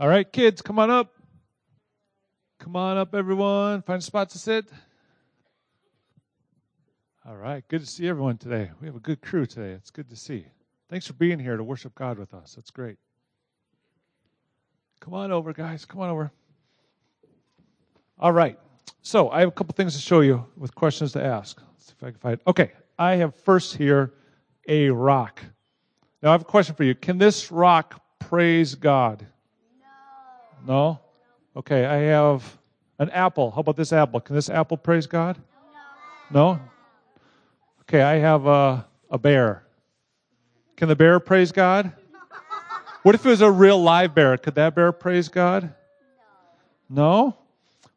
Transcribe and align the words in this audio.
All 0.00 0.06
right, 0.06 0.30
kids, 0.30 0.62
come 0.62 0.78
on 0.78 0.90
up. 0.90 1.12
Come 2.60 2.76
on 2.76 2.96
up, 2.96 3.16
everyone. 3.16 3.82
Find 3.82 4.00
a 4.00 4.04
spot 4.04 4.30
to 4.30 4.38
sit. 4.38 4.66
All 7.26 7.36
right, 7.36 7.66
good 7.66 7.80
to 7.80 7.86
see 7.86 8.06
everyone 8.06 8.38
today. 8.38 8.70
We 8.80 8.86
have 8.86 8.94
a 8.94 9.00
good 9.00 9.20
crew 9.20 9.44
today. 9.44 9.72
It's 9.72 9.90
good 9.90 10.08
to 10.10 10.14
see. 10.14 10.46
Thanks 10.88 11.08
for 11.08 11.14
being 11.14 11.40
here 11.40 11.56
to 11.56 11.64
worship 11.64 11.96
God 11.96 12.16
with 12.16 12.32
us. 12.32 12.54
That's 12.54 12.70
great. 12.70 12.96
Come 15.00 15.14
on 15.14 15.32
over, 15.32 15.52
guys. 15.52 15.84
Come 15.84 16.00
on 16.00 16.10
over. 16.10 16.30
All 18.20 18.32
right. 18.32 18.56
So 19.02 19.30
I 19.30 19.40
have 19.40 19.48
a 19.48 19.52
couple 19.52 19.74
things 19.74 19.94
to 19.96 20.00
show 20.00 20.20
you 20.20 20.46
with 20.56 20.76
questions 20.76 21.10
to 21.14 21.24
ask. 21.24 21.60
Let's 21.72 21.86
see 21.86 21.94
if 21.98 22.04
I 22.04 22.10
can 22.12 22.20
find. 22.20 22.40
Okay, 22.46 22.70
I 23.00 23.16
have 23.16 23.34
first 23.34 23.76
here 23.76 24.12
a 24.68 24.90
rock. 24.90 25.42
Now 26.22 26.28
I 26.28 26.32
have 26.32 26.42
a 26.42 26.44
question 26.44 26.76
for 26.76 26.84
you. 26.84 26.94
Can 26.94 27.18
this 27.18 27.50
rock 27.50 28.00
praise 28.20 28.76
God? 28.76 29.26
No. 30.68 31.00
Okay, 31.56 31.86
I 31.86 31.96
have 31.96 32.58
an 32.98 33.08
apple. 33.10 33.50
How 33.50 33.60
about 33.60 33.76
this 33.76 33.90
apple? 33.90 34.20
Can 34.20 34.36
this 34.36 34.50
apple 34.50 34.76
praise 34.76 35.06
God? 35.06 35.38
No. 36.30 36.52
No? 36.52 36.60
Okay, 37.82 38.02
I 38.02 38.16
have 38.16 38.46
a, 38.46 38.86
a 39.10 39.16
bear. 39.16 39.64
Can 40.76 40.88
the 40.88 40.94
bear 40.94 41.18
praise 41.20 41.52
God? 41.52 41.90
What 43.02 43.14
if 43.14 43.24
it 43.24 43.28
was 43.30 43.40
a 43.40 43.50
real 43.50 43.82
live 43.82 44.14
bear? 44.14 44.36
Could 44.36 44.56
that 44.56 44.74
bear 44.74 44.92
praise 44.92 45.28
God? 45.28 45.72
No? 46.90 47.34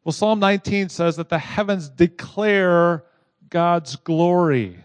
Well, 0.02 0.12
Psalm 0.12 0.40
19 0.40 0.88
says 0.88 1.16
that 1.16 1.28
the 1.28 1.38
heavens 1.38 1.90
declare 1.90 3.04
God's 3.50 3.96
glory, 3.96 4.82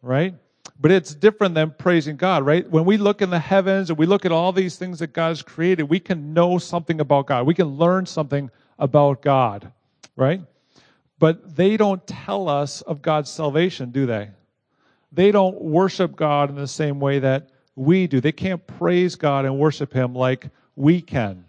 right? 0.00 0.34
But 0.80 0.90
it's 0.90 1.14
different 1.14 1.54
than 1.54 1.74
praising 1.76 2.16
God, 2.16 2.46
right? 2.46 2.68
When 2.68 2.84
we 2.84 2.96
look 2.96 3.22
in 3.22 3.30
the 3.30 3.38
heavens 3.38 3.90
and 3.90 3.98
we 3.98 4.06
look 4.06 4.24
at 4.24 4.32
all 4.32 4.52
these 4.52 4.76
things 4.76 5.00
that 5.00 5.12
God 5.12 5.28
has 5.28 5.42
created, 5.42 5.84
we 5.84 6.00
can 6.00 6.32
know 6.32 6.58
something 6.58 7.00
about 7.00 7.26
God. 7.26 7.46
We 7.46 7.54
can 7.54 7.66
learn 7.66 8.06
something 8.06 8.50
about 8.78 9.22
God, 9.22 9.72
right? 10.16 10.40
But 11.18 11.56
they 11.56 11.76
don't 11.76 12.06
tell 12.06 12.48
us 12.48 12.80
of 12.82 13.02
God's 13.02 13.30
salvation, 13.30 13.90
do 13.90 14.06
they? 14.06 14.30
They 15.10 15.32
don't 15.32 15.60
worship 15.60 16.14
God 16.14 16.50
in 16.50 16.56
the 16.56 16.68
same 16.68 17.00
way 17.00 17.18
that 17.18 17.48
we 17.74 18.06
do. 18.06 18.20
They 18.20 18.32
can't 18.32 18.64
praise 18.66 19.16
God 19.16 19.44
and 19.44 19.58
worship 19.58 19.92
Him 19.92 20.14
like 20.14 20.48
we 20.76 21.00
can. 21.00 21.44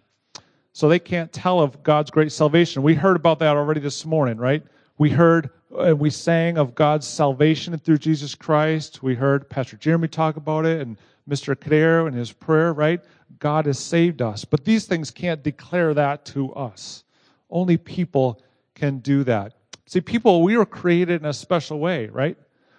So 0.71 0.88
they 0.88 0.99
can't 0.99 1.31
tell 1.31 1.59
of 1.59 1.83
God's 1.83 2.09
great 2.09 2.31
salvation. 2.31 2.83
We 2.83 2.95
heard 2.95 3.15
about 3.15 3.39
that 3.39 3.58
already 3.58 3.81
this 3.81 4.05
morning, 4.05 4.38
right? 4.38 4.63
We 4.97 5.09
heard 5.09 5.49
we 5.69 6.09
sang 6.09 6.57
of 6.57 6.75
God's 6.75 7.07
salvation 7.07 7.77
through 7.77 7.99
Jesus 7.99 8.35
Christ. 8.35 9.03
We 9.03 9.15
heard 9.15 9.49
Pastor 9.49 9.77
Jeremy 9.77 10.07
talk 10.07 10.35
about 10.35 10.65
it 10.65 10.81
and 10.81 10.97
Mr. 11.29 11.59
Kader 11.59 12.07
in 12.07 12.13
his 12.13 12.31
prayer, 12.31 12.73
right? 12.73 13.01
God 13.37 13.65
has 13.67 13.79
saved 13.79 14.21
us. 14.21 14.43
But 14.43 14.65
these 14.65 14.85
things 14.85 15.11
can't 15.11 15.43
declare 15.43 15.93
that 15.93 16.25
to 16.25 16.53
us. 16.53 17.03
Only 17.49 17.77
people 17.77 18.41
can 18.73 18.99
do 18.99 19.23
that. 19.25 19.53
See, 19.85 20.01
people, 20.01 20.43
we 20.43 20.57
were 20.57 20.65
created 20.65 21.21
in 21.21 21.27
a 21.27 21.33
special 21.33 21.79
way, 21.79 22.07
right? 22.07 22.37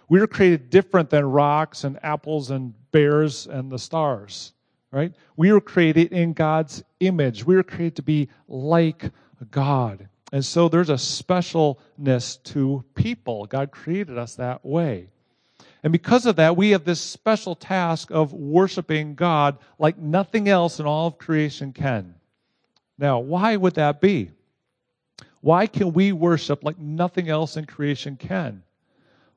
We 0.08 0.20
were 0.20 0.26
created 0.26 0.70
different 0.70 1.10
than 1.10 1.24
rocks 1.24 1.84
and 1.84 1.98
apples 2.02 2.50
and 2.50 2.74
bears 2.90 3.46
and 3.46 3.70
the 3.70 3.78
stars, 3.78 4.52
right? 4.90 5.12
We 5.36 5.52
were 5.52 5.60
created 5.60 6.12
in 6.12 6.32
God's 6.32 6.82
image. 6.98 7.44
We 7.44 7.56
were 7.56 7.62
created 7.62 7.96
to 7.96 8.02
be 8.02 8.28
like 8.48 9.10
God. 9.50 10.08
And 10.32 10.44
so 10.44 10.68
there's 10.68 10.90
a 10.90 10.94
specialness 10.94 12.42
to 12.44 12.84
people. 12.94 13.46
God 13.46 13.70
created 13.70 14.16
us 14.16 14.36
that 14.36 14.64
way. 14.64 15.08
And 15.82 15.92
because 15.92 16.26
of 16.26 16.36
that, 16.36 16.56
we 16.56 16.70
have 16.70 16.84
this 16.84 17.00
special 17.00 17.54
task 17.54 18.10
of 18.10 18.32
worshiping 18.32 19.14
God 19.14 19.58
like 19.78 19.98
nothing 19.98 20.48
else 20.48 20.78
in 20.78 20.86
all 20.86 21.08
of 21.08 21.18
creation 21.18 21.72
can. 21.72 22.14
Now, 22.98 23.18
why 23.20 23.56
would 23.56 23.74
that 23.74 24.00
be? 24.00 24.30
Why 25.40 25.66
can 25.66 25.94
we 25.94 26.12
worship 26.12 26.62
like 26.62 26.78
nothing 26.78 27.28
else 27.30 27.56
in 27.56 27.64
creation 27.64 28.16
can? 28.16 28.62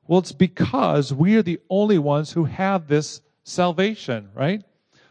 Well, 0.06 0.18
it's 0.18 0.32
because 0.32 1.14
we 1.14 1.36
are 1.36 1.42
the 1.42 1.60
only 1.70 1.98
ones 1.98 2.30
who 2.30 2.44
have 2.44 2.86
this 2.86 3.22
salvation, 3.44 4.28
right? 4.34 4.62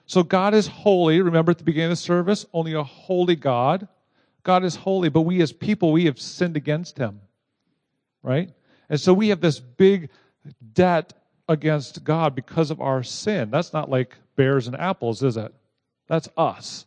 So 0.05 0.21
God 0.21 0.53
is 0.53 0.67
holy. 0.67 1.19
Remember 1.21 1.51
at 1.51 1.57
the 1.57 1.63
beginning 1.63 1.91
of 1.91 1.97
the 1.97 2.03
service, 2.03 2.45
only 2.53 2.73
a 2.73 2.83
holy 2.83 3.35
God. 3.35 3.87
God 4.43 4.63
is 4.63 4.75
holy, 4.75 5.09
but 5.09 5.21
we 5.21 5.41
as 5.41 5.53
people, 5.53 5.91
we 5.91 6.05
have 6.05 6.19
sinned 6.19 6.57
against 6.57 6.97
him, 6.97 7.21
right? 8.21 8.51
And 8.89 8.99
so 8.99 9.13
we 9.13 9.29
have 9.29 9.41
this 9.41 9.59
big 9.59 10.09
debt 10.73 11.13
against 11.47 12.03
God 12.03 12.35
because 12.35 12.69
of 12.69 12.81
our 12.81 13.03
sin. 13.03 13.49
That's 13.49 13.73
not 13.73 13.89
like 13.89 14.15
bears 14.35 14.67
and 14.67 14.75
apples, 14.75 15.23
is 15.23 15.37
it? 15.37 15.53
That's 16.07 16.27
us. 16.35 16.85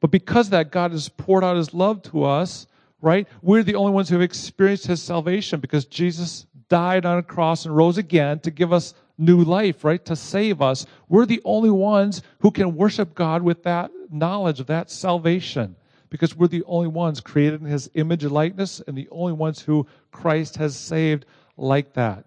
But 0.00 0.10
because 0.10 0.50
that, 0.50 0.70
God 0.70 0.92
has 0.92 1.08
poured 1.08 1.44
out 1.44 1.56
his 1.56 1.74
love 1.74 2.02
to 2.04 2.24
us, 2.24 2.66
right? 3.00 3.28
We're 3.42 3.62
the 3.62 3.74
only 3.74 3.92
ones 3.92 4.08
who 4.08 4.14
have 4.14 4.22
experienced 4.22 4.86
his 4.86 5.02
salvation 5.02 5.60
because 5.60 5.84
Jesus 5.84 6.46
died 6.68 7.04
on 7.04 7.18
a 7.18 7.22
cross 7.22 7.66
and 7.66 7.76
rose 7.76 7.98
again 7.98 8.40
to 8.40 8.50
give 8.50 8.72
us 8.72 8.94
new 9.18 9.42
life, 9.42 9.84
right? 9.84 10.04
To 10.06 10.16
save 10.16 10.62
us. 10.62 10.86
We're 11.08 11.26
the 11.26 11.42
only 11.44 11.70
ones 11.70 12.22
who 12.40 12.50
can 12.50 12.76
worship 12.76 13.14
God 13.14 13.42
with 13.42 13.64
that 13.64 13.90
knowledge 14.10 14.60
of 14.60 14.66
that 14.66 14.90
salvation 14.90 15.76
because 16.10 16.34
we're 16.34 16.48
the 16.48 16.64
only 16.64 16.88
ones 16.88 17.20
created 17.20 17.60
in 17.60 17.66
his 17.66 17.90
image 17.94 18.24
and 18.24 18.32
likeness 18.32 18.80
and 18.86 18.96
the 18.96 19.08
only 19.10 19.32
ones 19.32 19.60
who 19.60 19.86
Christ 20.10 20.56
has 20.56 20.76
saved 20.76 21.26
like 21.56 21.92
that. 21.94 22.24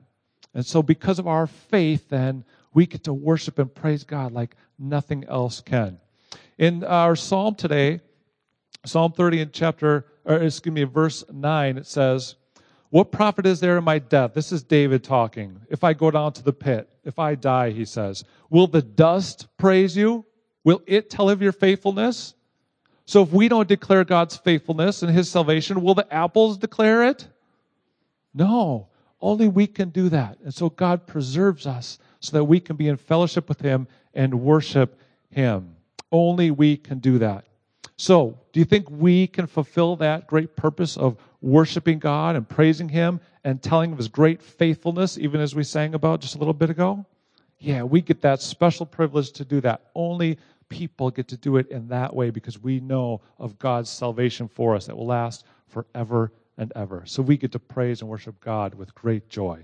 And 0.53 0.65
so 0.65 0.83
because 0.83 1.19
of 1.19 1.27
our 1.27 1.47
faith, 1.47 2.09
then 2.09 2.43
we 2.73 2.85
get 2.85 3.03
to 3.05 3.13
worship 3.13 3.59
and 3.59 3.73
praise 3.73 4.03
God 4.03 4.31
like 4.31 4.55
nothing 4.77 5.25
else 5.25 5.61
can. 5.61 5.99
In 6.57 6.83
our 6.83 7.15
psalm 7.15 7.55
today, 7.55 8.01
Psalm 8.85 9.11
30 9.11 9.41
in 9.41 9.51
chapter, 9.51 10.05
or 10.25 10.37
excuse 10.37 10.73
me, 10.73 10.83
verse 10.83 11.23
9, 11.31 11.77
it 11.77 11.85
says, 11.85 12.35
What 12.89 13.11
profit 13.11 13.45
is 13.45 13.59
there 13.59 13.77
in 13.77 13.83
my 13.83 13.99
death? 13.99 14.33
This 14.33 14.51
is 14.51 14.63
David 14.63 15.03
talking. 15.03 15.61
If 15.69 15.83
I 15.83 15.93
go 15.93 16.09
down 16.09 16.33
to 16.33 16.43
the 16.43 16.53
pit, 16.53 16.91
if 17.03 17.19
I 17.19 17.35
die, 17.35 17.71
he 17.71 17.85
says, 17.85 18.23
Will 18.49 18.67
the 18.67 18.81
dust 18.81 19.47
praise 19.57 19.95
you? 19.95 20.25
Will 20.63 20.81
it 20.87 21.09
tell 21.09 21.29
of 21.29 21.41
your 21.41 21.51
faithfulness? 21.51 22.33
So 23.11 23.23
if 23.23 23.33
we 23.33 23.49
don't 23.49 23.67
declare 23.67 24.05
God's 24.05 24.37
faithfulness 24.37 25.03
and 25.03 25.11
his 25.11 25.29
salvation, 25.29 25.81
will 25.81 25.95
the 25.95 26.07
apples 26.13 26.57
declare 26.57 27.03
it? 27.03 27.27
No. 28.33 28.87
Only 29.19 29.49
we 29.49 29.67
can 29.67 29.89
do 29.89 30.07
that. 30.07 30.37
And 30.45 30.53
so 30.53 30.69
God 30.69 31.05
preserves 31.05 31.67
us 31.67 31.99
so 32.21 32.37
that 32.37 32.45
we 32.45 32.61
can 32.61 32.77
be 32.77 32.87
in 32.87 32.95
fellowship 32.95 33.49
with 33.49 33.59
him 33.59 33.85
and 34.13 34.33
worship 34.39 34.97
him. 35.29 35.75
Only 36.09 36.51
we 36.51 36.77
can 36.77 36.99
do 36.99 37.19
that. 37.19 37.43
So, 37.97 38.39
do 38.53 38.61
you 38.61 38.65
think 38.65 38.89
we 38.89 39.27
can 39.27 39.45
fulfill 39.45 39.97
that 39.97 40.25
great 40.25 40.55
purpose 40.55 40.95
of 40.95 41.17
worshiping 41.41 41.99
God 41.99 42.37
and 42.37 42.47
praising 42.47 42.87
Him 42.87 43.19
and 43.43 43.61
telling 43.61 43.91
of 43.91 43.97
His 43.97 44.07
great 44.07 44.41
faithfulness, 44.41 45.17
even 45.17 45.41
as 45.41 45.53
we 45.53 45.63
sang 45.63 45.95
about 45.95 46.21
just 46.21 46.35
a 46.35 46.37
little 46.37 46.53
bit 46.53 46.69
ago? 46.69 47.05
Yeah, 47.59 47.83
we 47.83 48.01
get 48.01 48.21
that 48.21 48.41
special 48.41 48.87
privilege 48.87 49.33
to 49.33 49.45
do 49.45 49.61
that. 49.61 49.81
Only 49.93 50.39
people 50.71 51.11
get 51.11 51.27
to 51.27 51.37
do 51.37 51.57
it 51.57 51.69
in 51.69 51.89
that 51.89 52.15
way 52.15 52.29
because 52.29 52.57
we 52.57 52.79
know 52.79 53.21
of 53.37 53.59
God's 53.59 53.89
salvation 53.89 54.47
for 54.47 54.73
us 54.73 54.87
that 54.87 54.95
will 54.95 55.05
last 55.05 55.45
forever 55.67 56.31
and 56.57 56.71
ever. 56.75 57.03
So 57.05 57.21
we 57.21 57.35
get 57.35 57.51
to 57.51 57.59
praise 57.59 58.01
and 58.01 58.09
worship 58.09 58.39
God 58.39 58.73
with 58.73 58.95
great 58.95 59.29
joy. 59.29 59.63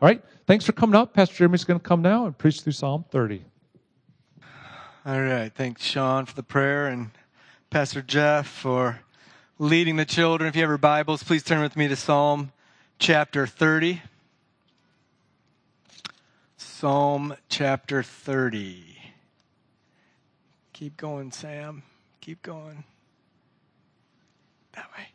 All 0.00 0.08
right, 0.08 0.22
thanks 0.46 0.64
for 0.64 0.72
coming 0.72 0.94
up. 0.94 1.12
Pastor 1.12 1.34
Jeremy's 1.34 1.64
going 1.64 1.80
to 1.80 1.84
come 1.84 2.00
now 2.00 2.26
and 2.26 2.38
preach 2.38 2.60
through 2.60 2.72
Psalm 2.72 3.04
30. 3.10 3.44
All 5.04 5.20
right, 5.20 5.52
thanks, 5.52 5.82
Sean, 5.82 6.26
for 6.26 6.34
the 6.34 6.42
prayer, 6.42 6.86
and 6.86 7.10
Pastor 7.70 8.02
Jeff 8.02 8.46
for 8.46 9.00
leading 9.58 9.96
the 9.96 10.04
children. 10.04 10.48
If 10.48 10.54
you 10.54 10.62
have 10.62 10.70
your 10.70 10.78
Bibles, 10.78 11.24
please 11.24 11.42
turn 11.42 11.60
with 11.60 11.76
me 11.76 11.88
to 11.88 11.96
Psalm 11.96 12.52
chapter 12.98 13.46
30. 13.46 14.02
Psalm 16.56 17.34
chapter 17.48 18.02
30. 18.02 18.95
Keep 20.76 20.98
going, 20.98 21.32
Sam. 21.32 21.82
Keep 22.20 22.42
going. 22.42 22.84
That 24.74 24.84
way. 24.94 25.06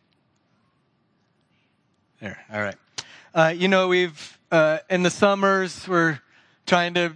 There. 2.19 2.40
All 2.52 2.62
right. 2.62 2.75
Uh, 3.31 3.54
you 3.56 3.68
know, 3.68 3.88
we've, 3.88 4.40
uh, 4.52 4.80
in 4.90 5.04
the 5.04 5.12
summers, 5.12 5.88
we're 5.88 6.19
trying 6.66 6.96
to 6.96 7.13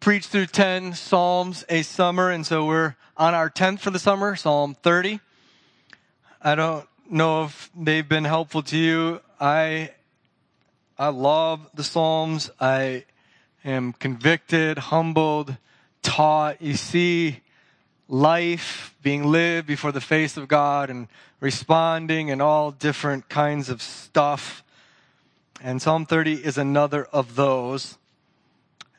preach 0.00 0.28
through 0.28 0.46
10 0.46 0.94
Psalms 0.94 1.66
a 1.68 1.82
summer, 1.82 2.30
and 2.30 2.46
so 2.46 2.64
we're 2.64 2.96
on 3.18 3.34
our 3.34 3.50
10th 3.50 3.80
for 3.80 3.90
the 3.90 3.98
summer, 3.98 4.34
Psalm 4.34 4.74
30. 4.82 5.20
I 6.40 6.54
don't 6.54 6.88
know 7.10 7.44
if 7.44 7.70
they've 7.76 8.08
been 8.08 8.24
helpful 8.24 8.62
to 8.62 8.78
you. 8.78 9.20
I, 9.38 9.90
I 10.98 11.08
love 11.08 11.68
the 11.74 11.84
Psalms. 11.84 12.50
I 12.58 13.04
am 13.62 13.92
convicted, 13.92 14.78
humbled, 14.78 15.58
taught. 16.00 16.62
You 16.62 16.76
see 16.76 17.42
life 18.08 18.94
being 19.02 19.24
lived 19.24 19.66
before 19.66 19.92
the 19.92 20.00
face 20.00 20.36
of 20.36 20.48
God 20.48 20.90
and 20.90 21.08
responding 21.40 22.30
and 22.30 22.40
all 22.42 22.70
different 22.70 23.28
kinds 23.28 23.68
of 23.68 23.82
stuff. 23.82 24.62
And 25.62 25.80
Psalm 25.80 26.06
30 26.06 26.44
is 26.44 26.58
another 26.58 27.04
of 27.06 27.34
those. 27.36 27.98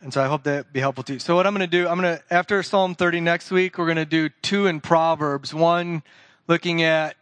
And 0.02 0.14
so 0.14 0.24
I 0.24 0.28
hope 0.28 0.44
that 0.44 0.72
be 0.72 0.80
helpful 0.80 1.04
to 1.06 1.14
you. 1.14 1.20
So 1.20 1.36
what 1.36 1.48
I'm 1.48 1.54
going 1.54 1.68
to 1.68 1.78
do, 1.78 1.88
I'm 1.88 2.00
going 2.00 2.18
to, 2.18 2.24
after 2.32 2.62
Psalm 2.62 2.96
30 2.96 3.22
next 3.22 3.52
week, 3.52 3.78
we're 3.78 3.86
going 3.86 3.98
to 3.98 4.06
do 4.06 4.30
two 4.42 4.68
in 4.68 4.82
Proverbs. 4.82 5.54
One 5.54 6.04
looking 6.48 6.84
at 6.84 7.16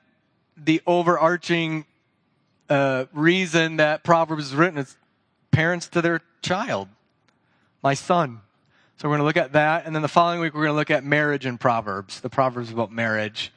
the 0.57 0.81
overarching 0.86 1.86
uh, 2.69 3.06
reason 3.13 3.77
that 3.77 4.03
Proverbs 4.03 4.47
is 4.47 4.56
written 4.56 4.77
is 4.77 4.97
parents 5.51 5.88
to 5.89 6.01
their 6.01 6.21
child, 6.41 6.89
my 7.81 7.94
son. 7.94 8.41
So 9.03 9.09
we're 9.09 9.17
going 9.17 9.23
to 9.23 9.25
look 9.25 9.45
at 9.45 9.51
that. 9.51 9.85
And 9.85 9.94
then 9.94 10.01
the 10.01 10.07
following 10.07 10.39
week, 10.39 10.53
we're 10.53 10.61
going 10.61 10.75
to 10.75 10.77
look 10.77 10.89
at 10.89 11.03
marriage 11.03 11.45
in 11.45 11.57
Proverbs, 11.57 12.21
the 12.21 12.29
Proverbs 12.29 12.71
about 12.71 12.89
marriage. 12.89 13.51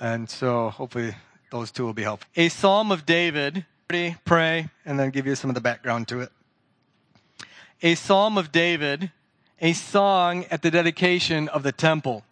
And 0.00 0.28
so 0.28 0.70
hopefully 0.70 1.14
those 1.52 1.70
two 1.70 1.84
will 1.84 1.92
be 1.92 2.02
helpful. 2.02 2.28
A 2.34 2.48
Psalm 2.48 2.90
of 2.90 3.06
David, 3.06 3.66
pray, 4.24 4.68
and 4.84 4.98
then 4.98 5.10
give 5.10 5.28
you 5.28 5.36
some 5.36 5.48
of 5.48 5.54
the 5.54 5.60
background 5.60 6.08
to 6.08 6.22
it. 6.22 6.32
A 7.82 7.94
Psalm 7.94 8.36
of 8.36 8.50
David, 8.50 9.12
a 9.60 9.74
song 9.74 10.44
at 10.50 10.62
the 10.62 10.72
dedication 10.72 11.46
of 11.48 11.62
the 11.62 11.70
temple. 11.70 12.24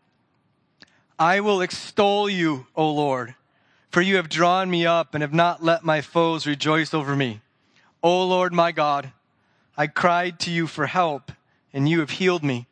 I 1.16 1.38
will 1.38 1.60
extol 1.60 2.28
you, 2.28 2.66
O 2.74 2.90
Lord, 2.90 3.36
for 3.88 4.00
you 4.02 4.16
have 4.16 4.28
drawn 4.28 4.68
me 4.68 4.84
up 4.84 5.14
and 5.14 5.22
have 5.22 5.32
not 5.32 5.62
let 5.62 5.84
my 5.84 6.00
foes 6.00 6.44
rejoice 6.44 6.92
over 6.92 7.14
me. 7.14 7.40
O 8.02 8.26
Lord 8.26 8.52
my 8.52 8.72
God, 8.72 9.12
I 9.76 9.86
cried 9.86 10.40
to 10.40 10.50
you 10.50 10.66
for 10.66 10.86
help, 10.86 11.30
and 11.72 11.88
you 11.88 12.00
have 12.00 12.11
healed 12.11 12.43
me. 12.43 12.67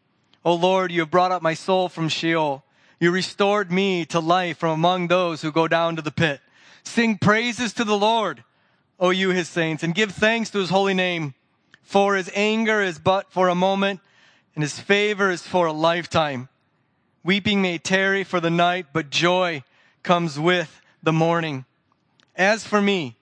O 0.45 0.55
Lord, 0.55 0.91
you 0.93 1.01
have 1.01 1.11
brought 1.11 1.33
up 1.33 1.43
my 1.43 1.55
soul 1.55 1.89
from 1.89 2.09
Sheol. 2.09 2.65
You 3.01 3.11
restored 3.11 3.71
me 3.71 4.05
to 4.07 4.21
life 4.21 4.59
from 4.59 4.71
among 4.71 5.09
those 5.09 5.43
who 5.43 5.53
go 5.53 5.69
down 5.69 5.97
to 5.97 6.03
the 6.03 6.11
pit. 6.11 6.41
Sing 6.83 7.19
praises 7.19 7.73
to 7.75 7.85
the 7.85 7.99
Lord, 7.99 8.45
O 8.99 9.11
you 9.11 9.31
his 9.31 9.49
saints, 9.49 9.83
and 9.83 9.95
give 9.95 10.13
thanks 10.13 10.51
to 10.51 10.59
his 10.59 10.71
holy 10.71 10.95
name. 10.95 11.35
For 11.83 12.17
his 12.17 12.31
anger 12.35 12.83
is 12.83 12.99
but 12.99 13.31
for 13.31 13.49
a 13.49 13.55
moment, 13.55 14.01
and 14.55 14.63
his 14.63 14.79
favor 14.79 15.31
is 15.31 15.43
for 15.43 15.67
a 15.67 15.73
lifetime. 15.73 16.49
Weeping 17.23 17.63
may 17.63 17.79
tarry 17.79 18.25
for 18.25 18.41
the 18.41 18.51
night, 18.51 18.87
but 18.93 19.11
joy 19.11 19.63
comes 20.03 20.39
with 20.39 20.81
the 21.03 21.13
morning. 21.13 21.65
As 22.35 22.65
for 22.65 22.81
me, 22.81 23.17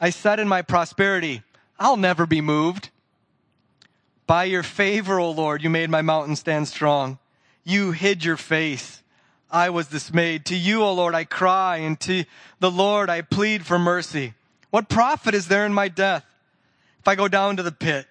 I 0.00 0.10
said 0.10 0.38
in 0.38 0.48
my 0.48 0.62
prosperity, 0.62 1.42
I'll 1.78 1.96
never 1.96 2.26
be 2.26 2.40
moved. 2.40 2.90
By 4.30 4.44
your 4.44 4.62
favor, 4.62 5.18
O 5.18 5.32
Lord, 5.32 5.60
you 5.64 5.70
made 5.70 5.90
my 5.90 6.02
mountain 6.02 6.36
stand 6.36 6.68
strong. 6.68 7.18
You 7.64 7.90
hid 7.90 8.24
your 8.24 8.36
face. 8.36 9.02
I 9.50 9.70
was 9.70 9.88
dismayed. 9.88 10.46
To 10.46 10.56
you, 10.56 10.84
O 10.84 10.94
Lord, 10.94 11.16
I 11.16 11.24
cry, 11.24 11.78
and 11.78 11.98
to 12.02 12.24
the 12.60 12.70
Lord 12.70 13.10
I 13.10 13.22
plead 13.22 13.66
for 13.66 13.76
mercy. 13.76 14.34
What 14.70 14.88
profit 14.88 15.34
is 15.34 15.48
there 15.48 15.66
in 15.66 15.74
my 15.74 15.88
death? 15.88 16.24
If 17.00 17.08
I 17.08 17.16
go 17.16 17.26
down 17.26 17.56
to 17.56 17.64
the 17.64 17.72
pit, 17.72 18.06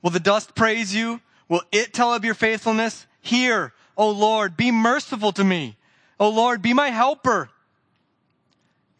will 0.00 0.10
the 0.12 0.20
dust 0.20 0.54
praise 0.54 0.94
you? 0.94 1.20
Will 1.48 1.62
it 1.72 1.92
tell 1.92 2.14
of 2.14 2.24
your 2.24 2.34
faithfulness? 2.34 3.08
Hear, 3.20 3.72
O 3.96 4.10
Lord, 4.10 4.56
be 4.56 4.70
merciful 4.70 5.32
to 5.32 5.42
me. 5.42 5.76
O 6.20 6.28
Lord, 6.28 6.62
be 6.62 6.72
my 6.72 6.90
helper. 6.90 7.50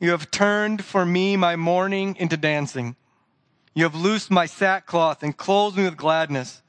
You 0.00 0.10
have 0.10 0.32
turned 0.32 0.84
for 0.84 1.06
me 1.06 1.36
my 1.36 1.54
mourning 1.54 2.16
into 2.16 2.36
dancing. 2.36 2.96
You 3.74 3.84
have 3.84 3.94
loosed 3.94 4.32
my 4.32 4.46
sackcloth 4.46 5.22
and 5.22 5.36
clothed 5.36 5.76
me 5.76 5.84
with 5.84 5.96
gladness, 5.96 6.62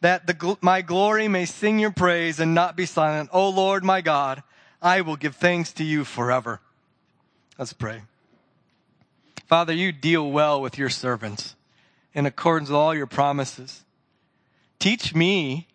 that 0.00 0.26
the, 0.26 0.56
my 0.60 0.82
glory 0.82 1.28
may 1.28 1.44
sing 1.44 1.78
your 1.78 1.90
praise 1.90 2.40
and 2.40 2.54
not 2.54 2.76
be 2.76 2.86
silent. 2.86 3.30
O 3.32 3.48
Lord, 3.48 3.84
my 3.84 4.00
God, 4.00 4.42
I 4.80 5.02
will 5.02 5.16
give 5.16 5.36
thanks 5.36 5.72
to 5.74 5.84
you 5.84 6.04
forever. 6.04 6.60
Let's 7.58 7.72
pray. 7.72 8.02
Father, 9.46 9.72
you 9.72 9.92
deal 9.92 10.30
well 10.30 10.60
with 10.62 10.78
your 10.78 10.88
servants 10.88 11.56
in 12.14 12.24
accordance 12.24 12.70
with 12.70 12.76
all 12.76 12.94
your 12.94 13.06
promises. 13.06 13.82
Teach 14.78 15.14
me 15.14 15.68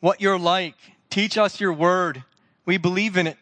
what 0.00 0.20
you're 0.20 0.38
like 0.38 0.74
Teach 1.10 1.38
us 1.38 1.60
your 1.60 1.72
word. 1.72 2.24
We 2.64 2.76
believe 2.76 3.16
in 3.16 3.26
it. 3.26 3.38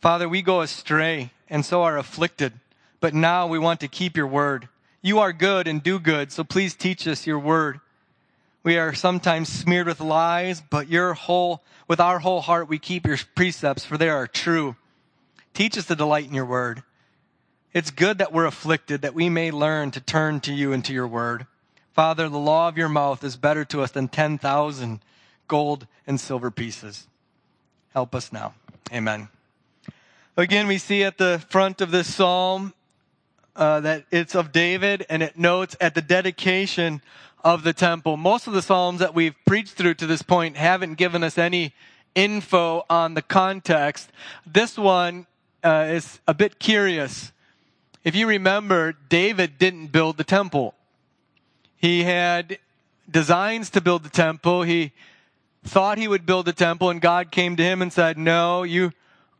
Father, 0.00 0.28
we 0.28 0.42
go 0.42 0.62
astray 0.62 1.30
and 1.48 1.64
so 1.64 1.82
are 1.82 1.98
afflicted, 1.98 2.54
but 3.00 3.14
now 3.14 3.46
we 3.46 3.58
want 3.58 3.78
to 3.80 3.86
keep 3.86 4.16
your 4.16 4.26
word. 4.26 4.68
You 5.02 5.18
are 5.18 5.32
good 5.32 5.68
and 5.68 5.80
do 5.80 6.00
good, 6.00 6.32
so 6.32 6.42
please 6.42 6.74
teach 6.74 7.06
us 7.06 7.24
your 7.24 7.38
word. 7.38 7.78
We 8.62 8.76
are 8.76 8.92
sometimes 8.92 9.48
smeared 9.48 9.86
with 9.86 10.00
lies, 10.00 10.60
but 10.60 10.88
your 10.88 11.14
whole, 11.14 11.62
with 11.88 11.98
our 11.98 12.18
whole 12.18 12.42
heart, 12.42 12.68
we 12.68 12.78
keep 12.78 13.06
your 13.06 13.16
precepts, 13.34 13.84
for 13.84 13.96
they 13.96 14.10
are 14.10 14.26
true. 14.26 14.76
Teach 15.54 15.78
us 15.78 15.86
to 15.86 15.96
delight 15.96 16.26
in 16.26 16.34
your 16.34 16.44
word. 16.44 16.82
It's 17.72 17.90
good 17.90 18.18
that 18.18 18.32
we're 18.32 18.44
afflicted, 18.44 19.02
that 19.02 19.14
we 19.14 19.28
may 19.30 19.50
learn 19.50 19.92
to 19.92 20.00
turn 20.00 20.40
to 20.40 20.52
you 20.52 20.72
and 20.72 20.84
to 20.84 20.92
your 20.92 21.06
word. 21.06 21.46
Father, 21.92 22.28
the 22.28 22.38
law 22.38 22.68
of 22.68 22.76
your 22.76 22.88
mouth 22.88 23.24
is 23.24 23.36
better 23.36 23.64
to 23.66 23.82
us 23.82 23.92
than 23.92 24.08
10,000 24.08 25.00
gold 25.48 25.86
and 26.06 26.20
silver 26.20 26.50
pieces. 26.50 27.06
Help 27.94 28.14
us 28.14 28.32
now. 28.32 28.54
Amen. 28.92 29.28
Again, 30.36 30.66
we 30.66 30.78
see 30.78 31.02
at 31.02 31.18
the 31.18 31.42
front 31.48 31.80
of 31.80 31.90
this 31.90 32.14
psalm 32.14 32.74
uh, 33.56 33.80
that 33.80 34.04
it's 34.10 34.34
of 34.34 34.52
David 34.52 35.04
and 35.08 35.22
it 35.22 35.38
notes 35.38 35.76
at 35.80 35.94
the 35.94 36.02
dedication 36.02 37.02
of 37.44 37.62
the 37.62 37.72
temple. 37.72 38.16
Most 38.16 38.46
of 38.46 38.52
the 38.52 38.62
psalms 38.62 39.00
that 39.00 39.14
we've 39.14 39.34
preached 39.46 39.72
through 39.72 39.94
to 39.94 40.06
this 40.06 40.22
point 40.22 40.56
haven't 40.56 40.94
given 40.94 41.22
us 41.22 41.38
any 41.38 41.74
info 42.14 42.84
on 42.90 43.14
the 43.14 43.22
context. 43.22 44.10
This 44.46 44.76
one 44.76 45.26
uh, 45.62 45.86
is 45.88 46.20
a 46.26 46.34
bit 46.34 46.58
curious. 46.58 47.32
If 48.04 48.14
you 48.14 48.26
remember, 48.26 48.94
David 49.08 49.58
didn't 49.58 49.88
build 49.88 50.16
the 50.16 50.24
temple. 50.24 50.74
He 51.76 52.04
had 52.04 52.58
designs 53.10 53.70
to 53.70 53.80
build 53.80 54.02
the 54.02 54.10
temple. 54.10 54.62
He 54.62 54.92
thought 55.64 55.98
he 55.98 56.08
would 56.08 56.26
build 56.26 56.48
a 56.48 56.52
temple, 56.52 56.90
and 56.90 57.00
God 57.00 57.30
came 57.30 57.56
to 57.56 57.62
him 57.62 57.82
and 57.82 57.92
said, 57.92 58.16
No, 58.16 58.62
you 58.62 58.92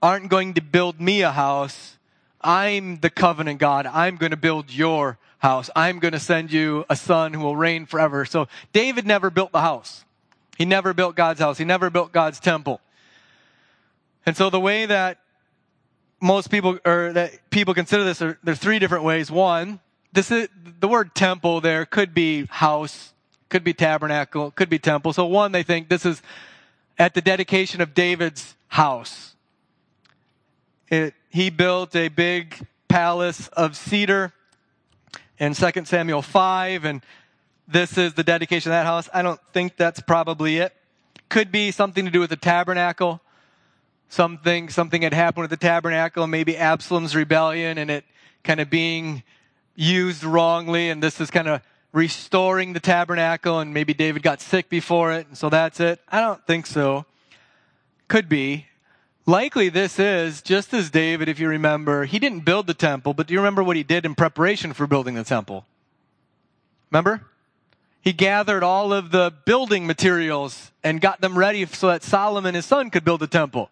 aren't 0.03 0.29
going 0.29 0.55
to 0.55 0.61
build 0.61 1.01
me 1.01 1.23
a 1.23 1.33
house. 1.33 1.97
I'm 2.41 3.01
the 3.01 3.11
covenant 3.11 3.61
God. 3.61 3.87
I'm 3.87 4.17
going 4.17 4.31
to 4.31 4.37
build 4.37 4.73
your 4.73 5.19
house. 5.41 5.69
I'm 5.75 5.99
going 5.99 6.13
to 6.13 6.21
send 6.21 6.53
you 6.53 6.85
a 6.89 6.97
son 6.97 7.35
who 7.35 7.41
will 7.41 7.57
reign 7.57 7.87
forever. 7.87 8.25
So 8.25 8.47
David 8.73 9.07
never 9.07 9.31
built 9.31 9.53
the 9.53 9.61
house. 9.61 10.05
He 10.57 10.65
never 10.65 10.95
built 10.95 11.17
God's 11.17 11.41
house. 11.41 11.59
He 11.59 11.65
never 11.65 11.91
built 11.91 12.13
God's 12.13 12.39
temple. 12.39 12.81
And 14.27 14.37
so 14.37 14.51
the 14.51 14.61
way 14.61 14.87
that 14.87 15.19
most 16.21 16.51
people 16.51 16.79
or 16.85 17.13
that 17.15 17.51
people 17.51 17.73
consider 17.73 18.05
this 18.05 18.21
are 18.21 18.39
there's 18.45 18.59
three 18.59 18.79
different 18.79 19.05
ways. 19.05 19.31
One, 19.31 19.81
this 20.13 20.31
is 20.31 20.49
the 20.79 20.89
word 20.89 21.15
temple 21.15 21.63
there 21.63 21.87
could 21.87 22.13
be 22.13 22.45
house, 22.47 23.15
could 23.49 23.65
be 23.65 23.73
tabernacle, 23.73 24.51
could 24.51 24.69
be 24.69 24.79
temple. 24.79 25.15
So 25.15 25.25
one, 25.25 25.53
they 25.53 25.63
think 25.63 25.89
this 25.89 26.05
is 26.05 26.21
at 26.99 27.15
the 27.15 27.23
dedication 27.23 27.81
of 27.81 27.95
David's 27.95 28.55
house. 28.69 29.35
It, 30.91 31.15
he 31.31 31.49
built 31.49 31.97
a 31.97 32.09
big 32.09 32.67
palace 32.89 33.49
of 33.49 33.77
cedar 33.77 34.35
in 35.41 35.55
2 35.55 35.85
Samuel 35.87 36.23
5, 36.23 36.85
and 36.85 37.03
this 37.67 37.97
is 37.97 38.15
the 38.15 38.23
dedication 38.23 38.71
of 38.71 38.77
that 38.77 38.87
house. 38.87 39.09
I 39.13 39.23
don't 39.23 39.41
think 39.53 39.77
that's 39.77 40.01
probably 40.01 40.59
it. 40.59 40.75
Could 41.31 41.51
be 41.51 41.71
something 41.71 42.05
to 42.05 42.11
do 42.11 42.21
with 42.21 42.31
the 42.31 42.37
tabernacle. 42.37 43.21
Something, 44.11 44.69
something 44.69 45.03
had 45.03 45.15
happened 45.15 45.43
with 45.43 45.51
the 45.51 45.57
tabernacle, 45.57 46.27
maybe 46.27 46.57
Absalom's 46.57 47.17
rebellion 47.17 47.79
and 47.79 47.91
it 47.91 48.05
kind 48.43 48.61
of 48.61 48.69
being 48.69 49.23
used 49.77 50.25
wrongly, 50.25 50.91
and 50.91 51.03
this 51.03 51.21
is 51.21 51.31
kind 51.31 51.47
of 51.47 51.63
restoring 51.93 52.73
the 52.73 52.81
tabernacle 52.81 53.61
and 53.61 53.73
maybe 53.73 53.95
David 53.95 54.23
got 54.23 54.41
sick 54.41 54.69
before 54.69 55.13
it, 55.13 55.29
and 55.29 55.39
so 55.39 55.49
that's 55.49 55.81
it? 55.81 56.01
I 56.09 56.21
don't 56.21 56.45
think 56.47 56.67
so. 56.67 57.07
Could 58.09 58.29
be. 58.29 58.67
Likely 59.27 59.69
this 59.69 59.99
is, 59.99 60.43
just 60.43 60.73
as 60.73 60.91
David, 60.91 61.29
if 61.29 61.39
you 61.39 61.49
remember, 61.49 62.05
he 62.05 62.19
didn't 62.19 62.45
build 62.45 62.67
the 62.67 62.75
temple, 62.75 63.15
but 63.15 63.27
do 63.27 63.35
you 63.35 63.41
remember 63.41 63.63
what 63.63 63.77
he 63.77 63.83
did 63.83 64.05
in 64.05 64.15
preparation 64.15 64.73
for 64.73 64.87
building 64.87 65.15
the 65.15 65.25
temple? 65.25 65.67
Remember? 66.91 67.23
He 68.01 68.13
gathered 68.13 68.63
all 68.63 68.93
of 68.93 69.11
the 69.11 69.33
building 69.45 69.87
materials 69.87 70.73
and 70.83 71.01
got 71.01 71.21
them 71.21 71.37
ready 71.37 71.67
so 71.67 71.89
that 71.89 72.03
Solomon, 72.03 72.55
his 72.55 72.65
son, 72.65 72.91
could 72.91 73.05
build 73.05 73.21
the 73.21 73.27
temple. 73.27 73.71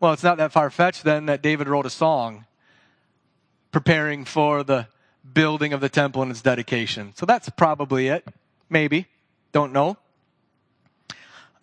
Well, 0.00 0.12
it's 0.12 0.24
not 0.24 0.38
that 0.38 0.52
far 0.52 0.70
fetched 0.70 1.04
then 1.04 1.26
that 1.26 1.40
David 1.40 1.68
wrote 1.68 1.86
a 1.86 1.90
song 1.90 2.46
preparing 3.70 4.24
for 4.24 4.62
the 4.64 4.88
building 5.32 5.72
of 5.72 5.80
the 5.80 5.88
temple 5.88 6.20
and 6.22 6.30
its 6.30 6.42
dedication. 6.42 7.12
So 7.16 7.26
that's 7.26 7.48
probably 7.48 8.08
it. 8.08 8.26
Maybe. 8.68 9.06
Don't 9.52 9.72
know. 9.72 9.96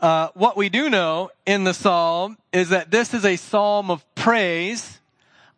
Uh, 0.02 0.30
what 0.34 0.58
we 0.58 0.68
do 0.68 0.90
know 0.90 1.30
in 1.46 1.64
the 1.64 1.76
psalm 1.76 2.36
is 2.52 2.70
that 2.70 2.90
this 2.90 3.14
is 3.14 3.24
a 3.24 3.36
psalm 3.36 3.92
of 3.92 4.04
praise 4.16 5.00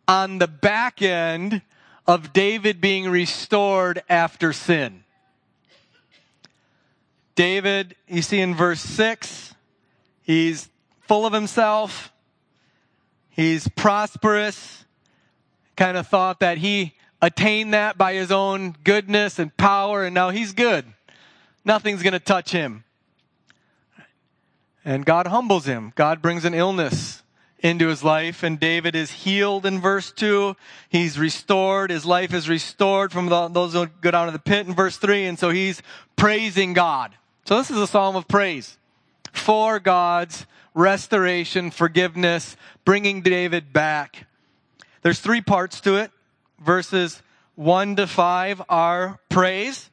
on 0.06 0.38
the 0.38 0.46
back 0.46 1.00
end 1.00 1.62
of 2.06 2.34
David 2.34 2.78
being 2.78 3.08
restored 3.08 4.02
after 4.06 4.52
sin. 4.52 5.02
David, 7.34 7.96
you 8.06 8.20
see 8.20 8.38
in 8.38 8.54
verse 8.54 8.80
6, 8.80 9.54
he's 10.22 10.68
full 11.08 11.24
of 11.24 11.32
himself. 11.32 12.12
He's 13.30 13.66
prosperous. 13.68 14.84
Kind 15.74 15.96
of 15.96 16.06
thought 16.06 16.40
that 16.40 16.58
he 16.58 16.92
attained 17.22 17.72
that 17.72 17.96
by 17.96 18.12
his 18.12 18.30
own 18.30 18.76
goodness 18.84 19.38
and 19.38 19.56
power, 19.56 20.04
and 20.04 20.14
now 20.14 20.28
he's 20.28 20.52
good. 20.52 20.84
Nothing's 21.64 22.02
going 22.02 22.12
to 22.12 22.20
touch 22.20 22.52
him. 22.52 22.83
And 24.84 25.06
God 25.06 25.26
humbles 25.26 25.64
him. 25.64 25.92
God 25.94 26.20
brings 26.20 26.44
an 26.44 26.54
illness 26.54 27.22
into 27.64 27.88
his 27.88 28.04
life 28.04 28.42
and 28.42 28.60
David 28.60 28.94
is 28.94 29.10
healed 29.10 29.64
in 29.64 29.80
verse 29.80 30.12
2. 30.12 30.54
He's 30.90 31.18
restored. 31.18 31.90
His 31.90 32.04
life 32.04 32.34
is 32.34 32.46
restored 32.46 33.10
from 33.10 33.26
the, 33.26 33.48
those 33.48 33.72
who 33.72 33.86
go 33.86 34.10
down 34.10 34.26
to 34.26 34.32
the 34.32 34.38
pit 34.38 34.66
in 34.66 34.74
verse 34.74 34.98
3. 34.98 35.24
And 35.24 35.38
so 35.38 35.48
he's 35.48 35.80
praising 36.14 36.74
God. 36.74 37.14
So 37.46 37.56
this 37.56 37.70
is 37.70 37.78
a 37.78 37.86
psalm 37.86 38.16
of 38.16 38.28
praise 38.28 38.76
for 39.32 39.78
God's 39.78 40.46
restoration, 40.74 41.70
forgiveness, 41.70 42.56
bringing 42.84 43.22
David 43.22 43.72
back. 43.72 44.26
There's 45.00 45.20
three 45.20 45.40
parts 45.40 45.80
to 45.82 45.96
it. 45.96 46.10
Verses 46.60 47.22
1 47.56 47.96
to 47.96 48.06
5 48.06 48.62
are 48.68 49.20
praise, 49.28 49.90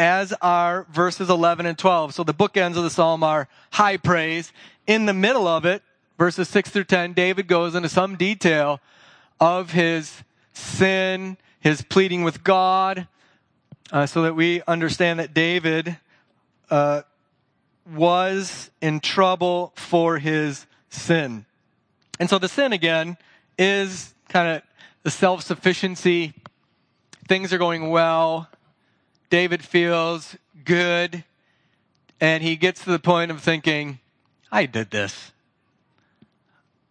as 0.00 0.32
are 0.40 0.86
verses 0.90 1.28
11 1.28 1.66
and 1.66 1.76
12. 1.76 2.14
So 2.14 2.24
the 2.24 2.32
bookends 2.32 2.78
of 2.78 2.84
the 2.84 2.90
psalm 2.90 3.22
are 3.22 3.48
high 3.70 3.98
praise. 3.98 4.50
In 4.86 5.04
the 5.04 5.12
middle 5.12 5.46
of 5.46 5.66
it, 5.66 5.82
verses 6.16 6.48
6 6.48 6.70
through 6.70 6.84
10, 6.84 7.12
David 7.12 7.46
goes 7.46 7.74
into 7.74 7.90
some 7.90 8.16
detail 8.16 8.80
of 9.38 9.72
his 9.72 10.22
sin, 10.54 11.36
his 11.60 11.82
pleading 11.82 12.24
with 12.24 12.42
God, 12.42 13.08
uh, 13.92 14.06
so 14.06 14.22
that 14.22 14.34
we 14.34 14.62
understand 14.66 15.18
that 15.18 15.34
David 15.34 15.98
uh, 16.70 17.02
was 17.94 18.70
in 18.80 19.00
trouble 19.00 19.74
for 19.76 20.18
his 20.18 20.66
sin. 20.88 21.44
And 22.18 22.30
so 22.30 22.38
the 22.38 22.48
sin 22.48 22.72
again 22.72 23.18
is 23.58 24.14
kind 24.30 24.56
of 24.56 24.62
the 25.02 25.10
self 25.10 25.42
sufficiency. 25.42 26.32
Things 27.28 27.52
are 27.52 27.58
going 27.58 27.90
well. 27.90 28.48
David 29.30 29.64
feels 29.64 30.36
good. 30.64 31.24
And 32.20 32.42
he 32.42 32.56
gets 32.56 32.84
to 32.84 32.90
the 32.90 32.98
point 32.98 33.30
of 33.30 33.40
thinking, 33.40 33.98
I 34.52 34.66
did 34.66 34.90
this. 34.90 35.32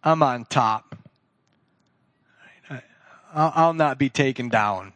I'm 0.02 0.22
on 0.22 0.44
top. 0.46 0.96
I'll 3.32 3.74
not 3.74 3.96
be 3.96 4.08
taken 4.08 4.48
down. 4.48 4.92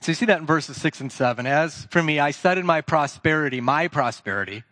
So 0.00 0.12
you 0.12 0.14
see 0.14 0.26
that 0.26 0.38
in 0.38 0.46
verses 0.46 0.80
6 0.80 1.00
and 1.00 1.10
7. 1.10 1.46
As 1.46 1.86
for 1.90 2.00
me, 2.02 2.20
I 2.20 2.30
said 2.30 2.58
in 2.58 2.64
my 2.64 2.80
prosperity, 2.80 3.60
my 3.60 3.88
prosperity, 3.88 4.62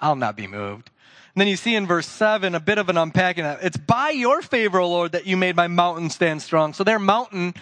I'll 0.00 0.16
not 0.16 0.36
be 0.36 0.46
moved. 0.46 0.90
And 1.34 1.40
then 1.40 1.48
you 1.48 1.56
see 1.56 1.74
in 1.74 1.86
verse 1.86 2.06
7 2.06 2.54
a 2.54 2.60
bit 2.60 2.78
of 2.78 2.88
an 2.88 2.96
unpacking. 2.96 3.44
It's 3.44 3.76
by 3.76 4.10
your 4.10 4.42
favor, 4.42 4.78
O 4.78 4.88
Lord, 4.88 5.12
that 5.12 5.26
you 5.26 5.36
made 5.36 5.56
my 5.56 5.66
mountain 5.66 6.08
stand 6.08 6.40
strong. 6.40 6.72
So 6.72 6.84
their 6.84 6.98
mountain 7.00 7.54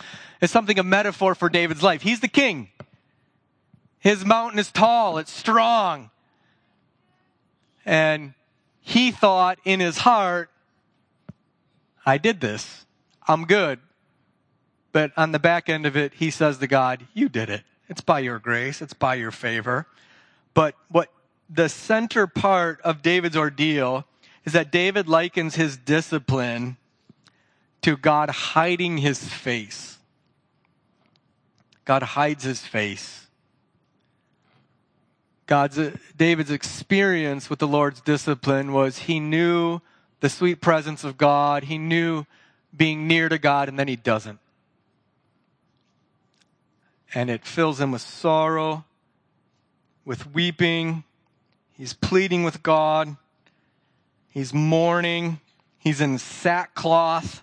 is 0.42 0.50
something, 0.50 0.78
a 0.78 0.82
metaphor 0.82 1.34
for 1.34 1.48
David's 1.48 1.82
life. 1.82 2.02
He's 2.02 2.20
the 2.20 2.28
king. 2.28 2.68
His 4.08 4.24
mountain 4.24 4.58
is 4.58 4.72
tall, 4.72 5.18
it's 5.18 5.30
strong. 5.30 6.08
And 7.84 8.32
he 8.80 9.10
thought 9.10 9.58
in 9.66 9.80
his 9.80 9.98
heart, 9.98 10.48
I 12.06 12.16
did 12.16 12.40
this. 12.40 12.86
I'm 13.26 13.44
good. 13.44 13.80
But 14.92 15.12
on 15.18 15.32
the 15.32 15.38
back 15.38 15.68
end 15.68 15.84
of 15.84 15.94
it, 15.94 16.14
he 16.14 16.30
says 16.30 16.56
to 16.56 16.66
God, 16.66 17.06
You 17.12 17.28
did 17.28 17.50
it. 17.50 17.64
It's 17.90 18.00
by 18.00 18.20
your 18.20 18.38
grace, 18.38 18.80
it's 18.80 18.94
by 18.94 19.16
your 19.16 19.30
favor. 19.30 19.86
But 20.54 20.74
what 20.88 21.10
the 21.50 21.68
center 21.68 22.26
part 22.26 22.80
of 22.80 23.02
David's 23.02 23.36
ordeal 23.36 24.06
is 24.46 24.54
that 24.54 24.72
David 24.72 25.06
likens 25.06 25.56
his 25.56 25.76
discipline 25.76 26.78
to 27.82 27.94
God 27.94 28.30
hiding 28.30 28.96
his 28.96 29.22
face. 29.22 29.98
God 31.84 32.02
hides 32.02 32.44
his 32.44 32.62
face. 32.62 33.27
God's 35.48 35.80
David's 36.16 36.52
experience 36.52 37.50
with 37.50 37.58
the 37.58 37.66
Lord's 37.66 38.00
discipline 38.00 38.72
was 38.72 38.98
he 38.98 39.18
knew 39.18 39.80
the 40.20 40.28
sweet 40.28 40.60
presence 40.60 41.02
of 41.02 41.18
God, 41.18 41.64
he 41.64 41.78
knew 41.78 42.24
being 42.76 43.08
near 43.08 43.28
to 43.28 43.38
God, 43.38 43.68
and 43.68 43.76
then 43.76 43.88
he 43.88 43.96
doesn't 43.96 44.38
and 47.14 47.30
it 47.30 47.44
fills 47.44 47.80
him 47.80 47.92
with 47.92 48.02
sorrow, 48.02 48.84
with 50.04 50.32
weeping. 50.34 51.04
He's 51.72 51.92
pleading 51.92 52.44
with 52.44 52.62
God. 52.62 53.16
He's 54.30 54.52
mourning. 54.52 55.40
He's 55.78 56.00
in 56.00 56.18
sackcloth. 56.18 57.42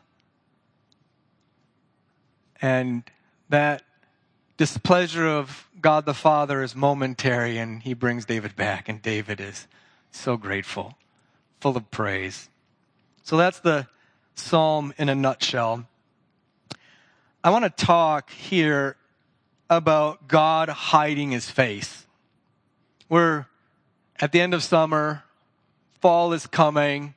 And 2.62 3.03
that 3.50 3.83
displeasure 4.57 5.27
of 5.27 5.69
God 5.81 6.05
the 6.05 6.13
Father 6.13 6.63
is 6.63 6.75
momentary, 6.75 7.57
and 7.57 7.81
he 7.81 7.93
brings 7.93 8.25
David 8.25 8.55
back, 8.55 8.88
and 8.89 9.01
David 9.01 9.39
is 9.39 9.67
so 10.12 10.38
grateful, 10.38 10.97
full 11.59 11.75
of 11.75 11.91
praise. 11.91 12.50
So 13.24 13.38
that's 13.38 13.59
the 13.59 13.88
psalm 14.35 14.93
in 14.97 15.09
a 15.09 15.15
nutshell. 15.15 15.88
I 17.43 17.50
want 17.50 17.63
to 17.65 17.85
talk 17.85 18.31
here 18.31 18.97
about 19.69 20.27
God 20.27 20.69
hiding 20.69 21.31
his 21.31 21.50
face. 21.50 22.05
We're 23.09 23.45
at 24.19 24.31
the 24.31 24.41
end 24.41 24.53
of 24.53 24.63
summer, 24.63 25.24
fall 26.01 26.33
is 26.33 26.47
coming, 26.47 27.13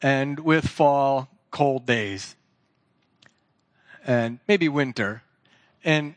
and 0.00 0.38
with 0.40 0.68
fall, 0.68 1.28
cold 1.50 1.86
days. 1.86 2.36
And 4.06 4.38
maybe 4.48 4.68
winter. 4.68 5.22
And 5.84 6.14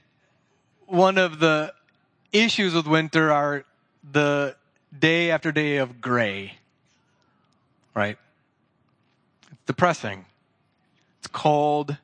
one 0.86 1.18
of 1.18 1.39
the 1.39 1.74
issues 2.32 2.74
with 2.74 2.88
winter 2.88 3.32
are 3.32 3.65
the 4.10 4.56
day 4.98 5.32
after 5.32 5.51
day 5.51 5.77
of 5.77 6.01
gray. 6.01 6.56
Right? 7.94 8.18
It's 9.51 9.62
depressing. 9.65 10.25
It's 11.20 11.27
cold 11.27 11.98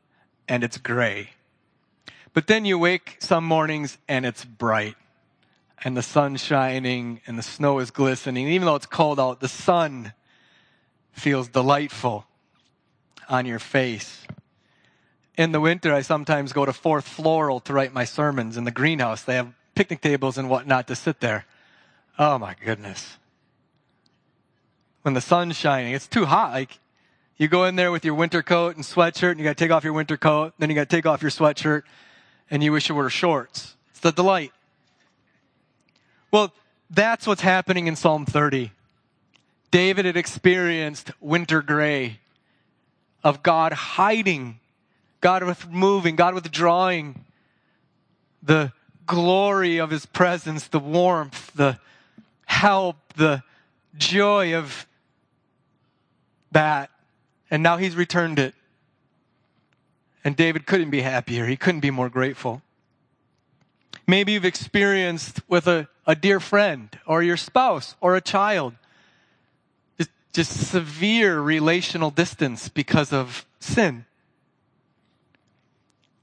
and 0.48 0.64
it's 0.64 0.78
gray. 0.78 1.32
But 2.34 2.48
then 2.48 2.66
you 2.66 2.80
wake 2.80 3.18
some 3.20 3.44
mornings 3.44 3.98
and 4.08 4.26
it's 4.26 4.46
bright 4.46 4.96
and 5.84 5.98
the 5.98 6.02
sun's 6.02 6.44
shining 6.44 7.22
and 7.26 7.38
the 7.38 7.44
snow 7.44 7.80
is 7.80 7.92
glistening. 7.92 8.48
Even 8.48 8.66
though 8.66 8.76
it's 8.76 8.86
cold 8.86 9.20
out, 9.20 9.40
the 9.40 9.48
sun 9.48 10.14
feels 11.12 11.50
delightful 11.50 12.26
on 13.28 13.46
your 13.46 13.60
face. 13.60 14.26
In 15.38 15.52
the 15.52 15.60
winter, 15.60 15.94
I 15.94 16.02
sometimes 16.02 16.54
go 16.54 16.66
to 16.66 16.74
Fourth 16.74 17.08
Floral 17.08 17.60
to 17.62 17.74
write 17.74 17.94
my 17.94 18.04
sermons 18.04 18.58
in 18.58 18.64
the 18.66 18.72
greenhouse. 18.72 19.24
They 19.24 19.36
have 19.36 19.54
picnic 19.76 20.02
tables 20.02 20.38
and 20.38 20.50
whatnot 20.50 20.88
to 20.88 20.96
sit 20.96 21.22
there. 21.22 21.46
Oh 22.20 22.38
my 22.38 22.56
goodness. 22.64 23.18
When 25.04 25.14
the 25.14 25.22
sun's 25.22 25.56
shining, 25.56 25.94
it's 25.94 26.08
too 26.08 26.26
hot. 26.26 26.52
Like, 26.52 26.80
you 27.38 27.48
go 27.48 27.66
in 27.66 27.76
there 27.76 27.92
with 27.92 28.06
your 28.06 28.14
winter 28.14 28.44
coat 28.44 28.76
and 28.76 28.86
sweatshirt, 28.86 29.32
and 29.32 29.40
you 29.40 29.44
gotta 29.44 29.56
take 29.56 29.72
off 29.72 29.84
your 29.84 29.94
winter 29.94 30.18
coat, 30.18 30.54
then 30.60 30.70
you 30.70 30.76
gotta 30.76 30.86
take 30.86 31.08
off 31.08 31.22
your 31.24 31.32
sweatshirt, 31.32 31.84
and 32.52 32.64
you 32.64 32.72
wish 32.72 32.90
you 32.90 32.94
were 32.94 33.10
shorts. 33.10 33.76
It's 33.90 34.00
the 34.02 34.12
delight. 34.12 34.52
Well, 36.30 36.54
that's 36.90 37.26
what's 37.26 37.42
happening 37.42 37.88
in 37.88 37.96
Psalm 37.96 38.26
30. 38.26 38.72
David 39.72 40.06
had 40.06 40.18
experienced 40.18 41.12
winter 41.20 41.62
gray 41.62 42.20
of 43.24 43.42
God 43.42 43.74
hiding, 43.74 44.60
God 45.22 45.44
with 45.44 45.70
moving, 45.70 46.16
God 46.16 46.34
withdrawing 46.34 47.26
the 48.44 48.74
glory 49.06 49.80
of 49.80 49.90
his 49.90 50.06
presence, 50.06 50.68
the 50.68 50.80
warmth, 50.80 51.52
the 51.54 51.80
help, 52.46 52.98
the 53.16 53.44
joy 53.98 54.56
of 54.56 54.88
that. 56.52 56.90
And 57.50 57.64
now 57.64 57.78
he's 57.78 57.96
returned 57.96 58.40
it. 58.40 58.56
And 60.24 60.36
David 60.36 60.66
couldn't 60.66 60.90
be 60.90 61.02
happier. 61.02 61.46
He 61.46 61.58
couldn't 61.58 61.82
be 61.82 61.92
more 61.92 62.10
grateful. 62.10 62.62
Maybe 64.08 64.34
you've 64.34 64.46
experienced 64.46 65.42
with 65.48 65.68
a, 65.68 65.88
a 66.06 66.16
dear 66.16 66.40
friend 66.40 66.90
or 67.06 67.24
your 67.24 67.38
spouse 67.38 67.96
or 68.02 68.16
a 68.16 68.22
child 68.22 68.74
just 70.34 70.70
severe 70.70 71.40
relational 71.40 72.10
distance 72.10 72.70
because 72.70 73.12
of 73.12 73.46
sin. 73.60 74.06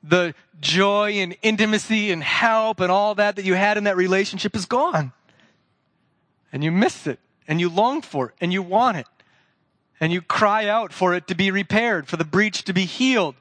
The 0.08 0.34
joy 0.60 1.12
and 1.12 1.36
intimacy 1.42 2.10
and 2.10 2.22
help 2.22 2.80
and 2.80 2.90
all 2.90 3.14
that 3.16 3.36
that 3.36 3.44
you 3.44 3.54
had 3.54 3.76
in 3.76 3.84
that 3.84 3.96
relationship 3.96 4.56
is 4.56 4.66
gone. 4.66 5.12
And 6.52 6.64
you 6.64 6.72
miss 6.72 7.06
it 7.06 7.20
and 7.46 7.60
you 7.60 7.68
long 7.68 8.00
for 8.00 8.30
it 8.30 8.34
and 8.40 8.52
you 8.52 8.62
want 8.62 8.96
it. 8.96 9.06
And 10.00 10.12
you 10.12 10.22
cry 10.22 10.66
out 10.68 10.92
for 10.92 11.14
it 11.14 11.26
to 11.26 11.34
be 11.34 11.50
repaired, 11.50 12.06
for 12.06 12.16
the 12.16 12.24
breach 12.24 12.64
to 12.64 12.72
be 12.72 12.84
healed. 12.84 13.34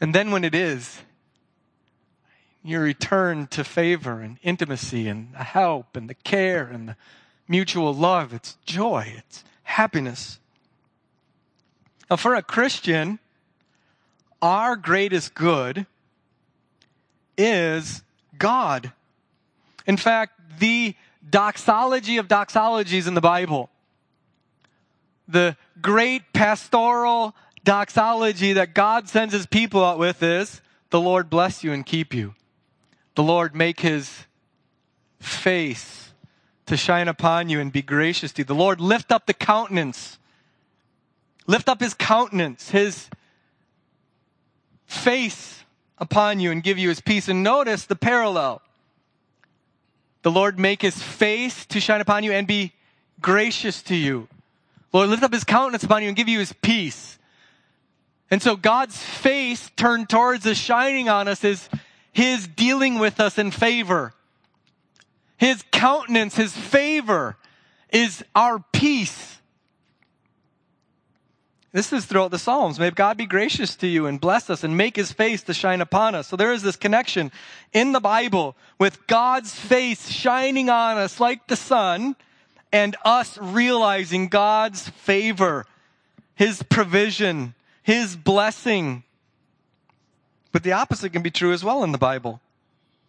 And 0.00 0.14
then 0.14 0.30
when 0.30 0.44
it 0.44 0.54
is, 0.54 1.00
you 2.62 2.78
return 2.78 3.46
to 3.48 3.64
favor 3.64 4.20
and 4.20 4.38
intimacy 4.42 5.08
and 5.08 5.32
the 5.32 5.44
help 5.44 5.96
and 5.96 6.08
the 6.08 6.14
care 6.14 6.64
and 6.64 6.90
the 6.90 6.96
mutual 7.48 7.92
love. 7.92 8.32
It's 8.32 8.56
joy. 8.64 9.12
It's 9.16 9.44
happiness. 9.64 10.38
Now, 12.08 12.16
for 12.16 12.34
a 12.34 12.42
Christian, 12.42 13.18
our 14.42 14.76
greatest 14.76 15.34
good 15.34 15.86
is 17.36 18.02
God. 18.38 18.92
In 19.86 19.96
fact, 19.96 20.58
the 20.58 20.94
doxology 21.28 22.16
of 22.16 22.28
doxologies 22.28 23.06
in 23.06 23.14
the 23.14 23.20
Bible, 23.20 23.70
the 25.28 25.56
great 25.80 26.32
pastoral 26.32 27.34
doxology 27.64 28.54
that 28.54 28.74
God 28.74 29.08
sends 29.08 29.32
his 29.32 29.46
people 29.46 29.84
out 29.84 29.98
with 29.98 30.22
is 30.22 30.60
the 30.90 31.00
Lord 31.00 31.30
bless 31.30 31.62
you 31.62 31.72
and 31.72 31.84
keep 31.84 32.14
you. 32.14 32.34
The 33.14 33.22
Lord 33.22 33.54
make 33.54 33.80
his 33.80 34.24
face 35.18 36.12
to 36.66 36.76
shine 36.76 37.08
upon 37.08 37.48
you 37.48 37.60
and 37.60 37.72
be 37.72 37.82
gracious 37.82 38.32
to 38.32 38.40
you. 38.40 38.44
The 38.44 38.54
Lord 38.54 38.80
lift 38.80 39.12
up 39.12 39.26
the 39.26 39.34
countenance. 39.34 40.18
Lift 41.46 41.68
up 41.68 41.80
his 41.80 41.94
countenance, 41.94 42.70
his 42.70 43.08
face 44.90 45.64
upon 45.98 46.40
you 46.40 46.50
and 46.50 46.62
give 46.62 46.78
you 46.78 46.88
his 46.88 47.00
peace. 47.00 47.28
And 47.28 47.42
notice 47.42 47.86
the 47.86 47.96
parallel. 47.96 48.60
The 50.22 50.30
Lord 50.30 50.58
make 50.58 50.82
his 50.82 51.00
face 51.00 51.64
to 51.66 51.80
shine 51.80 52.00
upon 52.00 52.24
you 52.24 52.32
and 52.32 52.46
be 52.46 52.72
gracious 53.20 53.82
to 53.82 53.94
you. 53.94 54.28
Lord, 54.92 55.08
lift 55.08 55.22
up 55.22 55.32
his 55.32 55.44
countenance 55.44 55.84
upon 55.84 56.02
you 56.02 56.08
and 56.08 56.16
give 56.16 56.28
you 56.28 56.40
his 56.40 56.52
peace. 56.52 57.18
And 58.30 58.42
so 58.42 58.56
God's 58.56 58.96
face 58.96 59.70
turned 59.76 60.08
towards 60.08 60.46
us, 60.46 60.56
shining 60.56 61.08
on 61.08 61.28
us, 61.28 61.44
is 61.44 61.68
his 62.12 62.46
dealing 62.46 62.98
with 62.98 63.20
us 63.20 63.38
in 63.38 63.50
favor. 63.50 64.12
His 65.36 65.64
countenance, 65.70 66.36
his 66.36 66.52
favor 66.52 67.36
is 67.92 68.24
our 68.34 68.62
peace. 68.72 69.39
This 71.72 71.92
is 71.92 72.04
throughout 72.04 72.32
the 72.32 72.38
Psalms. 72.38 72.80
May 72.80 72.90
God 72.90 73.16
be 73.16 73.26
gracious 73.26 73.76
to 73.76 73.86
you 73.86 74.06
and 74.06 74.20
bless 74.20 74.50
us 74.50 74.64
and 74.64 74.76
make 74.76 74.96
his 74.96 75.12
face 75.12 75.42
to 75.44 75.54
shine 75.54 75.80
upon 75.80 76.16
us. 76.16 76.26
So 76.26 76.34
there 76.34 76.52
is 76.52 76.62
this 76.62 76.74
connection 76.74 77.30
in 77.72 77.92
the 77.92 78.00
Bible 78.00 78.56
with 78.78 79.06
God's 79.06 79.54
face 79.54 80.08
shining 80.08 80.68
on 80.68 80.98
us 80.98 81.20
like 81.20 81.46
the 81.46 81.54
sun 81.54 82.16
and 82.72 82.96
us 83.04 83.38
realizing 83.38 84.26
God's 84.28 84.88
favor, 84.88 85.64
his 86.34 86.64
provision, 86.64 87.54
his 87.84 88.16
blessing. 88.16 89.04
But 90.50 90.64
the 90.64 90.72
opposite 90.72 91.12
can 91.12 91.22
be 91.22 91.30
true 91.30 91.52
as 91.52 91.62
well 91.62 91.84
in 91.84 91.92
the 91.92 91.98
Bible. 91.98 92.40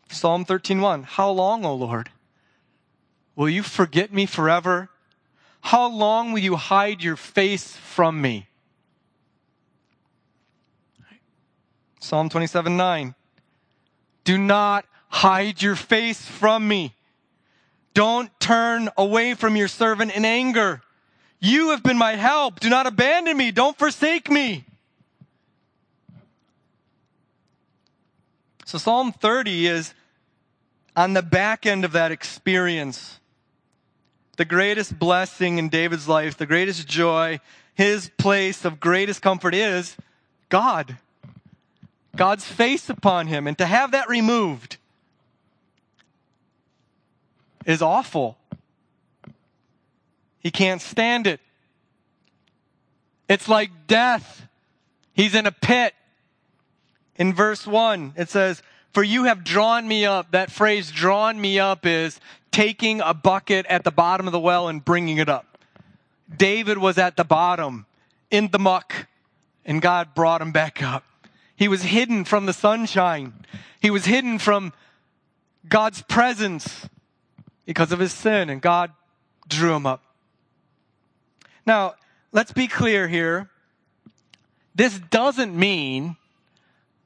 Psalm 0.09 0.45
13:1 0.45 1.03
How 1.03 1.31
long, 1.31 1.65
O 1.65 1.73
Lord? 1.73 2.11
Will 3.35 3.49
you 3.49 3.63
forget 3.63 4.13
me 4.13 4.27
forever? 4.27 4.89
How 5.61 5.87
long 5.87 6.31
will 6.31 6.39
you 6.39 6.57
hide 6.57 7.01
your 7.03 7.15
face 7.15 7.75
from 7.75 8.21
me? 8.21 8.47
Psalm 12.01 12.29
27 12.29 12.75
9. 12.75 13.15
Do 14.23 14.37
not 14.37 14.85
hide 15.07 15.61
your 15.61 15.75
face 15.75 16.25
from 16.25 16.67
me. 16.67 16.93
Don't 17.93 18.29
turn 18.39 18.89
away 18.97 19.35
from 19.35 19.55
your 19.55 19.67
servant 19.67 20.13
in 20.13 20.25
anger. 20.25 20.81
You 21.39 21.69
have 21.69 21.83
been 21.83 21.97
my 21.97 22.15
help. 22.15 22.59
Do 22.59 22.69
not 22.69 22.87
abandon 22.87 23.37
me. 23.37 23.51
Don't 23.51 23.77
forsake 23.77 24.29
me. 24.29 24.65
So 28.65 28.77
Psalm 28.77 29.11
30 29.11 29.67
is 29.67 29.93
on 30.95 31.13
the 31.13 31.21
back 31.21 31.65
end 31.65 31.85
of 31.85 31.91
that 31.91 32.11
experience. 32.11 33.19
The 34.37 34.45
greatest 34.45 34.97
blessing 34.97 35.57
in 35.57 35.69
David's 35.69 36.07
life, 36.07 36.37
the 36.37 36.45
greatest 36.45 36.87
joy, 36.87 37.39
his 37.75 38.09
place 38.17 38.65
of 38.65 38.79
greatest 38.79 39.21
comfort 39.21 39.53
is 39.53 39.97
God. 40.49 40.97
God's 42.15 42.45
face 42.45 42.89
upon 42.89 43.27
him. 43.27 43.47
And 43.47 43.57
to 43.57 43.65
have 43.65 43.91
that 43.91 44.09
removed 44.09 44.77
is 47.65 47.81
awful. 47.81 48.37
He 50.39 50.51
can't 50.51 50.81
stand 50.81 51.27
it. 51.27 51.39
It's 53.29 53.47
like 53.47 53.69
death. 53.87 54.47
He's 55.13 55.35
in 55.35 55.45
a 55.45 55.51
pit. 55.51 55.93
In 57.15 57.33
verse 57.33 57.67
1, 57.67 58.13
it 58.17 58.29
says, 58.29 58.63
For 58.93 59.03
you 59.03 59.25
have 59.25 59.43
drawn 59.43 59.87
me 59.87 60.05
up. 60.05 60.31
That 60.31 60.51
phrase, 60.51 60.91
drawn 60.91 61.39
me 61.39 61.59
up, 61.59 61.85
is 61.85 62.19
taking 62.51 62.99
a 63.01 63.13
bucket 63.13 63.65
at 63.67 63.83
the 63.83 63.91
bottom 63.91 64.27
of 64.27 64.33
the 64.33 64.39
well 64.39 64.67
and 64.67 64.83
bringing 64.83 65.17
it 65.17 65.29
up. 65.29 65.57
David 66.35 66.77
was 66.77 66.97
at 66.97 67.17
the 67.17 67.23
bottom, 67.23 67.85
in 68.29 68.49
the 68.49 68.59
muck, 68.59 69.07
and 69.65 69.81
God 69.81 70.15
brought 70.15 70.41
him 70.41 70.51
back 70.51 70.81
up. 70.81 71.03
He 71.61 71.67
was 71.67 71.83
hidden 71.83 72.25
from 72.25 72.47
the 72.47 72.53
sunshine. 72.53 73.33
He 73.79 73.91
was 73.91 74.05
hidden 74.05 74.39
from 74.39 74.73
God's 75.69 76.01
presence 76.01 76.89
because 77.67 77.91
of 77.91 77.99
his 77.99 78.11
sin, 78.11 78.49
and 78.49 78.59
God 78.59 78.91
drew 79.47 79.75
him 79.75 79.85
up. 79.85 80.01
Now, 81.63 81.93
let's 82.31 82.51
be 82.51 82.67
clear 82.67 83.07
here. 83.07 83.51
This 84.73 84.97
doesn't 85.11 85.55
mean 85.55 86.17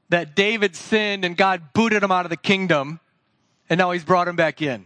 that 0.08 0.38
David 0.38 0.78
sinned 0.78 1.26
and 1.26 1.36
God 1.36 1.74
booted 1.74 2.02
him 2.02 2.12
out 2.14 2.26
of 2.26 2.30
the 2.30 2.38
kingdom 2.38 3.02
and 3.70 3.78
now 3.78 3.92
he's 3.92 4.06
brought 4.06 4.30
him 4.30 4.38
back 4.38 4.62
in. 4.62 4.86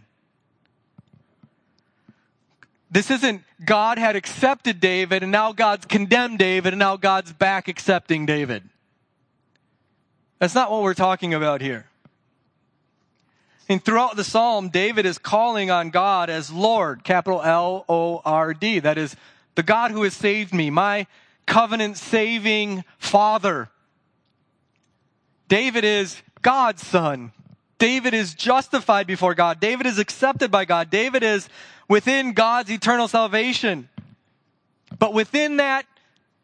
This 2.90 3.08
isn't 3.08 3.44
God 3.64 3.98
had 3.98 4.16
accepted 4.16 4.80
David 4.80 5.22
and 5.22 5.30
now 5.30 5.52
God's 5.52 5.86
condemned 5.86 6.40
David 6.40 6.72
and 6.72 6.80
now 6.80 6.96
God's 6.96 7.32
back 7.32 7.68
accepting 7.68 8.26
David. 8.26 8.68
That's 10.40 10.54
not 10.54 10.72
what 10.72 10.82
we're 10.82 10.94
talking 10.94 11.34
about 11.34 11.60
here. 11.60 11.86
And 13.68 13.84
throughout 13.84 14.16
the 14.16 14.24
psalm, 14.24 14.70
David 14.70 15.06
is 15.06 15.16
calling 15.18 15.70
on 15.70 15.90
God 15.90 16.28
as 16.28 16.50
Lord, 16.50 17.04
capital 17.04 17.40
L 17.40 17.84
O 17.88 18.20
R 18.24 18.52
D. 18.52 18.80
That 18.80 18.98
is 18.98 19.14
the 19.54 19.62
God 19.62 19.92
who 19.92 20.02
has 20.02 20.14
saved 20.14 20.52
me, 20.52 20.70
my 20.70 21.06
covenant 21.46 21.98
saving 21.98 22.82
Father. 22.98 23.68
David 25.46 25.84
is 25.84 26.20
God's 26.42 26.84
son. 26.84 27.32
David 27.78 28.14
is 28.14 28.34
justified 28.34 29.06
before 29.06 29.34
God. 29.34 29.60
David 29.60 29.86
is 29.86 29.98
accepted 29.98 30.50
by 30.50 30.64
God. 30.64 30.90
David 30.90 31.22
is 31.22 31.48
within 31.88 32.32
God's 32.32 32.70
eternal 32.70 33.08
salvation. 33.08 33.88
But 34.98 35.14
within 35.14 35.58
that 35.58 35.86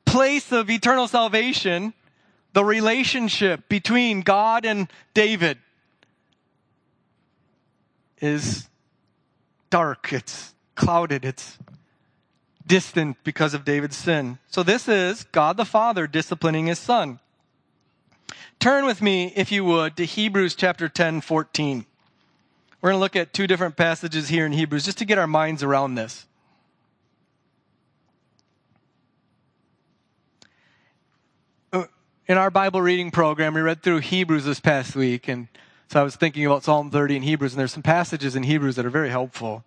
place 0.04 0.52
of 0.52 0.70
eternal 0.70 1.08
salvation, 1.08 1.92
the 2.56 2.64
relationship 2.64 3.68
between 3.68 4.22
God 4.22 4.64
and 4.64 4.90
David 5.12 5.58
is 8.18 8.66
dark, 9.68 10.10
it's 10.10 10.54
clouded, 10.74 11.26
it's 11.26 11.58
distant 12.66 13.18
because 13.24 13.52
of 13.52 13.66
David's 13.66 13.98
sin. 13.98 14.38
So 14.46 14.62
this 14.62 14.88
is 14.88 15.24
God 15.32 15.58
the 15.58 15.66
Father 15.66 16.06
disciplining 16.06 16.64
his 16.64 16.78
son. 16.78 17.20
Turn 18.58 18.86
with 18.86 19.02
me, 19.02 19.34
if 19.36 19.52
you 19.52 19.62
would, 19.66 19.94
to 19.98 20.06
Hebrews 20.06 20.54
chapter 20.54 20.88
10, 20.88 21.20
14. 21.20 21.84
We're 22.80 22.88
going 22.88 22.98
to 22.98 23.00
look 23.00 23.16
at 23.16 23.34
two 23.34 23.46
different 23.46 23.76
passages 23.76 24.30
here 24.30 24.46
in 24.46 24.52
Hebrews 24.52 24.86
just 24.86 24.96
to 24.96 25.04
get 25.04 25.18
our 25.18 25.26
minds 25.26 25.62
around 25.62 25.96
this. 25.96 26.24
In 32.28 32.36
our 32.36 32.50
Bible 32.50 32.82
reading 32.82 33.10
program, 33.10 33.54
we 33.54 33.60
read 33.60 33.82
through 33.82 33.98
Hebrews 33.98 34.44
this 34.44 34.58
past 34.58 34.96
week, 34.96 35.28
and 35.28 35.46
so 35.88 36.00
I 36.00 36.02
was 36.02 36.16
thinking 36.16 36.44
about 36.44 36.64
Psalm 36.64 36.90
30 36.90 37.16
and 37.16 37.24
Hebrews, 37.24 37.52
and 37.52 37.60
there's 37.60 37.72
some 37.72 37.82
passages 37.82 38.34
in 38.34 38.42
Hebrews 38.42 38.74
that 38.76 38.84
are 38.84 38.90
very 38.90 39.10
helpful. 39.10 39.64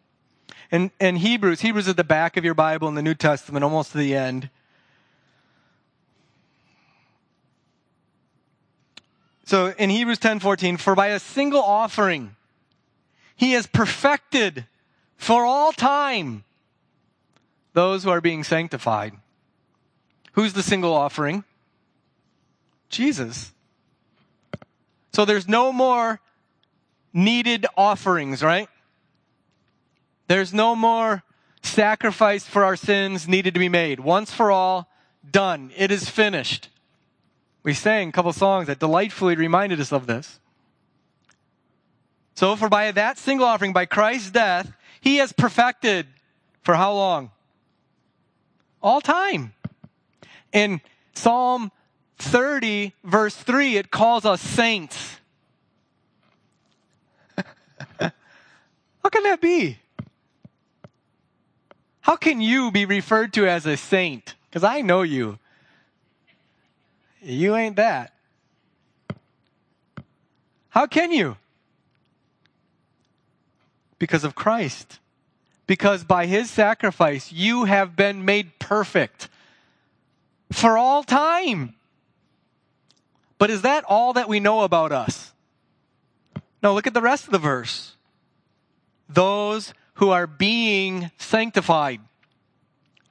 And, 0.69 0.91
and 0.99 1.19
Hebrews, 1.19 1.61
Hebrews 1.61 1.87
at 1.87 1.95
the 1.95 2.03
back 2.03 2.35
of 2.35 2.43
your 2.43 2.53
Bible 2.53 2.89
in 2.89 2.95
the 2.95 3.01
New 3.01 3.15
Testament, 3.15 3.63
almost 3.63 3.93
to 3.93 3.97
the 3.97 4.13
end. 4.13 4.49
So 9.45 9.73
in 9.79 9.89
Hebrews 9.89 10.19
10:14, 10.19 10.77
for 10.77 10.93
by 10.93 11.07
a 11.07 11.19
single 11.19 11.61
offering 11.61 12.35
he 13.35 13.53
has 13.53 13.65
perfected 13.65 14.67
for 15.17 15.43
all 15.43 15.71
time 15.71 16.43
those 17.73 18.03
who 18.03 18.11
are 18.11 18.21
being 18.21 18.43
sanctified. 18.43 19.13
Who's 20.33 20.53
the 20.53 20.61
single 20.61 20.93
offering? 20.93 21.45
Jesus. 22.89 23.53
So 25.13 25.25
there's 25.25 25.47
no 25.47 25.71
more 25.71 26.19
needed 27.13 27.65
offerings, 27.75 28.43
right? 28.43 28.69
There's 30.27 30.53
no 30.53 30.75
more 30.75 31.23
sacrifice 31.63 32.45
for 32.45 32.63
our 32.63 32.75
sins 32.75 33.27
needed 33.27 33.53
to 33.53 33.59
be 33.59 33.69
made. 33.69 33.99
Once 33.99 34.31
for 34.31 34.51
all, 34.51 34.89
done. 35.29 35.71
It 35.75 35.91
is 35.91 36.09
finished. 36.09 36.69
We 37.63 37.73
sang 37.73 38.09
a 38.09 38.11
couple 38.11 38.31
songs 38.33 38.67
that 38.67 38.79
delightfully 38.79 39.35
reminded 39.35 39.79
us 39.79 39.91
of 39.91 40.07
this. 40.07 40.39
So 42.35 42.55
for 42.55 42.69
by 42.69 42.91
that 42.91 43.17
single 43.17 43.45
offering, 43.45 43.73
by 43.73 43.85
Christ's 43.85 44.31
death, 44.31 44.71
he 45.01 45.17
has 45.17 45.33
perfected 45.33 46.07
for 46.61 46.75
how 46.75 46.93
long? 46.93 47.31
All 48.81 49.01
time. 49.01 49.53
In 50.53 50.79
Psalm 51.13 51.71
30, 52.19 52.93
verse 53.03 53.35
3, 53.35 53.77
it 53.77 53.91
calls 53.91 54.25
us 54.25 54.41
saints. 54.41 55.19
How 57.99 59.09
can 59.09 59.23
that 59.23 59.41
be? 59.41 59.79
How 62.01 62.15
can 62.15 62.41
you 62.41 62.71
be 62.71 62.85
referred 62.85 63.33
to 63.33 63.47
as 63.47 63.65
a 63.65 63.77
saint? 63.77 64.35
Because 64.49 64.63
I 64.63 64.81
know 64.81 65.01
you. 65.01 65.39
You 67.21 67.55
ain't 67.55 67.75
that. 67.77 68.13
How 70.69 70.87
can 70.87 71.11
you? 71.11 71.37
Because 73.97 74.23
of 74.23 74.35
Christ. 74.35 74.99
Because 75.67 76.03
by 76.03 76.25
his 76.25 76.49
sacrifice, 76.49 77.31
you 77.31 77.65
have 77.65 77.95
been 77.95 78.25
made 78.25 78.57
perfect 78.59 79.29
for 80.51 80.77
all 80.77 81.03
time. 81.03 81.75
But 83.39 83.49
is 83.49 83.63
that 83.63 83.83
all 83.85 84.13
that 84.13 84.29
we 84.29 84.39
know 84.39 84.61
about 84.61 84.91
us? 84.91 85.33
No, 86.61 86.75
look 86.75 86.85
at 86.85 86.93
the 86.93 87.01
rest 87.01 87.25
of 87.25 87.31
the 87.31 87.39
verse. 87.39 87.95
Those 89.07 89.73
who 89.95 90.11
are 90.11 90.27
being 90.27 91.09
sanctified. 91.17 92.01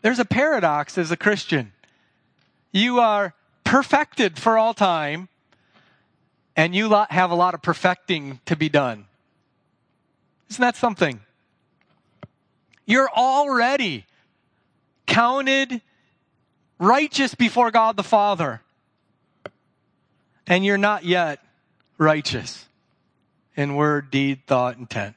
There's 0.03 0.21
a 0.21 0.25
paradox 0.25 0.97
as 0.97 1.11
a 1.11 1.17
Christian. 1.17 1.73
You 2.71 3.01
are 3.01 3.35
perfected 3.65 4.39
for 4.39 4.57
all 4.57 4.75
time, 4.75 5.29
and 6.55 6.75
you 6.75 6.91
have 7.11 7.31
a 7.31 7.35
lot 7.35 7.55
of 7.55 7.63
perfecting 7.63 8.41
to 8.47 8.55
be 8.55 8.69
done. 8.69 9.07
Isn't 10.51 10.63
that 10.63 10.77
something? 10.77 11.21
You're 12.87 13.11
already 13.11 14.07
counted 15.07 15.81
righteous 16.79 17.35
before 17.35 17.71
God 17.71 17.97
the 17.97 18.03
Father, 18.03 18.63
and 20.49 20.65
you're 20.65 20.79
not 20.79 21.05
yet 21.05 21.41
righteous 21.99 22.67
in 23.55 23.77
word, 23.77 24.11
deed, 24.11 24.41
thought, 24.47 24.79
intent. 24.79 25.15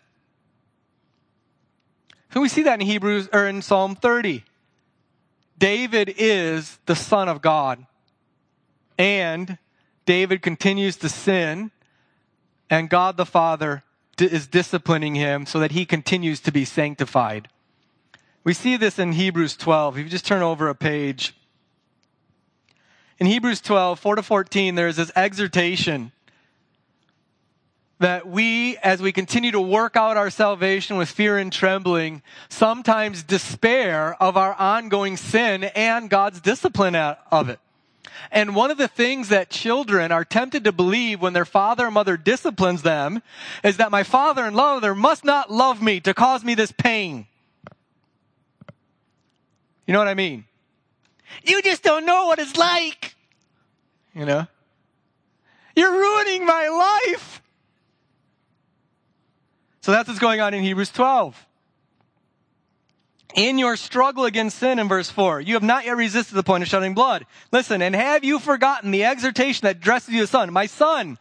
So 2.34 2.42
we 2.42 2.50
see 2.50 2.64
that 2.64 2.80
in 2.80 2.86
Hebrews 2.86 3.30
or 3.34 3.48
in 3.48 3.62
Psalm 3.62 3.96
30. 3.96 4.44
David 5.58 6.14
is 6.18 6.80
the 6.86 6.96
son 6.96 7.30
of 7.30 7.42
God. 7.42 7.86
And 8.98 9.58
David 10.06 10.42
continues 10.42 10.98
to 10.98 11.10
sin, 11.10 11.72
and 12.70 12.90
God 12.90 13.18
the 13.18 13.26
Father 13.26 13.84
is 14.18 14.48
disciplining 14.48 15.16
him 15.16 15.46
so 15.46 15.60
that 15.60 15.72
he 15.72 15.86
continues 15.86 16.40
to 16.42 16.52
be 16.52 16.66
sanctified. 16.66 17.48
We 18.44 18.54
see 18.54 18.78
this 18.78 19.00
in 19.00 19.14
Hebrews 19.14 19.56
12. 19.56 19.98
If 19.98 20.04
you 20.04 20.10
just 20.10 20.26
turn 20.26 20.42
over 20.42 20.68
a 20.68 20.76
page. 20.76 21.36
In 23.22 23.28
Hebrews 23.28 23.62
12, 23.62 24.00
4 24.00 24.16
to 24.16 24.24
14, 24.24 24.74
there 24.74 24.88
is 24.88 24.96
this 24.96 25.12
exhortation 25.16 26.12
that 28.00 28.28
we, 28.28 28.78
as 28.78 29.00
we 29.00 29.12
continue 29.12 29.52
to 29.52 29.62
work 29.62 29.96
out 29.96 30.18
our 30.18 30.32
salvation 30.32 30.98
with 30.98 31.08
fear 31.08 31.38
and 31.38 31.54
trembling, 31.54 32.24
sometimes 32.50 33.22
despair 33.22 34.16
of 34.20 34.38
our 34.38 34.56
ongoing 34.56 35.18
sin 35.18 35.66
and 35.66 36.10
God's 36.10 36.42
discipline 36.42 36.96
of 36.96 37.48
it. 37.48 37.60
And 38.32 38.56
one 38.56 38.72
of 38.72 38.80
the 38.80 38.88
things 38.88 39.30
that 39.30 39.52
children 39.52 40.12
are 40.12 40.26
tempted 40.26 40.64
to 40.64 40.72
believe 40.72 41.22
when 41.22 41.34
their 41.34 41.46
father 41.46 41.86
or 41.86 41.92
mother 41.92 42.18
disciplines 42.18 42.82
them 42.82 43.22
is 43.64 43.78
that 43.78 43.92
my 43.92 44.02
father 44.02 44.46
and 44.46 44.56
mother 44.56 44.96
must 44.96 45.24
not 45.24 45.52
love 45.52 45.80
me 45.80 46.00
to 46.00 46.16
cause 46.16 46.44
me 46.44 46.56
this 46.56 46.72
pain. 46.72 47.28
You 49.86 49.94
know 49.94 50.00
what 50.00 50.08
I 50.08 50.16
mean? 50.16 50.46
You 51.44 51.62
just 51.62 51.84
don't 51.84 52.06
know 52.06 52.28
what 52.28 52.40
it's 52.40 52.58
like. 52.58 53.16
You 54.14 54.26
know? 54.26 54.48
You're 55.76 55.92
ruining 55.92 56.46
my 56.46 56.68
life. 57.08 57.42
So 59.82 59.92
that's 59.92 60.08
what's 60.08 60.20
going 60.20 60.42
on 60.42 60.54
in 60.54 60.64
Hebrews 60.64 60.92
12 60.92 61.48
in 63.36 63.58
your 63.58 63.76
struggle 63.76 64.26
against 64.26 64.58
sin 64.58 64.80
in 64.80 64.88
verse 64.88 65.10
4, 65.10 65.42
you 65.42 65.54
have 65.54 65.64
not 65.64 65.86
yet 65.86 65.96
resisted 65.96 66.36
the 66.36 66.44
point 66.44 66.64
of 66.64 66.70
shedding 66.70 66.94
blood. 66.94 67.26
Listen, 67.52 67.82
and 67.82 67.96
have 67.96 68.24
you 68.24 68.40
forgotten 68.40 68.92
the 68.92 69.06
exhortation 69.06 69.66
that 69.66 69.78
addresses 69.78 70.14
you 70.14 70.24
as 70.24 70.30
son? 70.30 70.52
My 70.52 70.66
son, 70.66 71.18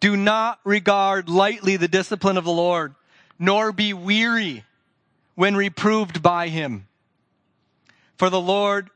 do 0.00 0.16
not 0.16 0.60
regard 0.64 1.28
lightly 1.28 1.76
the 1.76 1.88
discipline 1.88 2.36
of 2.36 2.44
the 2.44 2.52
Lord, 2.52 2.94
nor 3.38 3.72
be 3.72 3.92
weary 3.92 4.64
when 5.34 5.56
reproved 5.56 6.22
by 6.22 6.48
him. 6.48 6.86
For 8.16 8.30
the 8.30 8.40
Lord 8.40 8.90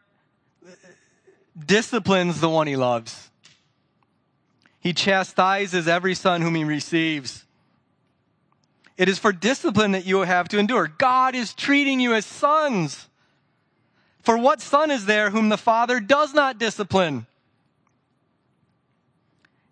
disciplines 1.58 2.40
the 2.40 2.48
one 2.48 2.66
he 2.66 2.76
loves. 2.76 3.30
He 4.80 4.92
chastises 4.92 5.86
every 5.86 6.14
son 6.14 6.40
whom 6.40 6.54
he 6.54 6.64
receives. 6.64 7.44
It 8.96 9.08
is 9.08 9.18
for 9.18 9.32
discipline 9.32 9.92
that 9.92 10.06
you 10.06 10.20
have 10.20 10.48
to 10.48 10.58
endure. 10.58 10.86
God 10.86 11.34
is 11.34 11.54
treating 11.54 12.00
you 12.00 12.14
as 12.14 12.26
sons. 12.26 13.08
For 14.22 14.36
what 14.36 14.60
son 14.60 14.90
is 14.90 15.06
there 15.06 15.30
whom 15.30 15.48
the 15.48 15.56
father 15.56 16.00
does 16.00 16.34
not 16.34 16.58
discipline? 16.58 17.26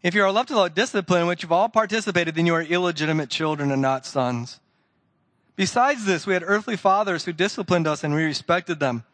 If 0.02 0.14
you 0.14 0.22
are 0.22 0.32
left 0.32 0.50
without 0.50 0.74
discipline, 0.74 1.26
which 1.26 1.42
you've 1.42 1.52
all 1.52 1.68
participated, 1.68 2.34
then 2.34 2.46
you 2.46 2.54
are 2.54 2.62
illegitimate 2.62 3.30
children 3.30 3.70
and 3.70 3.82
not 3.82 4.06
sons. 4.06 4.60
Besides 5.56 6.04
this, 6.04 6.26
we 6.26 6.34
had 6.34 6.44
earthly 6.46 6.76
fathers 6.76 7.24
who 7.24 7.32
disciplined 7.32 7.86
us 7.86 8.04
and 8.04 8.14
we 8.14 8.24
respected 8.24 8.78
them. 8.78 9.04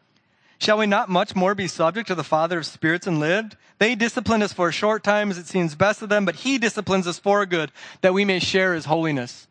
Shall 0.57 0.77
we 0.77 0.85
not 0.85 1.09
much 1.09 1.35
more 1.35 1.53
be 1.53 1.67
subject 1.67 2.07
to 2.07 2.15
the 2.15 2.23
Father 2.23 2.59
of 2.59 2.65
spirits 2.65 3.07
and 3.07 3.19
lived? 3.19 3.57
They 3.77 3.95
discipline 3.95 4.41
us 4.41 4.53
for 4.53 4.69
a 4.69 4.73
short 4.73 5.03
time 5.03 5.29
as 5.29 5.37
it 5.37 5.47
seems 5.47 5.75
best 5.75 5.99
to 5.99 6.07
them, 6.07 6.25
but 6.25 6.35
He 6.35 6.57
disciplines 6.57 7.07
us 7.07 7.19
for 7.19 7.45
good, 7.45 7.71
that 8.01 8.13
we 8.13 8.25
may 8.25 8.39
share 8.39 8.73
His 8.73 8.85
holiness. 8.85 9.47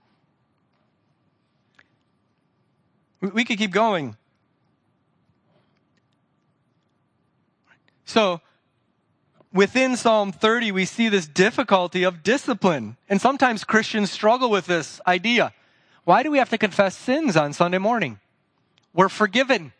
We 3.20 3.44
could 3.44 3.58
keep 3.58 3.70
going. 3.70 4.16
So, 8.04 8.40
within 9.52 9.96
Psalm 9.96 10.30
30, 10.30 10.72
we 10.72 10.84
see 10.84 11.08
this 11.08 11.26
difficulty 11.26 12.02
of 12.02 12.22
discipline. 12.22 12.96
And 13.08 13.20
sometimes 13.20 13.64
Christians 13.64 14.10
struggle 14.10 14.50
with 14.50 14.66
this 14.66 15.00
idea. 15.06 15.52
Why 16.04 16.22
do 16.22 16.30
we 16.30 16.38
have 16.38 16.50
to 16.50 16.58
confess 16.58 16.96
sins 16.96 17.36
on 17.36 17.54
Sunday 17.54 17.78
morning? 17.78 18.20
We're 18.92 19.08
forgiven. 19.08 19.72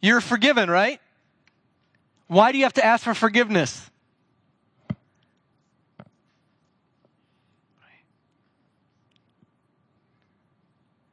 You're 0.00 0.20
forgiven, 0.20 0.70
right? 0.70 1.00
Why 2.26 2.52
do 2.52 2.58
you 2.58 2.64
have 2.64 2.74
to 2.74 2.84
ask 2.84 3.04
for 3.04 3.14
forgiveness? 3.14 3.90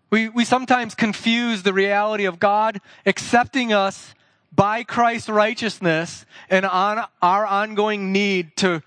We, 0.09 0.29
we 0.29 0.45
sometimes 0.45 0.95
confuse 0.95 1.63
the 1.63 1.73
reality 1.73 2.25
of 2.25 2.39
God 2.39 2.79
accepting 3.05 3.73
us 3.73 4.13
by 4.53 4.83
Christ's 4.83 5.27
righteousness 5.27 6.25
and 6.49 6.65
on 6.65 7.05
our 7.21 7.45
ongoing 7.45 8.13
need 8.13 8.55
to 8.57 8.81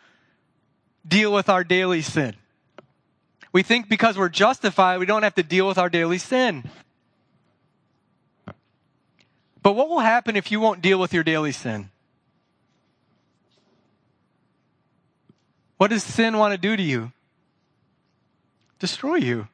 deal 1.07 1.33
with 1.33 1.49
our 1.49 1.65
daily 1.65 2.01
sin. 2.01 2.35
We 3.53 3.63
think 3.63 3.89
because 3.89 4.17
we're 4.17 4.29
justified, 4.29 5.01
we 5.01 5.07
don't 5.07 5.23
have 5.23 5.35
to 5.35 5.43
deal 5.43 5.69
with 5.69 5.77
our 5.77 5.91
daily 5.91 6.19
sin. 6.19 6.65
But 9.69 9.75
what 9.75 9.91
will 9.91 9.99
happen 9.99 10.35
if 10.35 10.51
you 10.51 10.61
won't 10.61 10.81
deal 10.81 10.99
with 10.99 11.13
your 11.13 11.23
daily 11.23 11.53
sin? 11.53 11.91
What 15.77 15.91
does 15.91 16.03
sin 16.03 16.39
want 16.39 16.53
to 16.53 16.59
do 16.59 16.75
to 16.75 16.83
you? 16.83 17.13
Destroy 18.79 19.17
you. 19.17 19.49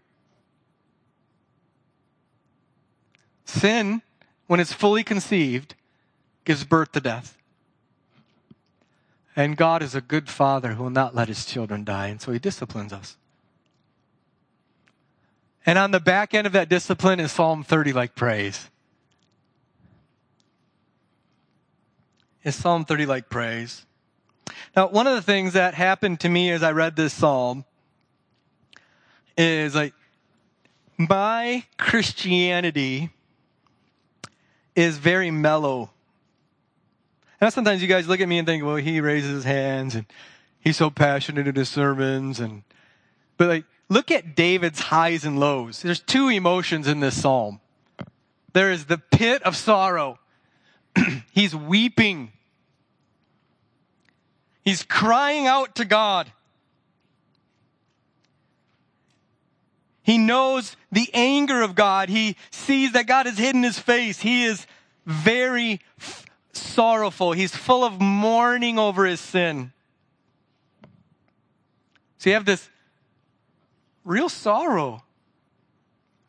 Sin, 3.44 4.02
when 4.46 4.60
it's 4.60 4.72
fully 4.72 5.02
conceived, 5.02 5.74
gives 6.44 6.62
birth 6.62 6.92
to 6.92 7.00
death. 7.00 7.36
And 9.34 9.56
God 9.56 9.82
is 9.82 9.96
a 9.96 10.00
good 10.00 10.30
father 10.30 10.74
who 10.74 10.84
will 10.84 10.90
not 10.90 11.16
let 11.16 11.26
his 11.26 11.44
children 11.44 11.82
die, 11.82 12.06
and 12.06 12.22
so 12.22 12.30
he 12.30 12.38
disciplines 12.38 12.92
us. 12.92 13.16
And 15.66 15.76
on 15.76 15.90
the 15.90 15.98
back 15.98 16.34
end 16.34 16.46
of 16.46 16.52
that 16.52 16.68
discipline 16.68 17.18
is 17.18 17.32
Psalm 17.32 17.64
30 17.64 17.92
like 17.92 18.14
praise. 18.14 18.70
Is 22.44 22.54
Psalm 22.54 22.84
30 22.84 23.06
like 23.06 23.30
praise? 23.30 23.86
Now, 24.76 24.88
one 24.88 25.06
of 25.06 25.14
the 25.14 25.22
things 25.22 25.54
that 25.54 25.74
happened 25.74 26.20
to 26.20 26.28
me 26.28 26.50
as 26.50 26.62
I 26.62 26.72
read 26.72 26.94
this 26.94 27.14
psalm 27.14 27.64
is 29.36 29.74
like 29.74 29.94
my 30.96 31.64
Christianity 31.78 33.10
is 34.76 34.98
very 34.98 35.30
mellow. 35.30 35.90
And 37.40 37.52
sometimes 37.52 37.82
you 37.82 37.88
guys 37.88 38.06
look 38.06 38.20
at 38.20 38.28
me 38.28 38.38
and 38.38 38.46
think, 38.46 38.64
well, 38.64 38.76
he 38.76 39.00
raises 39.00 39.30
his 39.30 39.44
hands 39.44 39.94
and 39.94 40.06
he's 40.60 40.76
so 40.76 40.90
passionate 40.90 41.46
in 41.46 41.54
his 41.54 41.68
sermons 41.68 42.40
and 42.40 42.62
but 43.36 43.48
like 43.48 43.64
look 43.88 44.10
at 44.10 44.34
David's 44.34 44.80
highs 44.80 45.24
and 45.24 45.38
lows. 45.38 45.82
There's 45.82 46.00
two 46.00 46.28
emotions 46.28 46.86
in 46.86 47.00
this 47.00 47.20
psalm. 47.20 47.60
There 48.52 48.70
is 48.70 48.86
the 48.86 48.98
pit 48.98 49.42
of 49.42 49.56
sorrow. 49.56 50.18
he's 51.32 51.54
weeping. 51.54 52.32
He's 54.64 54.82
crying 54.82 55.46
out 55.46 55.74
to 55.76 55.84
God. 55.84 56.32
He 60.02 60.18
knows 60.18 60.76
the 60.92 61.08
anger 61.14 61.62
of 61.62 61.74
God. 61.74 62.08
He 62.08 62.36
sees 62.50 62.92
that 62.92 63.06
God 63.06 63.26
has 63.26 63.38
hidden 63.38 63.62
his 63.62 63.78
face. 63.78 64.20
He 64.20 64.44
is 64.44 64.66
very 65.06 65.80
f- 65.98 66.26
sorrowful. 66.52 67.32
He's 67.32 67.54
full 67.56 67.84
of 67.84 68.00
mourning 68.00 68.78
over 68.78 69.06
his 69.06 69.20
sin. 69.20 69.72
So 72.18 72.30
you 72.30 72.34
have 72.34 72.44
this 72.44 72.68
real 74.04 74.28
sorrow 74.28 75.02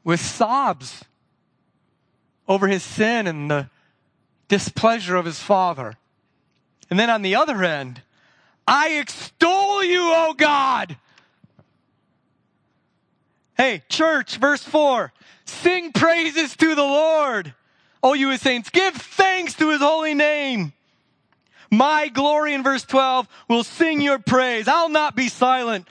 with 0.06 0.22
sobs 0.22 1.04
over 2.48 2.68
his 2.68 2.84
sin 2.84 3.28
and 3.28 3.52
the 3.52 3.70
displeasure 4.48 5.16
of 5.16 5.26
his 5.26 5.40
father. 5.40 5.96
And 6.90 7.00
then 7.00 7.10
on 7.10 7.22
the 7.22 7.36
other 7.36 7.64
end, 7.64 8.02
I 8.68 8.98
extol 9.00 9.84
you, 9.84 10.02
O 10.02 10.34
God. 10.36 10.98
Hey, 13.58 13.84
church, 13.90 14.38
verse 14.38 14.64
4 14.64 15.14
sing 15.46 15.92
praises 15.92 16.56
to 16.58 16.76
the 16.76 16.84
Lord. 16.84 17.54
O 18.02 18.14
you 18.14 18.30
his 18.30 18.42
saints, 18.42 18.70
give 18.70 18.94
thanks 18.94 19.56
to 19.56 19.70
his 19.70 19.82
holy 19.82 20.14
name. 20.14 20.74
My 21.72 22.08
glory 22.08 22.54
in 22.54 22.64
verse 22.64 22.84
12 22.84 23.28
will 23.50 23.64
sing 23.64 24.02
your 24.02 24.20
praise. 24.20 24.68
I'll 24.68 24.90
not 24.90 25.16
be 25.16 25.30
silent. 25.30 25.88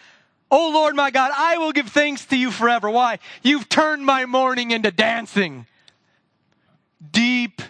O 0.51 0.71
Lord 0.71 0.95
my 0.95 1.11
God, 1.11 1.33
I 1.37 1.59
will 1.59 1.73
give 1.73 1.88
thanks 1.88 2.25
to 2.27 2.37
you 2.37 2.51
forever. 2.51 2.88
Why? 2.88 3.19
You've 3.43 3.69
turned 3.69 4.07
my 4.07 4.27
mourning 4.27 4.71
into 4.71 4.93
dancing. 4.93 5.67
Deep 7.11 7.61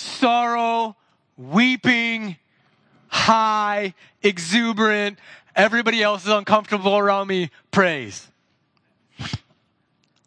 sorrow, 0.00 0.96
weeping, 1.36 2.36
high, 3.08 3.94
exuberant, 4.22 5.18
everybody 5.54 6.02
else 6.02 6.24
is 6.24 6.32
uncomfortable 6.32 6.96
around 6.96 7.28
me, 7.28 7.50
praise. 7.70 8.28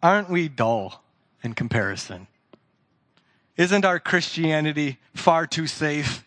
Aren't 0.02 0.30
we 0.30 0.48
dull 0.48 1.02
in 1.42 1.54
comparison? 1.54 2.26
Isn't 3.56 3.84
our 3.84 3.98
Christianity 3.98 4.98
far 5.14 5.46
too 5.46 5.66
safe? 5.66 6.24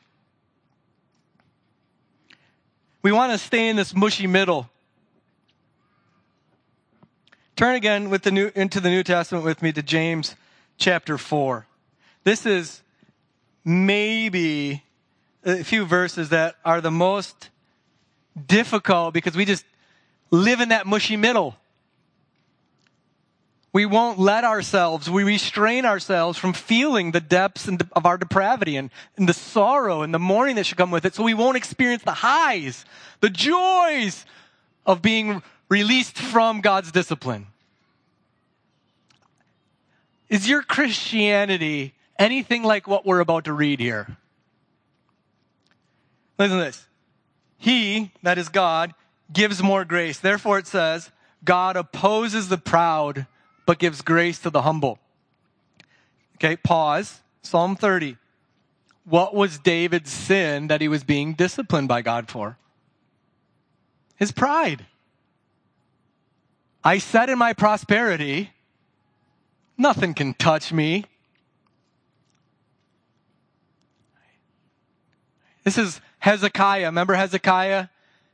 We 3.02 3.12
want 3.12 3.32
to 3.32 3.38
stay 3.38 3.70
in 3.70 3.76
this 3.76 3.96
mushy 3.96 4.28
middle. 4.28 4.70
Turn 7.56 7.76
again 7.76 8.10
with 8.10 8.24
the 8.24 8.32
new, 8.32 8.52
into 8.56 8.80
the 8.80 8.90
New 8.90 9.04
Testament 9.04 9.46
with 9.46 9.62
me 9.62 9.72
to 9.72 9.82
James 9.82 10.36
chapter 10.78 11.18
4. 11.18 11.66
This 12.24 12.46
is 12.46 12.82
maybe 13.68 14.82
a 15.44 15.62
few 15.62 15.86
verses 15.86 16.30
that 16.30 16.56
are 16.64 16.80
the 16.80 16.90
most 16.90 17.50
difficult 18.48 19.14
because 19.14 19.36
we 19.36 19.44
just 19.44 19.66
live 20.32 20.62
in 20.62 20.70
that 20.70 20.88
mushy 20.88 21.18
middle. 21.18 21.58
We 23.74 23.86
won't 23.86 24.20
let 24.20 24.46
ourselves, 24.46 25.10
we 25.10 25.26
restrain 25.26 25.86
ourselves 25.86 26.38
from 26.38 26.54
feeling 26.54 27.12
the 27.12 27.20
depths 27.20 27.68
of 27.68 28.06
our 28.06 28.18
depravity 28.18 28.78
and, 28.78 28.90
and 29.18 29.28
the 29.28 29.34
sorrow 29.34 30.02
and 30.02 30.14
the 30.14 30.20
mourning 30.20 30.56
that 30.56 30.66
should 30.66 30.78
come 30.78 30.90
with 30.90 31.06
it. 31.06 31.14
So 31.14 31.24
we 31.24 31.34
won't 31.34 31.58
experience 31.58 32.04
the 32.04 32.12
highs, 32.12 32.86
the 33.20 33.30
joys 33.30 34.26
of 34.86 35.02
being 35.02 35.44
released 35.68 36.18
from 36.18 36.62
God's 36.62 36.94
discipline. 36.94 37.48
Is 40.30 40.48
your 40.48 40.64
Christianity 40.64 41.94
anything 42.20 42.64
like 42.64 42.88
what 42.88 43.06
we're 43.06 43.20
about 43.20 43.46
to 43.46 43.54
read 43.54 43.80
here? 43.80 44.18
Listen 46.38 46.58
to 46.58 46.64
this. 46.64 46.86
He, 47.58 48.12
that 48.24 48.38
is 48.38 48.50
God, 48.50 48.94
gives 49.32 49.64
more 49.64 49.84
grace. 49.84 50.20
Therefore 50.20 50.60
it 50.60 50.68
says, 50.68 51.12
God 51.44 51.76
opposes 51.76 52.50
the 52.50 52.58
proud, 52.58 53.26
but 53.66 53.80
gives 53.80 54.02
grace 54.02 54.40
to 54.40 54.50
the 54.50 54.62
humble. 54.62 55.00
Okay, 56.36 56.56
pause. 56.56 57.22
Psalm 57.42 57.76
30. 57.76 58.18
What 59.06 59.34
was 59.34 59.58
David's 59.58 60.12
sin 60.12 60.68
that 60.68 60.82
he 60.82 60.88
was 60.88 61.04
being 61.04 61.34
disciplined 61.34 61.88
by 61.88 62.02
God 62.02 62.30
for? 62.30 62.58
His 64.18 64.32
pride. 64.32 64.86
I 66.84 66.98
said 66.98 67.30
in 67.30 67.38
my 67.38 67.54
prosperity, 67.54 68.52
nothing 69.78 70.14
can 70.14 70.34
touch 70.34 70.74
me. 70.74 71.06
This 75.68 75.78
is 75.78 76.00
Hezekiah. 76.20 76.86
Remember 76.86 77.14
Hezekiah? 77.14 77.90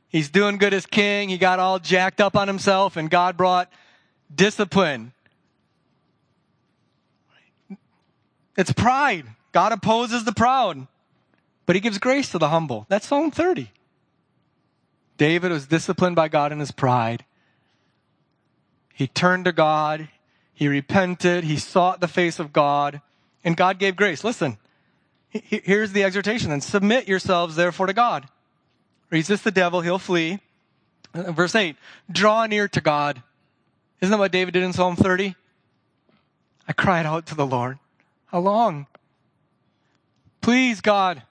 He's 0.06 0.28
doing 0.28 0.56
good 0.56 0.72
as 0.72 0.86
king. 0.86 1.30
He 1.30 1.36
got 1.36 1.58
all 1.58 1.80
jacked 1.80 2.20
up 2.20 2.36
on 2.36 2.46
himself 2.46 2.96
and 2.96 3.10
God 3.10 3.36
brought 3.36 3.72
discipline. 4.32 5.12
It's 8.56 8.72
pride. 8.72 9.26
God 9.50 9.72
opposes 9.72 10.22
the 10.22 10.30
proud, 10.30 10.86
but 11.66 11.74
he 11.74 11.80
gives 11.80 11.98
grace 11.98 12.30
to 12.30 12.38
the 12.38 12.50
humble. 12.50 12.86
That's 12.88 13.08
Psalm 13.08 13.32
30. 13.32 13.72
David 15.16 15.50
was 15.50 15.66
disciplined 15.66 16.14
by 16.14 16.28
God 16.28 16.52
in 16.52 16.60
his 16.60 16.70
pride. 16.70 17.24
He 18.92 19.08
turned 19.08 19.46
to 19.46 19.52
God. 19.52 20.08
He 20.52 20.68
repented. 20.68 21.42
He 21.42 21.56
sought 21.56 22.00
the 22.00 22.06
face 22.06 22.38
of 22.38 22.52
God 22.52 23.00
and 23.42 23.56
God 23.56 23.80
gave 23.80 23.96
grace. 23.96 24.22
Listen, 24.22 24.56
here's 25.42 25.92
the 25.92 26.04
exhortation 26.04 26.50
then 26.50 26.60
submit 26.60 27.08
yourselves 27.08 27.56
therefore 27.56 27.86
to 27.86 27.92
God. 27.92 28.28
Resist 29.10 29.44
the 29.44 29.50
devil, 29.50 29.80
he'll 29.80 29.98
flee. 29.98 30.40
Verse 31.12 31.54
8, 31.54 31.76
draw 32.10 32.46
near 32.46 32.66
to 32.68 32.80
God. 32.80 33.22
Isn't 34.00 34.10
that 34.10 34.18
what 34.18 34.32
David 34.32 34.54
did 34.54 34.62
in 34.62 34.72
Psalm 34.72 34.96
30? 34.96 35.34
I 36.66 36.72
cried 36.72 37.06
out 37.06 37.26
to 37.26 37.34
the 37.34 37.46
Lord. 37.46 37.78
How 38.26 38.40
long? 38.40 38.86
Please, 40.40 40.80
God, 40.80 41.22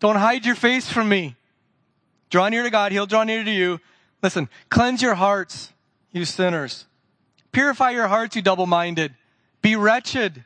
don't 0.00 0.16
hide 0.16 0.44
your 0.44 0.56
face 0.56 0.90
from 0.90 1.08
me. 1.08 1.36
Draw 2.30 2.48
near 2.48 2.64
to 2.64 2.70
God, 2.70 2.92
He'll 2.92 3.06
draw 3.06 3.24
near 3.24 3.44
to 3.44 3.50
you. 3.50 3.80
Listen, 4.22 4.48
cleanse 4.68 5.02
your 5.02 5.14
hearts, 5.14 5.72
you 6.10 6.24
sinners. 6.24 6.86
Purify 7.52 7.90
your 7.90 8.08
hearts, 8.08 8.34
you 8.34 8.42
double 8.42 8.66
minded. 8.66 9.14
Be 9.62 9.76
wretched 9.76 10.44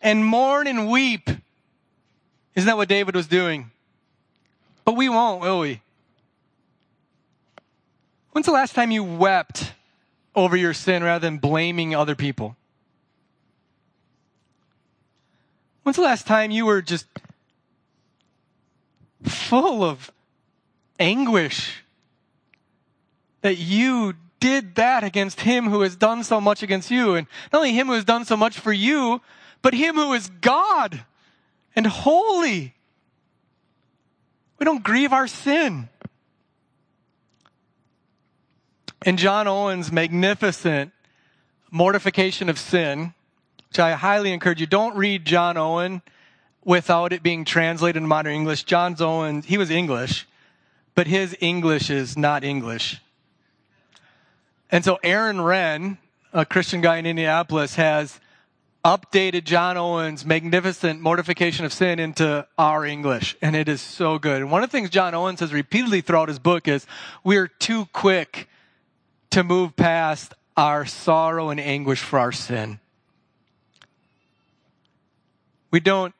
and 0.00 0.24
mourn 0.24 0.66
and 0.66 0.88
weep. 0.88 1.28
Isn't 2.56 2.66
that 2.66 2.78
what 2.78 2.88
David 2.88 3.14
was 3.14 3.26
doing? 3.26 3.70
But 4.84 4.96
we 4.96 5.08
won't, 5.10 5.42
will 5.42 5.60
we? 5.60 5.82
When's 8.32 8.46
the 8.46 8.52
last 8.52 8.74
time 8.74 8.90
you 8.90 9.04
wept 9.04 9.72
over 10.34 10.56
your 10.56 10.74
sin 10.74 11.04
rather 11.04 11.26
than 11.26 11.38
blaming 11.38 11.94
other 11.94 12.14
people? 12.14 12.56
When's 15.82 15.96
the 15.96 16.02
last 16.02 16.26
time 16.26 16.50
you 16.50 16.66
were 16.66 16.82
just 16.82 17.06
full 19.22 19.84
of 19.84 20.10
anguish 20.98 21.82
that 23.42 23.58
you 23.58 24.14
did 24.40 24.74
that 24.76 25.04
against 25.04 25.42
him 25.42 25.68
who 25.68 25.82
has 25.82 25.94
done 25.94 26.24
so 26.24 26.40
much 26.40 26.62
against 26.62 26.90
you? 26.90 27.14
And 27.14 27.26
not 27.52 27.58
only 27.58 27.72
him 27.72 27.86
who 27.86 27.92
has 27.92 28.04
done 28.04 28.24
so 28.24 28.36
much 28.36 28.58
for 28.58 28.72
you, 28.72 29.20
but 29.62 29.74
him 29.74 29.96
who 29.96 30.12
is 30.14 30.28
God 30.40 31.04
and 31.76 31.86
holy. 31.86 32.74
We 34.58 34.64
don't 34.64 34.82
grieve 34.82 35.12
our 35.12 35.28
sin. 35.28 35.88
In 39.04 39.18
John 39.18 39.46
Owen's 39.46 39.92
magnificent 39.92 40.92
mortification 41.70 42.48
of 42.48 42.58
sin, 42.58 43.12
which 43.68 43.78
I 43.78 43.92
highly 43.92 44.32
encourage 44.32 44.60
you. 44.60 44.66
Don't 44.66 44.96
read 44.96 45.24
John 45.26 45.56
Owen 45.56 46.00
without 46.64 47.12
it 47.12 47.22
being 47.22 47.44
translated 47.44 48.02
in 48.02 48.08
modern 48.08 48.34
English. 48.34 48.64
John 48.64 48.96
Owen, 48.98 49.42
he 49.42 49.58
was 49.58 49.70
English, 49.70 50.26
but 50.94 51.06
his 51.06 51.36
English 51.40 51.90
is 51.90 52.16
not 52.16 52.42
English. 52.42 53.00
And 54.70 54.84
so 54.84 54.98
Aaron 55.04 55.40
Wren, 55.40 55.98
a 56.32 56.44
Christian 56.44 56.80
guy 56.80 56.96
in 56.96 57.06
Indianapolis, 57.06 57.76
has 57.76 58.18
updated 58.86 59.42
John 59.42 59.76
Owen's 59.76 60.24
magnificent 60.24 61.00
mortification 61.00 61.64
of 61.64 61.72
sin 61.72 61.98
into 61.98 62.46
our 62.56 62.86
English, 62.86 63.36
and 63.42 63.56
it 63.56 63.68
is 63.68 63.80
so 63.80 64.16
good. 64.16 64.40
And 64.40 64.48
one 64.48 64.62
of 64.62 64.70
the 64.70 64.78
things 64.78 64.90
John 64.90 65.12
Owen 65.12 65.36
says 65.36 65.52
repeatedly 65.52 66.02
throughout 66.02 66.28
his 66.28 66.38
book 66.38 66.68
is 66.68 66.86
we're 67.24 67.48
too 67.48 67.86
quick 67.86 68.48
to 69.30 69.42
move 69.42 69.74
past 69.74 70.34
our 70.56 70.86
sorrow 70.86 71.50
and 71.50 71.58
anguish 71.58 71.98
for 71.98 72.20
our 72.20 72.30
sin. 72.30 72.78
We 75.72 75.80
don't, 75.80 76.14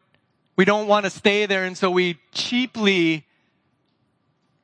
we 0.56 0.64
don't 0.64 0.88
want 0.88 1.04
to 1.04 1.10
stay 1.10 1.46
there. 1.46 1.64
And 1.64 1.78
so 1.78 1.88
we 1.88 2.18
cheaply 2.32 3.24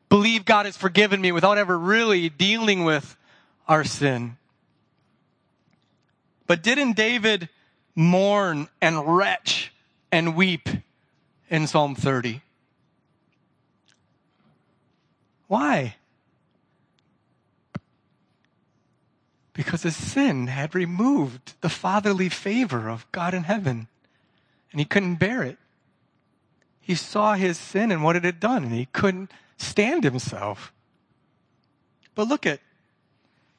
believe 0.08 0.44
God 0.44 0.66
has 0.66 0.76
forgiven 0.76 1.20
me 1.20 1.30
without 1.30 1.56
ever 1.56 1.78
really 1.78 2.28
dealing 2.30 2.82
with 2.82 3.16
our 3.68 3.84
sin. 3.84 4.38
But 6.48 6.64
didn't 6.64 6.96
David 6.96 7.48
mourn 7.94 8.68
and 8.80 9.16
retch 9.16 9.72
and 10.10 10.36
weep 10.36 10.68
in 11.50 11.66
Psalm 11.66 11.94
30? 11.94 12.42
Why? 15.48 15.96
because 19.52 19.82
his 19.82 19.96
sin 19.96 20.46
had 20.46 20.74
removed 20.74 21.54
the 21.60 21.68
fatherly 21.68 22.28
favor 22.28 22.88
of 22.88 23.10
God 23.12 23.34
in 23.34 23.44
heaven. 23.44 23.88
And 24.70 24.80
he 24.80 24.84
couldn't 24.84 25.16
bear 25.16 25.42
it. 25.42 25.58
He 26.80 26.94
saw 26.94 27.34
his 27.34 27.58
sin 27.58 27.92
and 27.92 28.02
what 28.02 28.16
it 28.16 28.24
had 28.24 28.40
done, 28.40 28.64
and 28.64 28.72
he 28.72 28.86
couldn't 28.86 29.30
stand 29.56 30.04
himself. 30.04 30.72
But 32.14 32.28
look 32.28 32.46
at, 32.46 32.60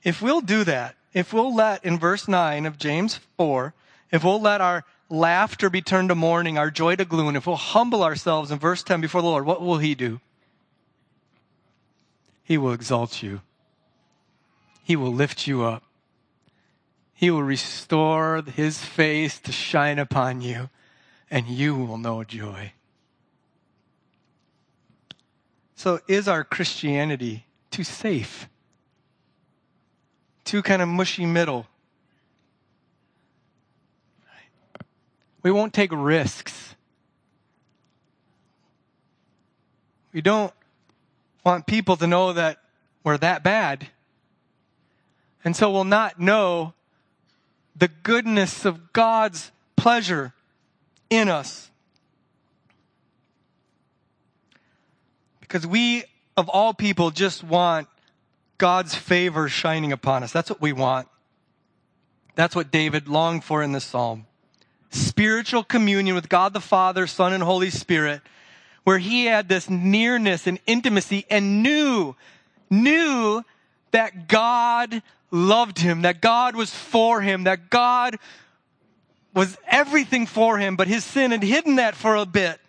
if 0.04 0.22
we'll 0.22 0.42
do 0.42 0.64
that, 0.64 0.96
if 1.14 1.32
we'll 1.32 1.56
let, 1.56 1.86
in 1.86 2.00
verse 2.00 2.28
9 2.28 2.66
of 2.66 2.78
James 2.78 3.20
4, 3.38 3.74
if 4.14 4.24
we'll 4.24 4.40
let 4.40 4.62
our 4.62 4.86
laughter 5.10 5.72
be 5.72 5.82
turned 5.82 6.10
to 6.10 6.16
mourning, 6.16 6.56
our 6.56 6.70
joy 6.70 6.96
to 6.96 7.04
gloom, 7.04 7.36
if 7.36 7.48
we'll 7.48 7.56
humble 7.56 8.04
ourselves 8.04 8.52
in 8.52 8.60
verse 8.60 8.84
10 8.84 9.02
before 9.02 9.24
the 9.24 9.28
Lord, 9.28 9.44
what 9.44 9.60
will 9.60 9.80
he 9.80 9.96
do? 9.96 10.22
He 12.44 12.60
will 12.60 12.74
exalt 12.74 13.24
you. 13.24 13.42
He 14.84 14.96
will 14.96 15.12
lift 15.12 15.48
you 15.48 15.64
up. 15.64 15.84
He 17.16 17.32
will 17.32 17.42
restore 17.42 18.44
his 18.44 18.84
face 18.84 19.40
to 19.40 19.52
shine 19.52 19.98
upon 19.98 20.42
you, 20.42 20.70
and 21.32 21.48
you 21.48 21.76
will 21.76 21.98
know 21.98 22.24
joy. 22.24 22.74
So, 25.76 26.02
is 26.08 26.28
our 26.28 26.44
Christianity 26.44 27.46
too 27.72 27.84
safe? 27.84 28.48
Too 30.44 30.62
kind 30.62 30.84
of 30.84 30.88
mushy 30.88 31.26
middle? 31.26 31.66
We 35.44 35.52
won't 35.52 35.74
take 35.74 35.92
risks. 35.94 36.76
We 40.14 40.22
don't 40.22 40.54
want 41.46 41.68
people 41.68 41.98
to 41.98 42.08
know 42.08 42.34
that 42.34 42.60
we're 43.04 43.18
that 43.18 43.44
bad. 43.44 43.88
And 45.44 45.56
so 45.56 45.70
we'll 45.70 45.84
not 45.84 46.20
know 46.20 46.74
the 47.76 47.90
goodness 47.90 48.64
of 48.64 48.94
God's 48.94 49.52
pleasure 49.76 50.34
in 51.10 51.28
us. 51.28 51.70
Because 55.42 55.68
we, 55.68 56.06
of 56.38 56.48
all 56.48 56.74
people, 56.74 57.12
just 57.12 57.44
want 57.44 57.88
God's 58.58 58.96
favor 58.96 59.50
shining 59.50 59.92
upon 59.92 60.24
us. 60.24 60.32
That's 60.32 60.50
what 60.50 60.62
we 60.62 60.72
want. 60.72 61.10
That's 62.36 62.56
what 62.56 62.72
David 62.72 63.08
longed 63.10 63.44
for 63.44 63.62
in 63.62 63.74
this 63.74 63.84
psalm. 63.84 64.26
Spiritual 64.94 65.64
communion 65.64 66.16
with 66.16 66.30
God 66.30 66.54
the 66.54 66.62
Father, 66.62 67.08
Son, 67.08 67.34
and 67.34 67.44
Holy 67.44 67.70
Spirit 67.70 68.22
where 68.84 68.98
he 68.98 69.26
had 69.26 69.48
this 69.48 69.70
nearness 69.70 70.48
and 70.48 70.60
intimacy 70.66 71.26
and 71.30 71.64
knew, 71.64 72.16
knew 72.70 73.44
that 73.92 74.28
God 74.28 75.02
loved 75.32 75.80
him, 75.80 76.02
that 76.02 76.22
God 76.22 76.56
was 76.56 76.70
for 76.70 77.22
him, 77.22 77.46
that 77.46 77.70
God 77.70 78.18
was 79.34 79.58
everything 79.68 80.26
for 80.26 80.58
him, 80.58 80.76
but 80.76 80.88
his 80.88 81.04
sin 81.04 81.32
had 81.32 81.44
hidden 81.44 81.78
that 81.78 81.96
for 81.96 82.16
a 82.16 82.26
bit. 82.26 82.60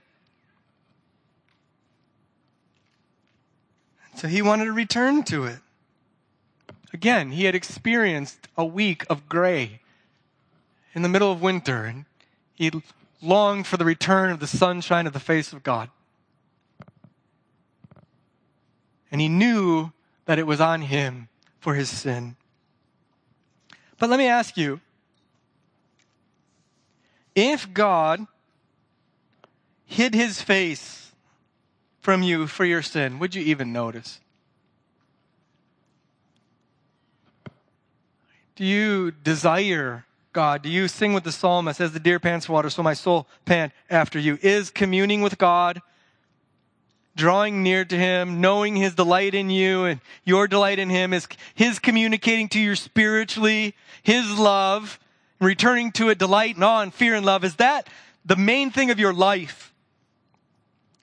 So 4.17 4.29
he 4.29 4.41
wanted 4.41 4.67
to 4.67 4.73
return 4.73 5.25
to 5.25 5.45
it. 5.45 5.59
Again, 6.93 7.33
he 7.33 7.45
had 7.45 7.57
experienced 7.57 8.47
a 8.57 8.65
week 8.65 9.05
of 9.11 9.29
gray 9.29 9.81
in 10.95 11.03
the 11.03 11.09
middle 11.09 11.33
of 11.33 11.43
winter, 11.43 11.85
and 11.85 12.05
he 12.55 12.71
longed 13.23 13.67
for 13.67 13.77
the 13.77 13.85
return 13.85 14.31
of 14.31 14.40
the 14.40 14.47
sunshine 14.47 15.07
of 15.07 15.12
the 15.12 15.21
face 15.21 15.53
of 15.53 15.62
God. 15.62 15.90
and 19.14 19.21
he 19.21 19.29
knew 19.29 19.93
that 20.25 20.40
it 20.40 20.47
was 20.47 20.61
on 20.61 20.83
him 20.83 21.29
for 21.61 21.77
his 21.77 21.88
sin. 21.88 22.35
But 23.97 24.11
let 24.11 24.19
me 24.19 24.27
ask 24.27 24.57
you 24.57 24.81
if 27.37 27.73
God 27.73 28.27
hid 29.87 30.14
his 30.14 30.43
face 30.43 31.12
from 32.01 32.25
you 32.25 32.49
for 32.49 32.64
your 32.64 32.83
sin, 32.83 33.21
would 33.21 33.37
you 33.37 33.43
even 33.45 33.73
notice? 33.73 34.19
Do 38.57 38.64
you 38.64 39.12
desire 39.12 40.07
God? 40.35 40.61
Do 40.61 40.68
you 40.68 40.88
sing 40.88 41.14
with 41.14 41.25
the 41.25 41.33
psalmist 41.33 41.81
as 41.81 41.92
the 41.92 42.01
deer 42.01 42.20
pants 42.20 42.47
for 42.47 42.53
water, 42.53 42.68
so 42.68 42.83
my 42.83 42.92
soul 42.92 43.27
pant 43.47 43.73
after 43.88 44.18
you? 44.18 44.38
Is 44.42 44.68
communing 44.68 45.23
with 45.23 45.38
God 45.38 45.81
drawing 47.16 47.62
near 47.62 47.85
to 47.85 47.97
him, 47.97 48.40
knowing 48.40 48.77
his 48.77 48.94
delight 48.94 49.35
in 49.35 49.51
you 49.51 49.85
and 49.85 50.01
your 50.25 50.49
delight 50.49 50.79
in 50.79 50.90
him 50.90 51.12
is 51.12 51.29
his 51.55 51.79
communicating 51.79 52.49
to 52.49 52.61
you 52.61 52.75
spiritually, 52.75 53.75
his 54.03 54.38
love, 54.38 54.99
returning 55.40 55.92
to 55.92 56.09
it 56.09 56.18
delight 56.18 56.57
and 56.57 56.64
awe 56.64 56.83
and 56.83 56.92
fear 56.92 57.14
and 57.14 57.25
love. 57.25 57.44
Is 57.44 57.57
that 57.57 57.88
the 58.25 58.37
main 58.37 58.70
thing 58.70 58.90
of 58.90 58.99
your 58.99 59.12
life? 59.12 59.73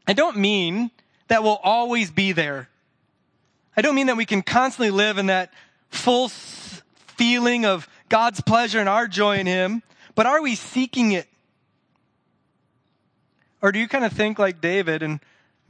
I 0.08 0.14
don't 0.14 0.38
mean 0.38 0.92
that 1.28 1.44
will 1.44 1.60
always 1.64 2.12
be 2.12 2.32
there. 2.32 2.68
I 3.78 3.82
don't 3.82 3.96
mean 3.96 4.08
that 4.08 4.18
we 4.18 4.26
can 4.26 4.42
constantly 4.42 4.92
live 4.92 5.18
in 5.18 5.28
that 5.28 5.54
full 5.90 6.30
feeling 6.30 7.66
of 7.66 7.88
God's 8.12 8.42
pleasure 8.42 8.80
and 8.80 8.88
our 8.88 9.08
joy 9.08 9.40
in 9.40 9.48
him, 9.48 9.82
but 10.14 10.28
are 10.28 10.42
we 10.44 10.54
seeking 10.54 11.14
it? 11.14 11.28
Or 13.62 13.72
do 13.72 13.80
you 13.80 13.88
kind 13.88 14.06
of 14.06 14.12
think 14.12 14.38
like 14.38 14.62
David 14.62 15.02
in 15.02 15.20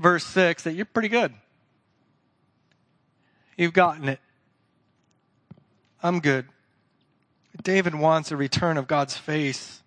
verse 0.02 0.26
6 0.26 0.64
that 0.64 0.74
you're 0.74 0.86
pretty 0.86 1.08
good. 1.08 1.34
You've 3.56 3.74
gotten 3.74 4.10
it. 4.10 4.20
I'm 6.02 6.20
good. 6.20 6.48
David 7.62 7.94
wants 7.94 8.32
a 8.32 8.38
return 8.38 8.78
of 8.78 8.88
God's 8.88 9.16
face. 9.16 9.84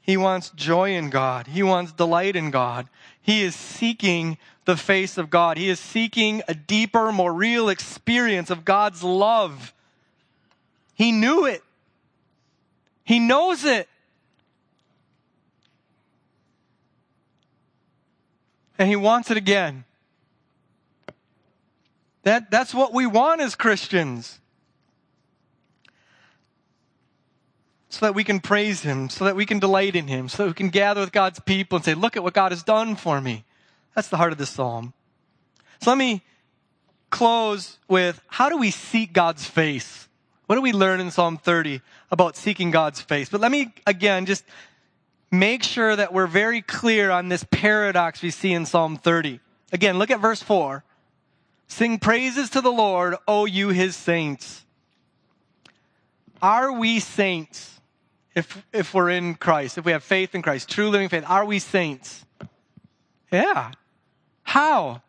He 0.00 0.16
wants 0.16 0.50
joy 0.50 0.96
in 0.96 1.10
God. 1.10 1.46
He 1.46 1.62
wants 1.62 1.92
delight 1.92 2.34
in 2.34 2.50
God. 2.50 2.88
He 3.20 3.42
is 3.42 3.54
seeking 3.54 4.38
the 4.64 4.76
face 4.76 5.16
of 5.16 5.30
God. 5.30 5.56
He 5.56 5.68
is 5.68 5.78
seeking 5.78 6.42
a 6.48 6.54
deeper, 6.54 7.12
more 7.12 7.32
real 7.32 7.68
experience 7.68 8.50
of 8.50 8.64
God's 8.64 9.04
love. 9.04 9.72
He 10.94 11.12
knew 11.12 11.46
it. 11.46 11.62
He 13.04 13.18
knows 13.18 13.64
it. 13.64 13.88
and 18.82 18.88
he 18.88 18.96
wants 18.96 19.30
it 19.30 19.36
again. 19.36 19.84
That, 22.24 22.50
that's 22.50 22.74
what 22.74 22.92
we 22.92 23.06
want 23.06 23.40
as 23.40 23.54
Christians. 23.54 24.40
So 27.90 28.06
that 28.06 28.14
we 28.14 28.24
can 28.24 28.40
praise 28.40 28.82
him, 28.82 29.08
so 29.08 29.24
that 29.24 29.36
we 29.36 29.46
can 29.46 29.60
delight 29.60 29.94
in 29.94 30.08
him, 30.08 30.28
so 30.28 30.38
that 30.42 30.48
we 30.48 30.54
can 30.54 30.70
gather 30.70 31.00
with 31.00 31.12
God's 31.12 31.38
people 31.38 31.76
and 31.76 31.84
say, 31.84 31.94
look 31.94 32.16
at 32.16 32.24
what 32.24 32.34
God 32.34 32.50
has 32.50 32.64
done 32.64 32.96
for 32.96 33.20
me. 33.20 33.44
That's 33.94 34.08
the 34.08 34.16
heart 34.16 34.32
of 34.32 34.38
this 34.38 34.50
psalm. 34.50 34.94
So 35.80 35.90
let 35.90 35.98
me 35.98 36.22
close 37.08 37.78
with 37.86 38.20
how 38.26 38.48
do 38.48 38.56
we 38.56 38.72
seek 38.72 39.12
God's 39.12 39.44
face? 39.44 40.08
What 40.46 40.56
do 40.56 40.62
we 40.62 40.72
learn 40.72 41.00
in 41.00 41.10
Psalm 41.10 41.38
30 41.38 41.80
about 42.10 42.36
seeking 42.36 42.70
God's 42.70 43.00
face? 43.00 43.28
But 43.28 43.40
let 43.40 43.50
me 43.50 43.72
again 43.86 44.26
just 44.26 44.44
make 45.30 45.62
sure 45.62 45.96
that 45.96 46.12
we're 46.12 46.26
very 46.26 46.60
clear 46.62 47.10
on 47.10 47.28
this 47.28 47.44
paradox 47.50 48.22
we 48.22 48.30
see 48.30 48.52
in 48.52 48.66
Psalm 48.66 48.96
30. 48.96 49.40
Again, 49.72 49.98
look 49.98 50.10
at 50.10 50.20
verse 50.20 50.42
4. 50.42 50.84
Sing 51.68 51.98
praises 51.98 52.50
to 52.50 52.60
the 52.60 52.70
Lord, 52.70 53.16
O 53.26 53.46
you 53.46 53.70
his 53.70 53.96
saints. 53.96 54.64
Are 56.42 56.72
we 56.72 57.00
saints 57.00 57.80
if, 58.34 58.62
if 58.72 58.92
we're 58.92 59.10
in 59.10 59.34
Christ, 59.36 59.78
if 59.78 59.84
we 59.84 59.92
have 59.92 60.02
faith 60.02 60.34
in 60.34 60.42
Christ, 60.42 60.68
true 60.68 60.90
living 60.90 61.08
faith? 61.08 61.24
Are 61.26 61.46
we 61.46 61.60
saints? 61.60 62.26
Yeah. 63.30 63.70
How? 64.42 65.00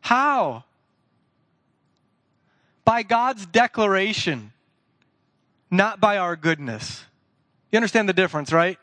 How? 0.00 0.64
By 2.88 3.02
God's 3.02 3.44
declaration, 3.44 4.50
not 5.70 6.00
by 6.00 6.16
our 6.16 6.36
goodness. 6.36 7.04
You 7.70 7.76
understand 7.76 8.08
the 8.08 8.14
difference, 8.14 8.50
right? 8.50 8.78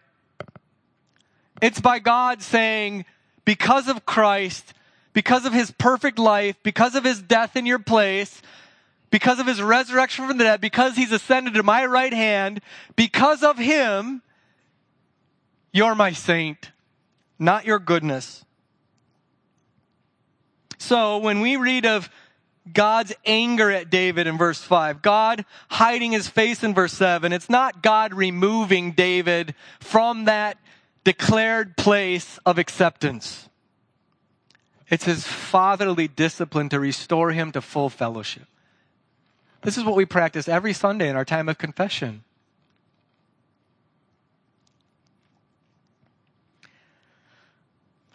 It's 1.60 1.82
by 1.82 1.98
God 1.98 2.44
saying, 2.44 3.06
because 3.46 3.88
of 3.88 4.06
Christ, 4.06 4.76
because 5.14 5.46
of 5.46 5.54
his 5.54 5.72
perfect 5.72 6.20
life, 6.20 6.56
because 6.62 6.94
of 6.94 7.04
his 7.04 7.20
death 7.20 7.56
in 7.56 7.66
your 7.66 7.80
place, 7.80 8.44
because 9.10 9.40
of 9.40 9.48
his 9.48 9.60
resurrection 9.60 10.28
from 10.28 10.38
the 10.38 10.44
dead, 10.44 10.62
because 10.62 10.96
he's 10.96 11.12
ascended 11.12 11.56
to 11.56 11.64
my 11.64 11.84
right 11.84 12.14
hand, 12.14 12.62
because 12.96 13.42
of 13.42 13.58
him, 13.58 14.22
you're 15.74 15.96
my 15.96 16.12
saint, 16.12 16.70
not 17.40 17.66
your 17.66 17.80
goodness. 17.80 18.46
So 20.78 21.18
when 21.18 21.42
we 21.42 21.56
read 21.56 21.88
of 21.88 22.08
God's 22.72 23.14
anger 23.26 23.70
at 23.70 23.90
David 23.90 24.28
in 24.28 24.38
verse 24.38 24.62
5. 24.62 25.02
God 25.02 25.46
hiding 25.70 26.12
his 26.12 26.28
face 26.28 26.64
in 26.64 26.74
verse 26.74 26.94
7. 26.94 27.32
It's 27.32 27.50
not 27.50 27.84
God 27.84 28.14
removing 28.14 28.92
David 28.92 29.54
from 29.80 30.26
that 30.26 30.58
declared 31.04 31.78
place 31.78 32.40
of 32.46 32.58
acceptance. 32.58 33.48
It's 34.90 35.06
his 35.06 35.26
fatherly 35.26 36.08
discipline 36.08 36.70
to 36.70 36.80
restore 36.80 37.32
him 37.32 37.52
to 37.54 37.62
full 37.62 37.90
fellowship. 37.90 38.48
This 39.62 39.78
is 39.78 39.84
what 39.84 39.96
we 39.96 40.06
practice 40.06 40.48
every 40.48 40.74
Sunday 40.74 41.10
in 41.10 41.16
our 41.16 41.26
time 41.26 41.50
of 41.50 41.58
confession. 41.58 42.24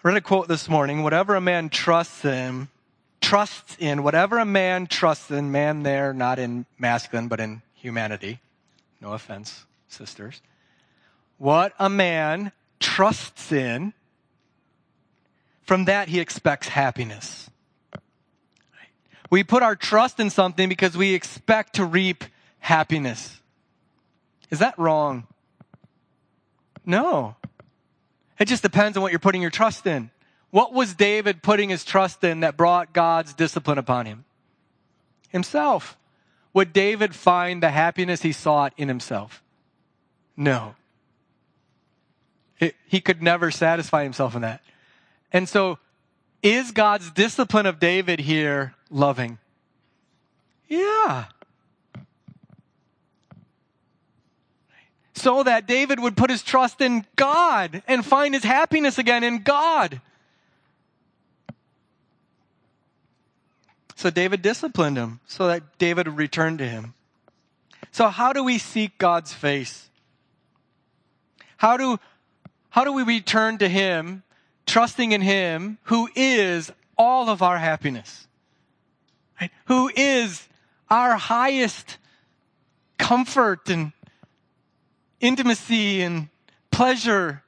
I 0.02 0.08
read 0.08 0.16
a 0.16 0.20
quote 0.20 0.48
this 0.48 0.68
morning 0.68 1.02
whatever 1.02 1.34
a 1.34 1.40
man 1.40 1.68
trusts 1.68 2.24
in, 2.24 2.68
trusts 3.30 3.76
in, 3.78 4.02
whatever 4.02 4.40
a 4.40 4.44
man 4.44 4.88
trusts 4.88 5.30
in, 5.30 5.52
man 5.52 5.84
there, 5.84 6.12
not 6.12 6.40
in 6.40 6.66
masculine, 6.80 7.28
but 7.28 7.38
in 7.38 7.62
humanity. 7.74 8.40
No 9.00 9.12
offense, 9.12 9.66
sisters. 9.86 10.42
What 11.38 11.72
a 11.78 11.88
man 11.88 12.50
trusts 12.80 13.52
in, 13.52 13.92
from 15.62 15.84
that 15.84 16.08
he 16.08 16.18
expects 16.18 16.66
happiness. 16.66 17.48
We 19.30 19.44
put 19.44 19.62
our 19.62 19.76
trust 19.76 20.18
in 20.18 20.30
something 20.30 20.68
because 20.68 20.96
we 20.96 21.14
expect 21.14 21.76
to 21.76 21.84
reap 21.84 22.24
happiness. 22.58 23.40
Is 24.50 24.58
that 24.58 24.76
wrong? 24.76 25.28
No. 26.84 27.36
It 28.40 28.48
just 28.48 28.64
depends 28.64 28.96
on 28.96 29.04
what 29.04 29.12
you're 29.12 29.20
putting 29.20 29.40
your 29.40 29.52
trust 29.52 29.86
in. 29.86 30.10
What 30.50 30.72
was 30.72 30.94
David 30.94 31.42
putting 31.42 31.68
his 31.68 31.84
trust 31.84 32.24
in 32.24 32.40
that 32.40 32.56
brought 32.56 32.92
God's 32.92 33.32
discipline 33.34 33.78
upon 33.78 34.06
him? 34.06 34.24
Himself. 35.28 35.96
Would 36.52 36.72
David 36.72 37.14
find 37.14 37.62
the 37.62 37.70
happiness 37.70 38.22
he 38.22 38.32
sought 38.32 38.72
in 38.76 38.88
himself? 38.88 39.42
No. 40.36 40.74
he 42.86 43.00
could 43.00 43.22
never 43.22 43.50
satisfy 43.50 44.02
himself 44.02 44.34
in 44.34 44.42
that. 44.42 44.62
And 45.32 45.48
so, 45.48 45.78
is 46.42 46.72
God's 46.72 47.10
discipline 47.10 47.66
of 47.66 47.78
David 47.78 48.20
here 48.20 48.74
loving? 48.90 49.38
Yeah. 50.68 51.26
so 55.20 55.42
that 55.42 55.66
David 55.66 56.00
would 56.00 56.16
put 56.16 56.30
his 56.30 56.42
trust 56.42 56.80
in 56.80 57.04
God 57.14 57.82
and 57.86 58.04
find 58.04 58.34
his 58.34 58.42
happiness 58.42 58.98
again 58.98 59.22
in 59.22 59.42
God. 59.42 60.00
So 64.00 64.10
David 64.10 64.42
disciplined 64.42 64.96
him 64.96 65.20
so 65.26 65.46
that 65.48 65.78
David 65.78 66.08
would 66.08 66.16
return 66.16 66.58
to 66.58 66.66
him. 66.66 66.94
So 67.92 68.08
how 68.08 68.32
do 68.32 68.42
we 68.42 68.58
seek 68.58 68.98
God's 68.98 69.32
face? 69.32 69.90
How 71.56 71.76
do, 71.76 71.98
how 72.70 72.84
do 72.84 72.92
we 72.92 73.02
return 73.02 73.58
to 73.58 73.68
him, 73.68 74.22
trusting 74.66 75.12
in 75.12 75.20
him 75.20 75.78
who 75.84 76.08
is 76.14 76.72
all 76.96 77.28
of 77.28 77.42
our 77.42 77.58
happiness? 77.58 78.26
Right? 79.40 79.50
Who 79.66 79.90
is 79.94 80.48
our 80.88 81.16
highest 81.16 81.98
comfort 82.98 83.68
and 83.70 83.92
intimacy 85.20 86.02
and 86.02 86.28
pleasure. 86.70 87.42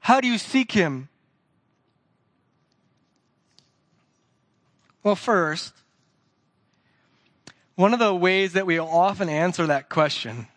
How 0.00 0.20
do 0.20 0.28
you 0.28 0.38
seek 0.38 0.72
Him? 0.72 1.08
Well, 5.04 5.16
first, 5.16 5.74
one 7.74 7.92
of 7.92 7.98
the 7.98 8.14
ways 8.14 8.54
that 8.54 8.64
we 8.64 8.78
often 8.78 9.28
answer 9.28 9.66
that 9.66 9.90
question 9.90 10.48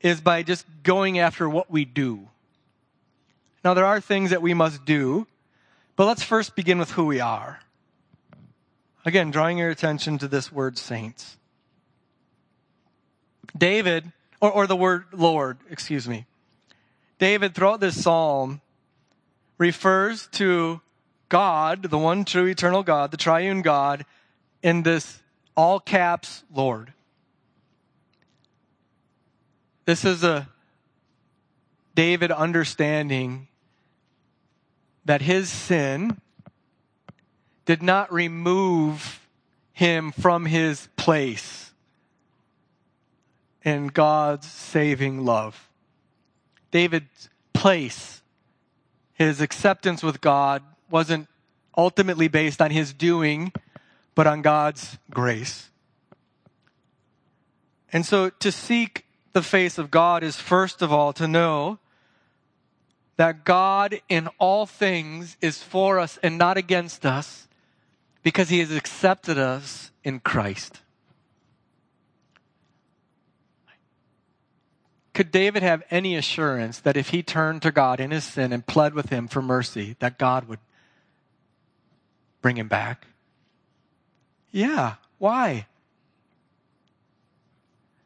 is 0.00 0.20
by 0.22 0.42
just 0.42 0.64
going 0.82 1.18
after 1.18 1.46
what 1.48 1.70
we 1.70 1.84
do. 1.84 2.28
Now, 3.62 3.74
there 3.74 3.84
are 3.84 4.00
things 4.00 4.30
that 4.30 4.40
we 4.40 4.54
must 4.54 4.86
do, 4.86 5.26
but 5.94 6.06
let's 6.06 6.22
first 6.22 6.56
begin 6.56 6.78
with 6.78 6.92
who 6.92 7.04
we 7.04 7.20
are. 7.20 7.60
Again, 9.04 9.30
drawing 9.30 9.58
your 9.58 9.68
attention 9.70 10.16
to 10.18 10.28
this 10.28 10.50
word 10.50 10.78
saints. 10.78 11.36
David 13.56 14.10
or, 14.40 14.50
or 14.50 14.66
the 14.66 14.76
word 14.76 15.04
Lord, 15.12 15.58
excuse 15.70 16.08
me. 16.08 16.24
David, 17.18 17.54
throughout 17.54 17.80
this 17.80 18.02
psalm, 18.02 18.62
refers 19.58 20.28
to 20.32 20.80
God, 21.32 21.84
the 21.84 21.96
one 21.96 22.26
true 22.26 22.44
eternal 22.44 22.82
God, 22.82 23.10
the 23.10 23.16
triune 23.16 23.62
God, 23.62 24.04
in 24.62 24.82
this 24.82 25.18
all 25.56 25.80
caps 25.80 26.44
Lord. 26.52 26.92
This 29.86 30.04
is 30.04 30.22
a 30.22 30.46
David 31.94 32.30
understanding 32.30 33.48
that 35.06 35.22
his 35.22 35.48
sin 35.48 36.20
did 37.64 37.82
not 37.82 38.12
remove 38.12 39.26
him 39.72 40.12
from 40.12 40.44
his 40.44 40.90
place 40.96 41.72
in 43.64 43.86
God's 43.86 44.46
saving 44.46 45.24
love. 45.24 45.70
David's 46.70 47.30
place, 47.54 48.20
his 49.14 49.40
acceptance 49.40 50.02
with 50.02 50.20
God, 50.20 50.62
wasn't 50.92 51.28
ultimately 51.76 52.28
based 52.28 52.60
on 52.60 52.70
his 52.70 52.92
doing, 52.92 53.52
but 54.14 54.26
on 54.26 54.42
God's 54.42 54.98
grace. 55.10 55.70
And 57.92 58.06
so 58.06 58.30
to 58.30 58.52
seek 58.52 59.04
the 59.32 59.42
face 59.42 59.78
of 59.78 59.90
God 59.90 60.22
is 60.22 60.36
first 60.36 60.82
of 60.82 60.92
all 60.92 61.12
to 61.14 61.26
know 61.26 61.78
that 63.16 63.44
God 63.44 64.00
in 64.08 64.28
all 64.38 64.66
things 64.66 65.36
is 65.40 65.62
for 65.62 65.98
us 65.98 66.18
and 66.22 66.38
not 66.38 66.56
against 66.56 67.04
us 67.04 67.48
because 68.22 68.48
he 68.48 68.60
has 68.60 68.70
accepted 68.70 69.38
us 69.38 69.90
in 70.04 70.20
Christ. 70.20 70.80
Could 75.14 75.30
David 75.30 75.62
have 75.62 75.82
any 75.90 76.16
assurance 76.16 76.80
that 76.80 76.96
if 76.96 77.10
he 77.10 77.22
turned 77.22 77.60
to 77.62 77.70
God 77.70 78.00
in 78.00 78.10
his 78.10 78.24
sin 78.24 78.52
and 78.52 78.66
pled 78.66 78.94
with 78.94 79.10
him 79.10 79.28
for 79.28 79.42
mercy, 79.42 79.96
that 79.98 80.18
God 80.18 80.48
would 80.48 80.58
bring 82.42 82.56
him 82.56 82.68
back? 82.68 83.06
Yeah. 84.50 84.96
Why? 85.18 85.66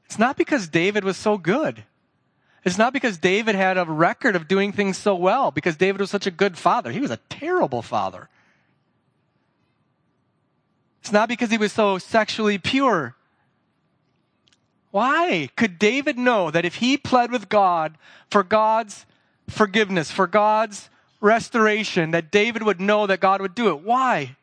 It's 0.05 0.19
not 0.19 0.37
because 0.37 0.69
David 0.69 1.03
was 1.03 1.17
so 1.17 1.37
good. 1.37 1.83
It's 2.65 2.79
not 2.79 2.93
because 2.93 3.19
David 3.19 3.55
had 3.55 3.79
a 3.79 3.85
record 3.85 4.37
of 4.37 4.49
doing 4.49 4.73
things 4.73 4.97
so 4.97 5.15
well, 5.15 5.51
because 5.51 5.77
David 5.77 6.01
was 6.01 6.11
such 6.11 6.27
a 6.27 6.31
good 6.31 6.59
father. 6.59 6.91
He 6.93 7.01
was 7.01 7.11
a 7.11 7.19
terrible 7.29 7.83
father. 7.83 8.29
It's 11.01 11.13
not 11.13 11.29
because 11.29 11.51
he 11.51 11.59
was 11.59 11.73
so 11.73 11.99
sexually 11.99 12.59
pure. 12.59 13.15
Why? 14.91 15.51
Could 15.57 15.79
David 15.79 16.19
know 16.19 16.51
that 16.51 16.65
if 16.65 16.77
he 16.77 16.97
pled 16.97 17.31
with 17.31 17.49
God 17.49 17.97
for 18.31 18.43
God's 18.43 19.07
forgiveness, 19.49 20.11
for 20.11 20.27
God's 20.27 20.91
restoration, 21.27 22.13
that 22.13 22.31
David 22.31 22.63
would 22.63 22.81
know 22.81 23.07
that 23.07 23.21
God 23.21 23.43
would 23.43 23.55
do 23.55 23.69
it? 23.69 23.83
Why? 23.83 24.37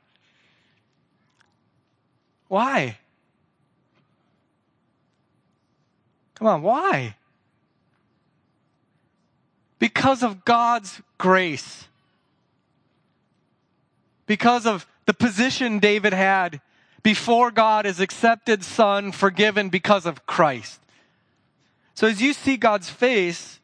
Why? 2.48 3.00
Come 6.36 6.48
on, 6.48 6.62
why? 6.62 7.16
Because 9.80 10.22
of 10.22 10.46
God's 10.46 11.02
grace. 11.18 11.88
Because 14.28 14.66
of 14.66 14.86
the 15.06 15.14
position 15.14 15.80
David 15.80 16.14
had 16.14 16.62
before 17.02 17.52
God 17.52 17.86
is 17.86 18.00
accepted 18.00 18.64
son, 18.64 19.12
forgiven 19.12 19.70
because 19.70 20.06
of 20.06 20.26
Christ. 20.26 20.80
So 21.96 22.08
as 22.08 22.22
you 22.22 22.34
see 22.34 22.58
God's 22.58 22.90
face, 22.90 23.60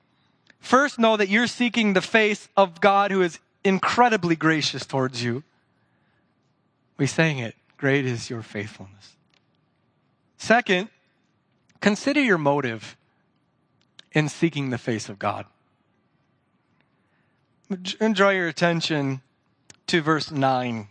first 0.59 0.99
know 0.99 1.17
that 1.17 1.29
you're 1.29 1.47
seeking 1.47 1.93
the 1.93 2.01
face 2.01 2.47
of 2.55 2.81
God 2.81 3.11
who 3.11 3.21
is 3.21 3.39
incredibly 3.63 4.35
gracious 4.35 4.85
towards 4.85 5.23
you. 5.23 5.43
We 6.97 7.07
sang 7.07 7.39
it. 7.39 7.55
Great 7.77 8.05
is 8.05 8.29
your 8.29 8.41
faithfulness. 8.41 9.15
Second, 10.37 10.89
consider 11.81 12.21
your 12.21 12.37
motive 12.37 12.97
in 14.11 14.27
seeking 14.29 14.69
the 14.69 14.77
face 14.77 15.09
of 15.09 15.19
God. 15.19 15.45
And 17.99 18.15
draw 18.15 18.29
your 18.29 18.47
attention 18.47 19.21
to 19.87 20.01
verse 20.01 20.31
9 20.31 20.87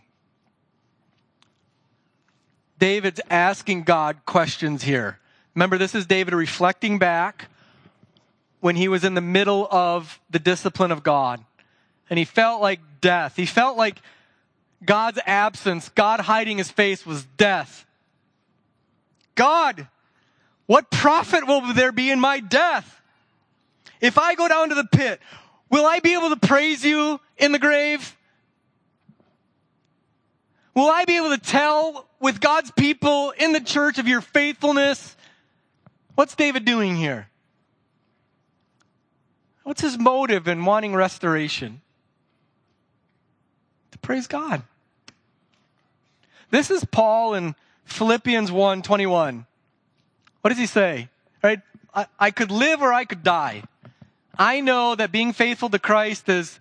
David's 2.79 3.19
asking 3.29 3.83
God 3.83 4.25
questions 4.25 4.83
here. 4.83 5.19
Remember, 5.53 5.77
this 5.77 5.93
is 5.93 6.05
David 6.05 6.33
reflecting 6.33 6.97
back 6.97 7.49
when 8.59 8.75
he 8.75 8.87
was 8.87 9.03
in 9.03 9.13
the 9.13 9.21
middle 9.21 9.67
of 9.71 10.19
the 10.29 10.39
discipline 10.39 10.91
of 10.91 11.03
God. 11.03 11.43
And 12.09 12.19
he 12.19 12.25
felt 12.25 12.61
like 12.61 12.79
death. 13.01 13.35
He 13.35 13.45
felt 13.45 13.77
like 13.77 14.01
God's 14.83 15.19
absence, 15.25 15.89
God 15.89 16.19
hiding 16.19 16.57
his 16.57 16.71
face 16.71 17.05
was 17.05 17.25
death. 17.37 17.85
God, 19.35 19.87
what 20.65 20.91
profit 20.91 21.47
will 21.47 21.73
there 21.73 21.91
be 21.91 22.11
in 22.11 22.19
my 22.19 22.39
death? 22.39 23.01
If 24.01 24.17
I 24.17 24.35
go 24.35 24.47
down 24.47 24.69
to 24.69 24.75
the 24.75 24.85
pit, 24.85 25.19
will 25.69 25.85
I 25.85 25.99
be 25.99 26.13
able 26.13 26.29
to 26.29 26.35
praise 26.35 26.83
you 26.83 27.19
in 27.37 27.51
the 27.51 27.59
grave? 27.59 28.15
Will 30.75 30.89
I 30.89 31.05
be 31.05 31.17
able 31.17 31.29
to 31.29 31.37
tell 31.37 32.05
with 32.19 32.39
God's 32.39 32.71
people 32.71 33.31
in 33.31 33.53
the 33.53 33.61
church 33.61 33.97
of 33.97 34.07
your 34.07 34.21
faithfulness? 34.21 35.15
What's 36.15 36.35
David 36.35 36.65
doing 36.65 36.95
here? 36.95 37.28
What's 39.69 39.81
his 39.81 39.99
motive 39.99 40.47
in 40.47 40.65
wanting 40.65 40.95
restoration? 40.95 41.81
To 43.91 43.99
praise 43.99 44.25
God. 44.25 44.63
This 46.49 46.71
is 46.71 46.83
Paul 46.85 47.35
in 47.35 47.53
Philippians 47.85 48.51
1 48.51 48.81
21. 48.81 49.45
What 50.41 50.49
does 50.49 50.57
he 50.57 50.65
say? 50.65 51.09
Right? 51.43 51.61
I, 51.93 52.07
I 52.19 52.31
could 52.31 52.49
live 52.49 52.81
or 52.81 52.91
I 52.91 53.05
could 53.05 53.21
die. 53.21 53.61
I 54.35 54.59
know 54.59 54.95
that 54.95 55.11
being 55.11 55.33
faithful 55.33 55.69
to 55.69 55.77
Christ 55.77 56.27
is 56.29 56.57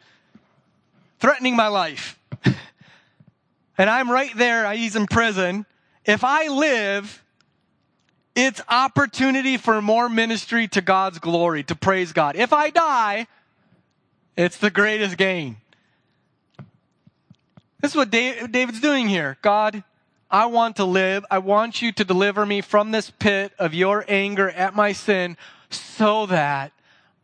threatening 1.19 1.57
my 1.57 1.69
life. 1.69 2.19
and 3.79 3.89
I'm 3.89 4.11
right 4.11 4.37
there. 4.37 4.71
He's 4.75 4.97
in 4.97 5.07
prison. 5.07 5.65
If 6.05 6.25
I 6.25 6.49
live, 6.49 7.25
it's 8.39 8.61
opportunity 8.69 9.57
for 9.57 9.83
more 9.83 10.09
ministry 10.09 10.69
to 10.69 10.81
God's 10.81 11.19
glory, 11.19 11.65
to 11.65 11.75
praise 11.75 12.13
God. 12.13 12.37
If 12.37 12.53
I 12.53 12.71
die, 12.71 13.27
it's 14.37 14.59
the 14.59 14.71
greatest 14.71 15.17
gain. 15.17 15.57
This 17.81 17.91
is 17.91 17.97
what 17.97 18.11
David's 18.11 18.81
doing 18.81 19.09
here. 19.09 19.39
God, 19.43 19.83
I 20.31 20.47
want 20.47 20.77
to 20.77 20.85
live. 20.85 21.27
I 21.33 21.39
want 21.39 21.83
you 21.83 21.91
to 21.91 22.05
deliver 22.05 22.47
me 22.47 22.61
from 22.61 22.93
this 22.93 23.11
pit 23.11 23.53
of 23.59 23.75
your 23.75 24.05
anger 24.07 24.49
at 24.49 24.73
my 24.73 24.93
sin 24.93 25.37
so 25.69 26.27
that 26.27 26.71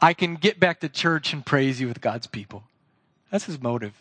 I 0.00 0.14
can 0.14 0.34
get 0.34 0.58
back 0.58 0.80
to 0.80 0.88
church 0.88 1.32
and 1.32 1.46
praise 1.46 1.80
you 1.80 1.86
with 1.86 2.00
God's 2.00 2.26
people. 2.26 2.64
That's 3.30 3.44
his 3.44 3.62
motive. 3.62 3.94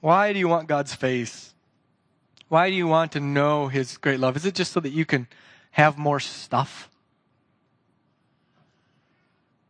Why 0.00 0.32
do 0.32 0.40
you 0.40 0.48
want 0.48 0.66
God's 0.66 0.92
face? 0.92 1.52
Why 2.48 2.70
do 2.70 2.76
you 2.76 2.86
want 2.86 3.12
to 3.12 3.20
know 3.20 3.68
his 3.68 3.96
great 3.96 4.20
love? 4.20 4.36
Is 4.36 4.46
it 4.46 4.54
just 4.54 4.72
so 4.72 4.80
that 4.80 4.90
you 4.90 5.04
can 5.04 5.26
have 5.72 5.98
more 5.98 6.20
stuff? 6.20 6.88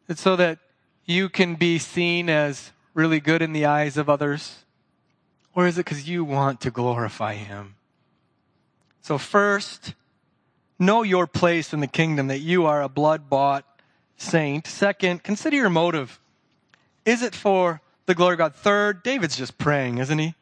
It's 0.08 0.20
so 0.20 0.36
that 0.36 0.58
you 1.04 1.28
can 1.28 1.54
be 1.54 1.78
seen 1.78 2.28
as 2.28 2.72
really 2.94 3.20
good 3.20 3.42
in 3.42 3.52
the 3.52 3.64
eyes 3.64 3.96
of 3.96 4.08
others? 4.08 4.64
Or 5.54 5.66
is 5.66 5.78
it 5.78 5.86
because 5.86 6.08
you 6.08 6.24
want 6.24 6.60
to 6.62 6.70
glorify 6.70 7.34
Him? 7.34 7.76
So, 9.00 9.18
first, 9.18 9.94
know 10.78 11.02
your 11.02 11.26
place 11.26 11.72
in 11.72 11.80
the 11.80 11.86
kingdom, 11.86 12.26
that 12.26 12.40
you 12.40 12.66
are 12.66 12.82
a 12.82 12.88
blood 12.88 13.30
bought 13.30 13.64
saint. 14.16 14.66
Second, 14.66 15.22
consider 15.22 15.56
your 15.56 15.70
motive. 15.70 16.20
Is 17.04 17.22
it 17.22 17.34
for 17.34 17.80
the 18.06 18.14
glory 18.14 18.34
of 18.34 18.38
God? 18.38 18.54
Third, 18.54 19.02
David's 19.02 19.36
just 19.36 19.58
praying, 19.58 19.98
isn't 19.98 20.18
he? 20.18 20.34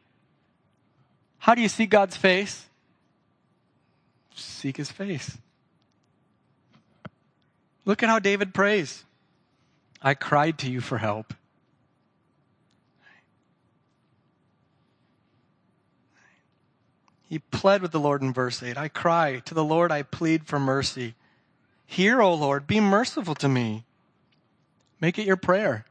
How 1.45 1.55
do 1.55 1.61
you 1.61 1.69
see 1.69 1.85
God's 1.85 2.17
face? 2.17 2.71
Seek 4.35 4.79
his 4.79 4.91
face. 4.91 5.37
Look 7.85 8.03
at 8.03 8.09
how 8.09 8.19
David 8.19 8.55
prays. 8.55 9.05
I 10.01 10.15
cried 10.15 10.57
to 10.61 10.71
you 10.71 10.81
for 10.81 10.97
help. 10.97 11.35
He 17.29 17.41
pled 17.41 17.83
with 17.83 17.93
the 17.93 18.01
Lord 18.01 18.23
in 18.23 18.33
verse 18.33 18.63
8 18.63 18.79
I 18.79 18.89
cry 18.89 19.41
to 19.41 19.53
the 19.53 19.65
Lord, 19.65 19.93
I 19.93 20.01
plead 20.01 20.47
for 20.47 20.59
mercy. 20.59 21.15
Hear, 21.85 22.23
O 22.23 22.33
Lord, 22.33 22.67
be 22.67 22.81
merciful 22.81 23.35
to 23.35 23.51
me. 23.51 23.85
Make 24.99 25.19
it 25.19 25.27
your 25.27 25.37
prayer. 25.37 25.85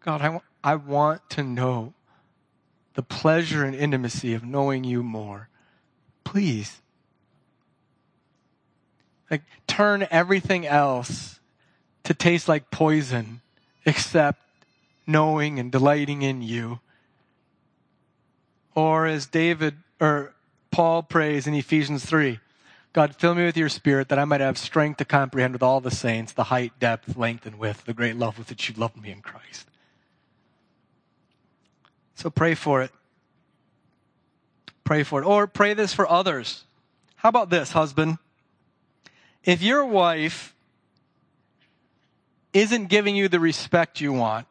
God, 0.00 0.20
I, 0.20 0.38
I 0.62 0.74
want 0.74 1.30
to 1.30 1.42
know 1.42 1.94
the 2.98 3.02
pleasure 3.04 3.62
and 3.62 3.76
intimacy 3.76 4.34
of 4.34 4.42
knowing 4.42 4.82
you 4.82 5.04
more. 5.04 5.48
Please. 6.24 6.82
Like, 9.30 9.42
turn 9.68 10.08
everything 10.10 10.66
else 10.66 11.38
to 12.02 12.12
taste 12.12 12.48
like 12.48 12.72
poison 12.72 13.40
except 13.86 14.40
knowing 15.06 15.60
and 15.60 15.70
delighting 15.70 16.22
in 16.22 16.42
you. 16.42 16.80
Or 18.74 19.06
as 19.06 19.26
David 19.26 19.76
or 20.00 20.34
Paul 20.72 21.04
prays 21.04 21.46
in 21.46 21.54
Ephesians 21.54 22.04
3 22.04 22.40
God, 22.92 23.14
fill 23.14 23.36
me 23.36 23.44
with 23.44 23.56
your 23.56 23.68
spirit 23.68 24.08
that 24.08 24.18
I 24.18 24.24
might 24.24 24.40
have 24.40 24.58
strength 24.58 24.96
to 24.96 25.04
comprehend 25.04 25.52
with 25.52 25.62
all 25.62 25.80
the 25.80 25.92
saints 25.92 26.32
the 26.32 26.42
height, 26.42 26.72
depth, 26.80 27.16
length, 27.16 27.46
and 27.46 27.60
width, 27.60 27.84
the 27.84 27.94
great 27.94 28.16
love 28.16 28.38
with 28.38 28.50
which 28.50 28.68
you 28.68 28.74
loved 28.74 29.00
me 29.00 29.12
in 29.12 29.20
Christ. 29.20 29.68
So 32.18 32.30
pray 32.30 32.56
for 32.56 32.82
it. 32.82 32.90
Pray 34.82 35.04
for 35.04 35.22
it. 35.22 35.24
Or 35.24 35.46
pray 35.46 35.72
this 35.72 35.94
for 35.94 36.10
others. 36.10 36.64
How 37.14 37.28
about 37.28 37.48
this, 37.48 37.70
husband? 37.70 38.18
If 39.44 39.62
your 39.62 39.84
wife 39.84 40.52
isn't 42.52 42.88
giving 42.88 43.14
you 43.14 43.28
the 43.28 43.38
respect 43.38 44.00
you 44.00 44.12
want, 44.12 44.48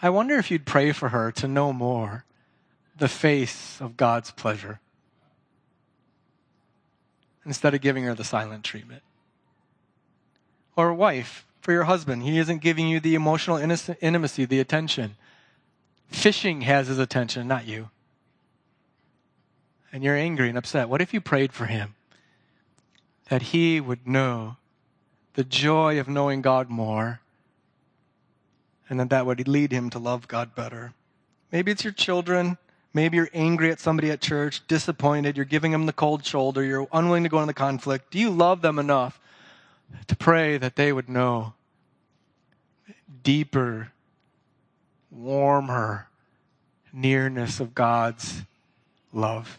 I 0.00 0.08
wonder 0.08 0.36
if 0.36 0.50
you'd 0.50 0.64
pray 0.64 0.92
for 0.92 1.10
her 1.10 1.30
to 1.32 1.46
know 1.46 1.70
more 1.70 2.24
the 2.96 3.06
face 3.06 3.78
of 3.78 3.98
God's 3.98 4.30
pleasure 4.30 4.80
instead 7.44 7.74
of 7.74 7.82
giving 7.82 8.04
her 8.04 8.14
the 8.14 8.24
silent 8.24 8.64
treatment. 8.64 9.02
Or 10.76 10.94
wife, 10.94 11.44
for 11.60 11.72
your 11.72 11.84
husband, 11.84 12.22
he 12.22 12.38
isn't 12.38 12.62
giving 12.62 12.88
you 12.88 13.00
the 13.00 13.14
emotional 13.14 13.58
intimacy, 13.58 14.46
the 14.46 14.60
attention. 14.60 15.16
Fishing 16.08 16.62
has 16.62 16.88
his 16.88 16.98
attention, 16.98 17.48
not 17.48 17.66
you. 17.66 17.90
And 19.92 20.02
you're 20.02 20.16
angry 20.16 20.48
and 20.48 20.58
upset. 20.58 20.88
What 20.88 21.00
if 21.00 21.14
you 21.14 21.20
prayed 21.20 21.52
for 21.52 21.66
him? 21.66 21.94
That 23.28 23.42
he 23.42 23.80
would 23.80 24.06
know 24.06 24.56
the 25.34 25.44
joy 25.44 25.98
of 25.98 26.08
knowing 26.08 26.42
God 26.42 26.68
more, 26.68 27.20
and 28.88 29.00
that 29.00 29.10
that 29.10 29.26
would 29.26 29.46
lead 29.48 29.72
him 29.72 29.90
to 29.90 29.98
love 29.98 30.28
God 30.28 30.54
better. 30.54 30.92
Maybe 31.50 31.70
it's 31.70 31.84
your 31.84 31.92
children. 31.92 32.58
Maybe 32.92 33.16
you're 33.16 33.30
angry 33.34 33.72
at 33.72 33.80
somebody 33.80 34.12
at 34.12 34.20
church, 34.20 34.64
disappointed, 34.68 35.36
you're 35.36 35.44
giving 35.44 35.72
them 35.72 35.86
the 35.86 35.92
cold 35.92 36.24
shoulder, 36.24 36.62
you're 36.62 36.86
unwilling 36.92 37.24
to 37.24 37.28
go 37.28 37.38
into 37.38 37.48
the 37.48 37.54
conflict. 37.54 38.12
Do 38.12 38.20
you 38.20 38.30
love 38.30 38.62
them 38.62 38.78
enough 38.78 39.20
to 40.06 40.14
pray 40.14 40.58
that 40.58 40.76
they 40.76 40.92
would 40.92 41.08
know 41.08 41.54
deeper, 43.24 43.90
warmer 45.14 46.08
nearness 46.92 47.60
of 47.60 47.74
God's 47.74 48.42
love? 49.12 49.58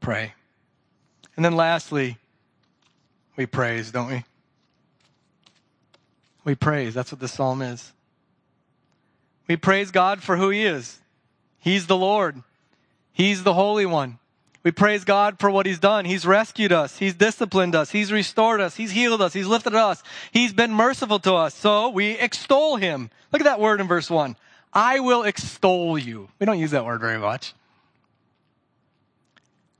Pray. 0.00 0.34
And 1.36 1.44
then 1.44 1.56
lastly, 1.56 2.18
we 3.36 3.46
praise, 3.46 3.90
don't 3.90 4.10
we? 4.10 4.24
We 6.44 6.54
praise. 6.54 6.94
That's 6.94 7.12
what 7.12 7.20
the 7.20 7.28
psalm 7.28 7.60
is. 7.60 7.92
We 9.48 9.56
praise 9.56 9.90
God 9.90 10.22
for 10.22 10.36
who 10.36 10.50
He 10.50 10.64
is. 10.64 11.00
He's 11.58 11.86
the 11.86 11.96
Lord. 11.96 12.42
He's 13.12 13.42
the 13.42 13.54
Holy 13.54 13.86
One. 13.86 14.18
We 14.66 14.72
praise 14.72 15.04
God 15.04 15.38
for 15.38 15.48
what 15.48 15.64
He's 15.64 15.78
done. 15.78 16.04
He's 16.04 16.26
rescued 16.26 16.72
us. 16.72 16.98
He's 16.98 17.14
disciplined 17.14 17.76
us. 17.76 17.92
He's 17.92 18.10
restored 18.10 18.60
us. 18.60 18.74
He's 18.74 18.90
healed 18.90 19.22
us. 19.22 19.32
He's 19.32 19.46
lifted 19.46 19.76
us. 19.76 20.02
He's 20.32 20.52
been 20.52 20.72
merciful 20.72 21.20
to 21.20 21.34
us. 21.34 21.54
So 21.54 21.90
we 21.90 22.18
extol 22.18 22.74
Him. 22.74 23.10
Look 23.32 23.40
at 23.40 23.44
that 23.44 23.60
word 23.60 23.80
in 23.80 23.86
verse 23.86 24.10
1. 24.10 24.34
I 24.72 24.98
will 24.98 25.22
extol 25.22 25.96
you. 25.96 26.30
We 26.40 26.46
don't 26.46 26.58
use 26.58 26.72
that 26.72 26.84
word 26.84 27.00
very 27.00 27.16
much. 27.16 27.54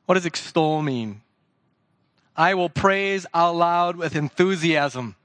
What 0.05 0.15
does 0.15 0.25
extol 0.25 0.83
mean? 0.83 1.21
I 2.37 2.55
will 2.55 2.69
praise 2.69 3.27
out 3.35 3.57
loud 3.57 3.97
with 3.97 4.15
enthusiasm. 4.15 5.17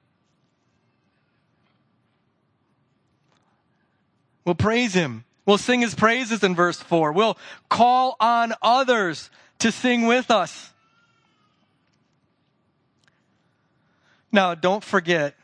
We'll 4.44 4.56
praise 4.56 4.96
Him. 4.96 5.24
We'll 5.46 5.58
sing 5.58 5.82
his 5.82 5.96
praises 5.96 6.44
in 6.44 6.56
verse 6.56 6.80
4. 6.80 7.12
We'll 7.12 7.38
call 7.70 8.16
on 8.20 8.54
others 8.62 9.30
to 9.62 9.72
sing 9.72 10.08
with 10.08 10.30
us. 10.30 10.72
Now, 14.32 14.56
don't 14.56 14.84
forget, 14.84 15.36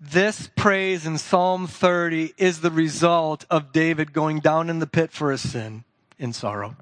this 0.00 0.50
praise 0.56 1.06
in 1.06 1.16
Psalm 1.16 1.66
30 1.68 2.34
is 2.36 2.60
the 2.60 2.70
result 2.70 3.44
of 3.48 3.72
David 3.72 4.12
going 4.12 4.40
down 4.40 4.68
in 4.68 4.80
the 4.80 4.86
pit 4.86 5.12
for 5.12 5.30
his 5.30 5.48
sin 5.48 5.84
in 6.18 6.32
sorrow. 6.32 6.76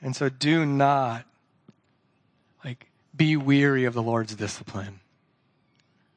And 0.00 0.14
so 0.14 0.28
do 0.28 0.64
not 0.64 1.24
like 2.64 2.90
be 3.16 3.36
weary 3.36 3.84
of 3.84 3.94
the 3.94 4.02
Lord's 4.02 4.36
discipline. 4.36 5.00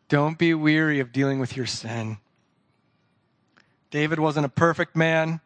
Don't 0.09 0.37
be 0.37 0.53
weary 0.53 0.99
of 0.99 1.11
dealing 1.11 1.39
with 1.39 1.57
your 1.57 1.65
sin. 1.65 2.17
David 3.89 4.19
wasn't 4.19 4.45
a 4.45 4.49
perfect 4.49 4.95
man, 4.95 5.39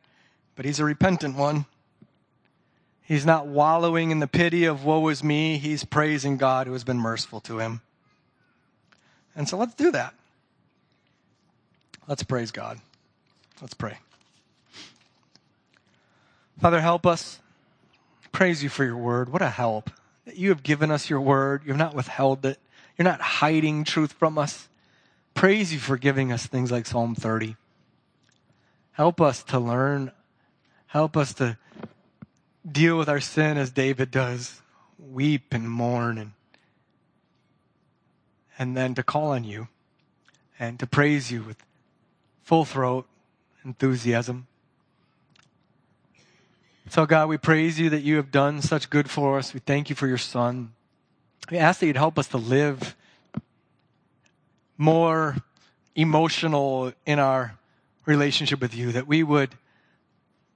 but 0.55 0.65
he's 0.65 0.79
a 0.79 0.85
repentant 0.85 1.37
one. 1.37 1.65
He's 3.09 3.25
not 3.25 3.47
wallowing 3.47 4.11
in 4.11 4.19
the 4.19 4.27
pity 4.27 4.65
of 4.65 4.85
woe 4.85 5.07
is 5.07 5.23
me. 5.23 5.57
He's 5.57 5.83
praising 5.83 6.37
God 6.37 6.67
who 6.67 6.73
has 6.73 6.83
been 6.83 6.99
merciful 6.99 7.39
to 7.41 7.57
him. 7.57 7.81
And 9.35 9.49
so 9.49 9.57
let's 9.57 9.73
do 9.73 9.89
that. 9.89 10.13
Let's 12.07 12.21
praise 12.21 12.51
God. 12.51 12.79
Let's 13.61 13.73
pray. 13.73 13.97
Father, 16.61 16.81
help 16.81 17.07
us. 17.07 17.39
Praise 18.31 18.61
you 18.61 18.69
for 18.69 18.83
your 18.83 18.97
word. 18.97 19.33
What 19.33 19.41
a 19.41 19.49
help 19.49 19.89
that 20.25 20.37
you 20.37 20.49
have 20.49 20.61
given 20.61 20.91
us 20.91 21.09
your 21.09 21.19
word. 21.19 21.63
You 21.65 21.69
have 21.69 21.79
not 21.79 21.95
withheld 21.95 22.45
it. 22.45 22.59
You're 22.95 23.05
not 23.05 23.21
hiding 23.21 23.85
truth 23.85 24.11
from 24.11 24.37
us. 24.37 24.69
Praise 25.33 25.73
you 25.73 25.79
for 25.79 25.97
giving 25.97 26.31
us 26.31 26.45
things 26.45 26.71
like 26.71 26.85
Psalm 26.85 27.15
30. 27.15 27.55
Help 28.91 29.19
us 29.19 29.41
to 29.45 29.57
learn. 29.57 30.11
Help 30.85 31.17
us 31.17 31.33
to 31.35 31.57
deal 32.71 32.97
with 32.97 33.09
our 33.09 33.19
sin 33.19 33.57
as 33.57 33.71
David 33.71 34.11
does. 34.11 34.61
Weep 34.97 35.53
and 35.53 35.69
mourn 35.69 36.17
and, 36.17 36.31
and 38.57 38.75
then 38.75 38.93
to 38.95 39.03
call 39.03 39.31
on 39.31 39.43
you 39.43 39.69
and 40.59 40.77
to 40.79 40.85
praise 40.85 41.31
you 41.31 41.41
with 41.41 41.63
full 42.43 42.65
throat, 42.65 43.07
enthusiasm. 43.63 44.47
So, 46.89 47.05
God, 47.05 47.29
we 47.29 47.37
praise 47.37 47.79
you 47.79 47.89
that 47.91 48.01
you 48.01 48.15
have 48.15 48.31
done 48.31 48.61
such 48.61 48.89
good 48.89 49.09
for 49.09 49.37
us. 49.37 49.53
We 49.53 49.59
thank 49.59 49.89
you 49.89 49.95
for 49.95 50.07
your 50.07 50.17
Son. 50.17 50.73
We 51.51 51.57
ask 51.57 51.79
that 51.79 51.85
you'd 51.85 51.95
help 51.95 52.17
us 52.17 52.27
to 52.29 52.37
live 52.37 52.95
more 54.77 55.37
emotional 55.95 56.93
in 57.05 57.19
our 57.19 57.57
relationship 58.05 58.59
with 58.59 58.73
you, 58.73 58.91
that 58.93 59.07
we 59.07 59.21
would 59.21 59.51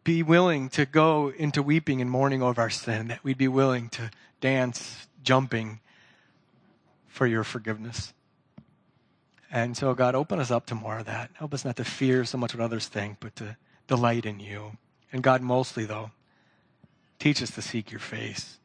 be 0.04 0.22
willing 0.24 0.70
to 0.70 0.86
go 0.86 1.30
into 1.30 1.64
weeping 1.64 2.02
and 2.02 2.10
mourning 2.10 2.42
over 2.42 2.62
our 2.62 2.70
sin, 2.70 3.08
that 3.08 3.24
we'd 3.24 3.38
be 3.38 3.48
willing 3.48 3.90
to 3.90 4.12
dance, 4.42 5.08
jumping 5.24 5.80
for 7.08 7.26
your 7.26 7.44
forgiveness. 7.44 8.14
And 9.52 9.78
so, 9.78 9.94
God, 9.94 10.16
open 10.16 10.40
us 10.40 10.50
up 10.52 10.66
to 10.68 10.76
more 10.76 10.98
of 10.98 11.06
that. 11.06 11.30
Help 11.36 11.54
us 11.54 11.64
not 11.64 11.76
to 11.76 11.86
fear 11.86 12.26
so 12.26 12.38
much 12.38 12.56
what 12.56 12.64
others 12.64 12.88
think, 12.88 13.18
but 13.20 13.36
to 13.36 13.56
delight 13.88 14.26
in 14.26 14.40
you. 14.40 14.78
And 15.12 15.22
God, 15.22 15.42
mostly, 15.42 15.86
though, 15.86 16.12
teach 17.20 17.42
us 17.42 17.52
to 17.52 17.62
seek 17.62 17.92
your 17.92 18.00
face, 18.00 18.58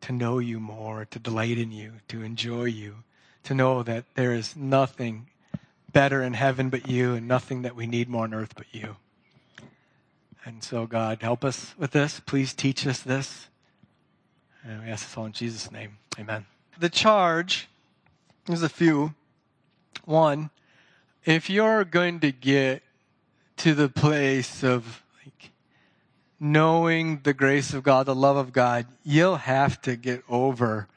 to 0.00 0.12
know 0.12 0.40
you 0.40 0.58
more, 0.58 1.06
to 1.06 1.18
delight 1.18 1.58
in 1.58 1.70
you, 1.70 1.92
to 2.08 2.22
enjoy 2.22 2.64
you, 2.64 3.04
to 3.44 3.54
know 3.54 3.84
that 3.84 4.04
there 4.16 4.34
is 4.34 4.56
nothing 4.56 5.28
better 5.92 6.22
in 6.22 6.34
heaven 6.34 6.70
but 6.70 6.88
you 6.88 7.14
and 7.14 7.28
nothing 7.28 7.62
that 7.62 7.76
we 7.76 7.86
need 7.86 8.08
more 8.08 8.24
on 8.24 8.34
earth 8.34 8.54
but 8.56 8.66
you. 8.72 8.96
And 10.44 10.62
so, 10.62 10.86
God, 10.86 11.22
help 11.22 11.44
us 11.44 11.74
with 11.78 11.92
this. 11.92 12.20
Please 12.20 12.52
teach 12.52 12.86
us 12.86 13.00
this. 13.00 13.48
And 14.62 14.82
we 14.82 14.90
ask 14.90 15.06
this 15.06 15.16
all 15.16 15.24
in 15.26 15.32
Jesus' 15.32 15.70
name. 15.70 15.96
Amen. 16.18 16.44
The 16.78 16.90
charge, 16.90 17.68
there's 18.46 18.62
a 18.62 18.68
few. 18.68 19.14
One, 20.04 20.50
if 21.24 21.48
you're 21.48 21.84
going 21.84 22.20
to 22.20 22.32
get 22.32 22.82
to 23.58 23.74
the 23.74 23.88
place 23.88 24.62
of 24.62 25.02
like 25.24 25.50
knowing 26.38 27.20
the 27.22 27.32
grace 27.32 27.72
of 27.72 27.82
God, 27.82 28.04
the 28.04 28.14
love 28.14 28.36
of 28.36 28.52
God, 28.52 28.86
you'll 29.02 29.36
have 29.36 29.80
to 29.82 29.96
get 29.96 30.22
over 30.28 30.88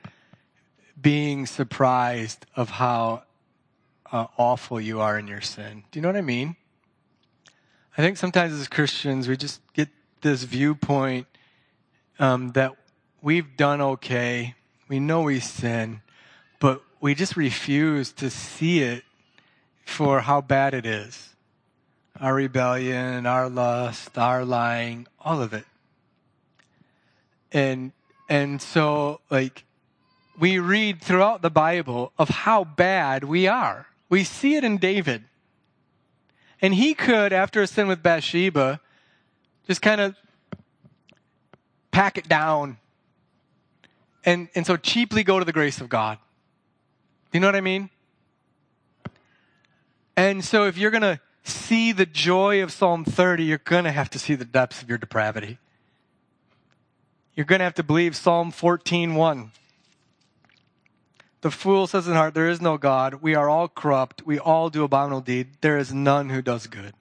being 1.00 1.46
surprised 1.46 2.46
of 2.56 2.70
how 2.70 3.24
uh, 4.12 4.28
awful 4.38 4.82
you 4.82 5.00
are 5.00 5.18
in 5.18 5.28
your 5.28 5.42
sin. 5.42 5.84
Do 5.92 6.00
you 6.00 6.02
know 6.02 6.10
what 6.10 6.18
I 6.18 6.22
mean? 6.22 6.58
I 7.98 8.02
think 8.04 8.18
sometimes 8.18 8.54
as 8.54 8.68
Christians, 8.68 9.28
we 9.28 9.36
just 9.36 9.60
get 9.74 9.90
this 10.22 10.44
viewpoint 10.44 11.26
um, 12.20 12.52
that 12.52 12.76
we've 13.24 13.58
done 13.58 13.82
okay. 13.82 14.54
We 14.88 15.00
know 15.00 15.24
we 15.24 15.40
sin, 15.40 16.02
but 16.60 16.84
we 17.02 17.16
just 17.16 17.36
refuse 17.36 18.12
to 18.14 18.30
see 18.30 18.82
it 18.82 19.04
for 19.84 20.20
how 20.22 20.42
bad 20.42 20.76
it 20.76 20.86
is. 20.86 21.36
Our 22.22 22.36
rebellion, 22.36 23.26
our 23.26 23.50
lust, 23.50 24.16
our 24.16 24.46
lying, 24.46 25.08
all 25.20 25.42
of 25.42 25.54
it. 25.54 25.66
And, 27.52 27.94
and 28.30 28.62
so, 28.62 29.22
like, 29.32 29.64
we 30.40 30.60
read 30.60 31.02
throughout 31.02 31.42
the 31.42 31.50
Bible 31.50 32.12
of 32.20 32.30
how 32.30 32.64
bad 32.64 33.24
we 33.24 33.48
are. 33.48 33.88
We 34.08 34.24
see 34.24 34.56
it 34.56 34.64
in 34.64 34.78
David. 34.78 35.24
And 36.62 36.74
he 36.74 36.94
could, 36.94 37.34
after 37.34 37.62
a 37.62 37.68
sin 37.68 37.88
with 37.88 38.02
Bathsheba, 38.02 38.80
just 39.68 39.82
kind 39.82 40.02
of 40.02 40.16
pack 41.92 42.18
it 42.18 42.28
down 42.28 42.78
and, 44.28 44.50
and 44.56 44.66
so 44.66 44.76
cheaply 44.76 45.24
go 45.24 45.40
to 45.40 45.46
the 45.46 45.54
grace 45.54 45.80
of 45.80 45.88
God. 45.88 46.18
Do 47.32 47.38
You 47.38 47.40
know 47.40 47.48
what 47.48 47.56
I 47.56 47.62
mean? 47.62 47.90
And 50.18 50.44
so 50.44 50.66
if 50.66 50.78
you're 50.78 50.92
going 50.92 51.02
to 51.02 51.20
see 51.44 51.92
the 51.94 52.06
joy 52.06 52.62
of 52.62 52.72
Psalm 52.72 53.06
30, 53.06 53.46
you're 53.46 53.60
going 53.60 53.86
to 53.86 53.92
have 53.92 54.10
to 54.10 54.20
see 54.20 54.36
the 54.36 54.46
depths 54.46 54.82
of 54.82 54.90
your 54.90 54.98
depravity. 54.98 55.60
You're 57.36 57.46
going 57.46 57.60
to 57.60 57.66
have 57.66 57.76
to 57.76 57.84
believe 57.84 58.16
Psalm 58.16 58.52
14:1. 58.52 59.52
The 61.42 61.52
fool 61.52 61.88
says 61.88 62.08
in 62.08 62.14
heart, 62.14 62.34
There 62.34 62.50
is 62.50 62.62
no 62.62 62.78
God. 62.78 63.16
We 63.16 63.36
are 63.36 63.50
all 63.50 63.68
corrupt. 63.68 64.26
We 64.26 64.40
all 64.40 64.70
do 64.70 64.84
abominable 64.84 65.22
deed. 65.22 65.48
There 65.62 65.78
is 65.78 65.94
none 65.94 66.30
who 66.30 66.42
does 66.42 66.68
good. 66.68 66.94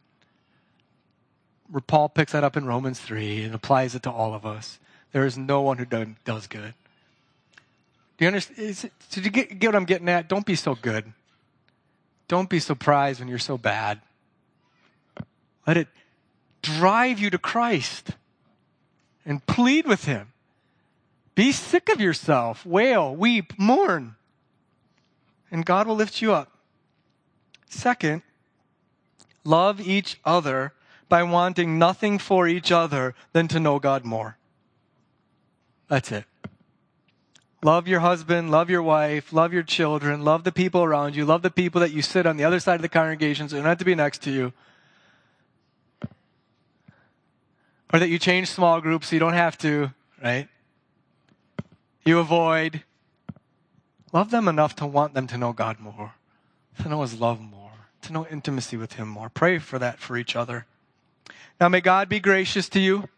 Paul 1.86 2.08
picks 2.08 2.32
that 2.32 2.44
up 2.44 2.56
in 2.56 2.66
Romans 2.66 3.00
3 3.00 3.42
and 3.42 3.54
applies 3.54 3.94
it 3.94 4.02
to 4.04 4.10
all 4.10 4.34
of 4.34 4.46
us. 4.46 4.78
There 5.12 5.26
is 5.26 5.36
no 5.36 5.62
one 5.62 5.78
who 5.78 5.84
does 5.84 6.46
good. 6.46 6.74
Do 8.18 8.24
you 8.24 8.28
understand? 8.28 8.58
It, 8.58 8.92
did 9.10 9.24
you 9.24 9.30
get, 9.30 9.58
get 9.58 9.68
what 9.68 9.76
I'm 9.76 9.84
getting 9.84 10.08
at? 10.08 10.28
Don't 10.28 10.46
be 10.46 10.54
so 10.54 10.74
good. 10.74 11.12
Don't 12.28 12.48
be 12.48 12.60
surprised 12.60 13.20
when 13.20 13.28
you're 13.28 13.38
so 13.38 13.58
bad. 13.58 14.00
Let 15.66 15.76
it 15.76 15.88
drive 16.62 17.18
you 17.18 17.30
to 17.30 17.38
Christ 17.38 18.10
and 19.24 19.44
plead 19.46 19.86
with 19.86 20.04
Him. 20.04 20.32
Be 21.34 21.52
sick 21.52 21.88
of 21.88 22.00
yourself. 22.00 22.64
Wail, 22.64 23.14
weep, 23.14 23.52
mourn. 23.58 24.16
And 25.50 25.64
God 25.64 25.86
will 25.86 25.94
lift 25.94 26.20
you 26.20 26.32
up. 26.32 26.52
Second, 27.68 28.22
love 29.44 29.80
each 29.80 30.20
other 30.24 30.72
by 31.08 31.22
wanting 31.22 31.78
nothing 31.78 32.18
for 32.18 32.48
each 32.48 32.72
other 32.72 33.14
than 33.32 33.48
to 33.48 33.60
know 33.60 33.78
God 33.78 34.04
more. 34.04 34.36
That's 35.88 36.10
it. 36.10 36.24
Love 37.62 37.88
your 37.88 38.00
husband, 38.00 38.50
love 38.50 38.70
your 38.70 38.82
wife, 38.82 39.32
love 39.32 39.52
your 39.52 39.62
children, 39.62 40.22
love 40.24 40.44
the 40.44 40.52
people 40.52 40.84
around 40.84 41.16
you, 41.16 41.24
love 41.24 41.42
the 41.42 41.50
people 41.50 41.80
that 41.80 41.90
you 41.90 42.02
sit 42.02 42.26
on 42.26 42.36
the 42.36 42.44
other 42.44 42.60
side 42.60 42.76
of 42.76 42.82
the 42.82 42.88
congregation 42.88 43.48
so 43.48 43.56
they 43.56 43.62
don't 43.62 43.68
have 43.68 43.78
to 43.78 43.84
be 43.84 43.94
next 43.94 44.22
to 44.22 44.30
you. 44.30 44.52
Or 47.92 47.98
that 47.98 48.08
you 48.08 48.18
change 48.18 48.48
small 48.48 48.80
groups 48.80 49.08
so 49.08 49.16
you 49.16 49.20
don't 49.20 49.32
have 49.32 49.56
to, 49.58 49.92
right? 50.22 50.48
You 52.04 52.18
avoid. 52.18 52.82
Love 54.12 54.30
them 54.30 54.48
enough 54.48 54.76
to 54.76 54.86
want 54.86 55.14
them 55.14 55.26
to 55.26 55.38
know 55.38 55.52
God 55.52 55.80
more, 55.80 56.14
to 56.80 56.88
know 56.88 57.02
His 57.02 57.20
love 57.20 57.40
more, 57.40 57.72
to 58.02 58.12
know 58.12 58.26
intimacy 58.26 58.76
with 58.76 58.94
Him 58.94 59.08
more. 59.08 59.28
Pray 59.28 59.58
for 59.58 59.78
that 59.78 59.98
for 59.98 60.16
each 60.16 60.36
other. 60.36 60.66
Now, 61.60 61.68
may 61.68 61.80
God 61.80 62.08
be 62.08 62.20
gracious 62.20 62.68
to 62.70 62.80
you. 62.80 63.08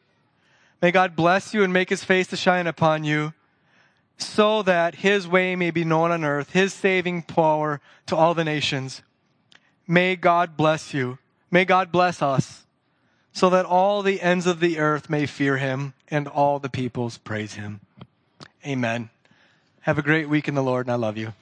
May 0.81 0.93
God 0.93 1.17
bless 1.17 1.53
you 1.53 1.63
and 1.63 1.73
make 1.73 1.91
His 1.91 2.05
face 2.05 2.29
to 2.29 2.37
shine 2.37 2.67
upon 2.67 3.05
you 3.05 3.35
so 4.19 4.63
that 4.63 4.97
his 4.97 5.27
way 5.27 5.55
may 5.55 5.71
be 5.71 5.85
known 5.85 6.11
on 6.11 6.25
earth, 6.25 6.51
his 6.51 6.75
saving 6.75 7.23
power 7.23 7.81
to 8.07 8.17
all 8.17 8.35
the 8.35 8.45
nations. 8.45 9.03
May 9.87 10.17
God 10.17 10.57
bless 10.57 10.93
you. 10.93 11.19
May 11.51 11.65
God 11.65 11.91
bless 11.93 12.21
us 12.21 12.67
so 13.33 13.49
that 13.51 13.65
all 13.65 14.03
the 14.03 14.21
ends 14.21 14.47
of 14.47 14.61
the 14.61 14.79
earth 14.79 15.09
may 15.09 15.25
fear 15.25 15.57
him 15.57 15.95
and 16.09 16.27
all 16.27 16.59
the 16.59 16.69
peoples 16.69 17.17
praise 17.17 17.55
him. 17.55 17.81
Amen. 18.67 19.11
Have 19.89 19.97
a 19.97 20.03
great 20.03 20.29
week 20.29 20.49
in 20.49 20.55
the 20.55 20.63
Lord, 20.63 20.85
and 20.85 20.93
I 20.93 20.97
love 20.97 21.17
you. 21.17 21.33